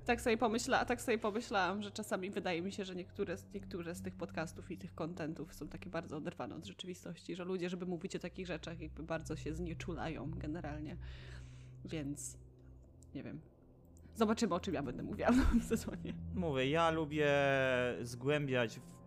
Tak 0.04 0.20
sobie 0.20 0.36
pomyślałam, 0.36 0.86
tak 0.86 1.02
sobie 1.02 1.18
pomyślałam, 1.18 1.82
że 1.82 1.90
czasami 1.90 2.30
wydaje 2.30 2.62
mi 2.62 2.72
się, 2.72 2.84
że 2.84 2.94
niektóre, 2.96 3.36
z- 3.36 3.46
niektóre 3.54 3.94
z 3.94 4.02
tych 4.02 4.14
podcastów 4.14 4.70
i 4.70 4.78
tych 4.78 4.94
kontentów 4.94 5.54
są 5.54 5.68
takie 5.68 5.90
bardzo 5.90 6.16
oderwane 6.16 6.54
od 6.56 6.66
rzeczywistości, 6.66 7.36
że 7.36 7.44
ludzie, 7.44 7.70
żeby 7.70 7.86
mówić 7.86 8.16
o 8.16 8.18
takich 8.18 8.46
rzeczach, 8.46 8.80
jakby 8.80 9.02
bardzo 9.02 9.36
się 9.36 9.54
znieczulają 9.54 10.30
generalnie. 10.36 10.96
Więc 11.84 12.36
nie 13.14 13.22
wiem. 13.22 13.40
Zobaczymy, 14.16 14.54
o 14.54 14.60
czym 14.60 14.74
ja 14.74 14.82
będę 14.82 15.02
mówiła 15.02 15.32
w 15.32 15.36
nowym 15.36 15.62
sezonie. 15.76 16.12
Mówię, 16.34 16.70
ja 16.70 16.90
lubię 16.90 17.28
zgłębiać 18.02 18.78
w 18.78 18.99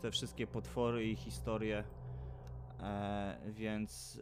te 0.00 0.10
wszystkie 0.10 0.46
potwory 0.46 1.10
i 1.10 1.16
historie, 1.16 1.84
e, 2.80 3.38
więc 3.52 4.20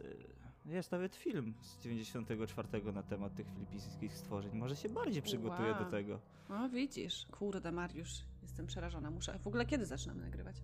e, 0.65 0.71
jest 0.71 0.91
nawet 0.91 1.15
film 1.15 1.53
z 1.61 1.79
94 1.83 2.67
na 2.93 3.03
temat 3.03 3.35
tych 3.35 3.47
filipijskich 3.47 4.13
stworzeń. 4.13 4.51
Może 4.57 4.75
się 4.75 4.89
bardziej 4.89 5.21
przygotuję 5.21 5.73
do 5.73 5.81
Wow. 5.81 5.91
tego. 5.91 6.19
O, 6.49 6.69
widzisz. 6.69 7.25
Kurde, 7.31 7.71
Mariusz. 7.71 8.11
Jestem 8.41 8.65
przerażona. 8.67 9.11
Muszę... 9.11 9.39
W 9.39 9.47
ogóle 9.47 9.65
kiedy 9.65 9.85
zaczynamy 9.85 10.21
nagrywać? 10.21 10.55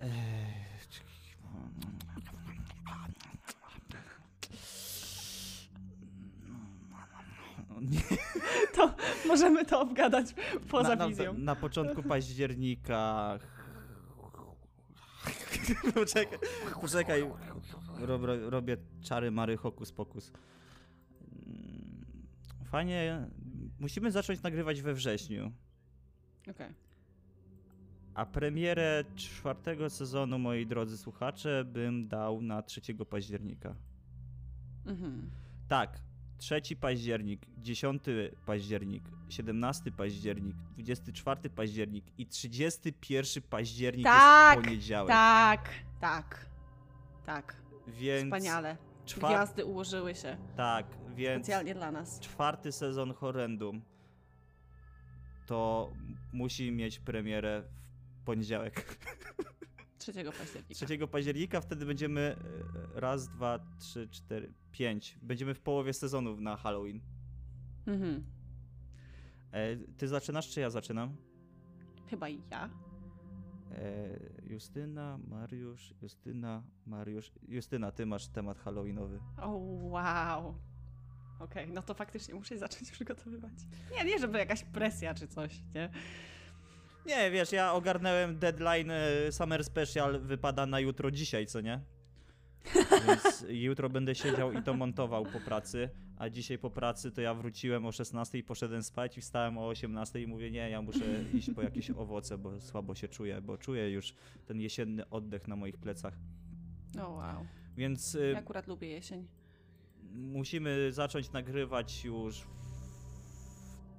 Eee. 0.00 0.10
No 7.68 8.00
To 8.76 8.94
możemy 9.28 9.64
to 9.64 9.80
obgadać 9.80 10.26
poza 10.70 10.88
na, 10.88 10.96
na, 10.96 11.08
wizją. 11.08 11.34
na 11.38 11.56
początku 11.56 12.02
października. 12.02 13.38
poczekaj, 15.94 16.38
poczekaj. 16.80 17.24
Rob, 18.00 18.22
ro- 18.22 18.50
robię 18.50 18.76
czary 19.00 19.30
Mary 19.30 19.56
Hokus 19.56 19.92
Pokus. 19.92 20.32
Mm, 21.46 22.04
Fajnie. 22.64 23.26
Musimy 23.78 24.10
zacząć 24.12 24.42
nagrywać 24.42 24.82
we 24.82 24.94
wrześniu. 24.94 25.52
Okej. 26.50 26.72
A 28.14 28.26
premierę 28.26 29.04
czwartego 29.16 29.90
sezonu, 29.90 30.38
moi 30.38 30.66
drodzy 30.66 30.98
słuchacze, 30.98 31.64
bym 31.64 32.08
dał 32.08 32.42
na 32.42 32.62
3 32.62 32.80
października. 33.10 33.74
Mhm. 34.86 35.30
Tak, 35.68 36.00
3 36.42 36.76
październik, 36.76 37.40
10 37.58 38.02
październik, 38.46 39.02
17 39.28 39.92
październik, 39.92 40.56
24 40.74 41.50
październik 41.50 42.04
i 42.18 42.26
31 42.26 43.42
październik 43.50 44.04
Tak, 44.06 44.56
jest 44.56 44.64
poniedziałek. 44.66 45.08
Tak, 45.08 45.68
tak, 46.00 46.46
tak. 47.26 47.56
Więc 47.86 48.24
Wspaniale. 48.24 48.76
czwar- 49.06 49.30
Gwiazdy 49.34 49.64
ułożyły 49.64 50.14
się 50.14 50.36
Tak, 50.56 50.86
więc 51.14 51.44
specjalnie 51.46 51.74
dla 51.74 51.90
nas. 51.92 52.20
czwarty 52.20 52.72
sezon 52.72 53.14
Horrendum 53.14 53.82
to 55.46 55.92
musi 56.32 56.72
mieć 56.72 56.98
premierę 56.98 57.62
w 58.20 58.24
poniedziałek. 58.24 58.98
3 60.02 60.12
października. 60.24 60.86
3 60.86 61.08
października, 61.08 61.60
wtedy 61.60 61.86
będziemy 61.86 62.20
e, 62.94 63.00
raz, 63.00 63.28
dwa, 63.28 63.58
trzy, 63.78 64.08
cztery, 64.08 64.52
pięć. 64.72 65.18
Będziemy 65.22 65.54
w 65.54 65.60
połowie 65.60 65.92
sezonu 65.92 66.40
na 66.40 66.56
Halloween. 66.56 67.00
Mhm. 67.86 68.24
E, 69.52 69.76
ty 69.76 70.08
zaczynasz, 70.08 70.48
czy 70.48 70.60
ja 70.60 70.70
zaczynam? 70.70 71.16
Chyba 72.10 72.28
i 72.28 72.42
ja. 72.50 72.70
E, 73.72 74.18
Justyna, 74.42 75.18
Mariusz, 75.28 75.94
Justyna, 76.02 76.62
Mariusz. 76.86 77.32
Justyna, 77.48 77.92
ty 77.92 78.06
masz 78.06 78.28
temat 78.28 78.58
halloweenowy. 78.58 79.20
O, 79.36 79.50
wow. 79.90 80.54
Okej, 81.38 81.70
no 81.72 81.82
to 81.82 81.94
faktycznie 81.94 82.34
muszę 82.34 82.58
zacząć 82.58 82.90
przygotowywać. 82.92 83.52
Nie, 83.92 84.04
nie, 84.04 84.18
żeby 84.18 84.38
jakaś 84.38 84.64
presja 84.64 85.14
czy 85.14 85.28
coś, 85.28 85.62
nie? 85.74 85.90
Nie, 87.06 87.30
wiesz, 87.30 87.52
ja 87.52 87.72
ogarnąłem 87.72 88.38
deadline 88.38 88.90
e, 88.90 89.32
Summer 89.32 89.64
Special 89.64 90.20
wypada 90.20 90.66
na 90.66 90.80
jutro 90.80 91.10
dzisiaj, 91.10 91.46
co 91.46 91.60
nie? 91.60 91.80
Więc 93.06 93.44
jutro 93.68 93.90
będę 93.90 94.14
siedział 94.14 94.52
i 94.52 94.62
to 94.62 94.74
montował 94.74 95.26
po 95.26 95.40
pracy, 95.40 95.90
a 96.18 96.28
dzisiaj 96.28 96.58
po 96.58 96.70
pracy 96.70 97.10
to 97.10 97.20
ja 97.20 97.34
wróciłem 97.34 97.86
o 97.86 97.92
16 97.92 98.38
i 98.38 98.42
poszedłem 98.42 98.82
spać 98.82 99.18
i 99.18 99.20
wstałem 99.20 99.58
o 99.58 99.66
18 99.68 100.22
i 100.22 100.26
mówię, 100.26 100.50
nie, 100.50 100.70
ja 100.70 100.82
muszę 100.82 101.04
iść 101.34 101.50
po 101.54 101.62
jakieś 101.62 101.90
owoce, 102.04 102.38
bo 102.38 102.60
słabo 102.60 102.94
się 102.94 103.08
czuję, 103.08 103.40
bo 103.40 103.58
czuję 103.58 103.90
już 103.90 104.14
ten 104.46 104.60
jesienny 104.60 105.08
oddech 105.10 105.48
na 105.48 105.56
moich 105.56 105.76
plecach. 105.76 106.14
O, 107.00 107.10
wow. 107.10 107.46
Więc 107.76 108.14
y, 108.14 108.30
Ja 108.32 108.38
akurat 108.38 108.66
lubię 108.66 108.88
jesień. 108.88 109.28
musimy 110.12 110.92
zacząć 110.92 111.32
nagrywać 111.32 112.04
już 112.04 112.46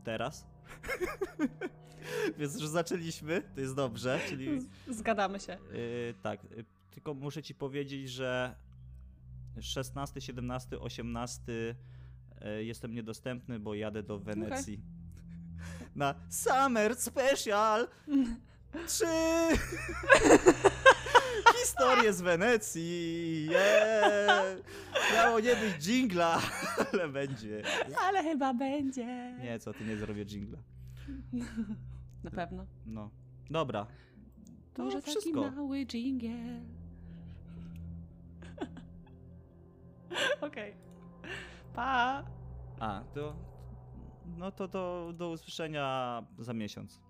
teraz. 0.04 0.53
Więc 2.38 2.60
już 2.62 2.68
zaczęliśmy, 2.68 3.42
to 3.56 3.62
jest 3.62 3.76
dobrze, 3.76 4.20
czyli 4.30 4.60
Zgadamy 4.88 5.40
się. 5.40 5.58
Yy, 5.74 6.14
tak, 6.22 6.44
yy, 6.44 6.66
tylko 6.92 7.14
muszę 7.14 7.44
ci 7.44 7.56
powiedzieć, 7.56 8.10
że 8.10 8.56
16, 9.62 10.22
17, 10.22 10.80
18 10.80 11.44
yy, 12.42 12.66
jestem 12.66 12.94
niedostępny, 12.94 13.60
bo 13.60 13.74
jadę 13.74 14.04
do 14.04 14.20
Wenecji. 14.20 14.80
Na 15.96 16.16
Summer 16.30 16.96
Special 16.96 17.88
3 18.88 19.06
Historie 21.62 22.14
z 22.14 22.22
Wenecji. 22.22 23.46
Yeah. 23.50 24.58
Miało 25.14 25.40
nie 25.40 25.56
być 25.56 25.74
dżingla, 25.84 26.42
ale 26.94 27.10
będzie. 27.10 27.64
Ale 28.02 28.24
chyba 28.24 28.54
będzie. 28.54 29.36
Nie, 29.42 29.60
co 29.60 29.74
ty 29.74 29.86
nie 29.86 29.98
zrobię 29.98 30.26
dżingla. 30.26 30.58
Na 32.24 32.32
pewno. 32.32 32.66
No. 32.86 33.10
Dobra. 33.50 33.88
To 34.74 34.84
Może 34.84 35.02
taki 35.02 35.12
wszystko. 35.12 35.52
mały 35.52 35.86
dżingiel. 35.86 36.62
Okej. 40.42 40.74
Pa! 41.74 42.24
A, 42.80 43.04
to. 43.14 43.36
No 44.38 44.52
to 44.52 44.68
do, 44.68 45.14
do 45.18 45.30
usłyszenia 45.30 46.24
za 46.40 46.54
miesiąc. 46.54 47.02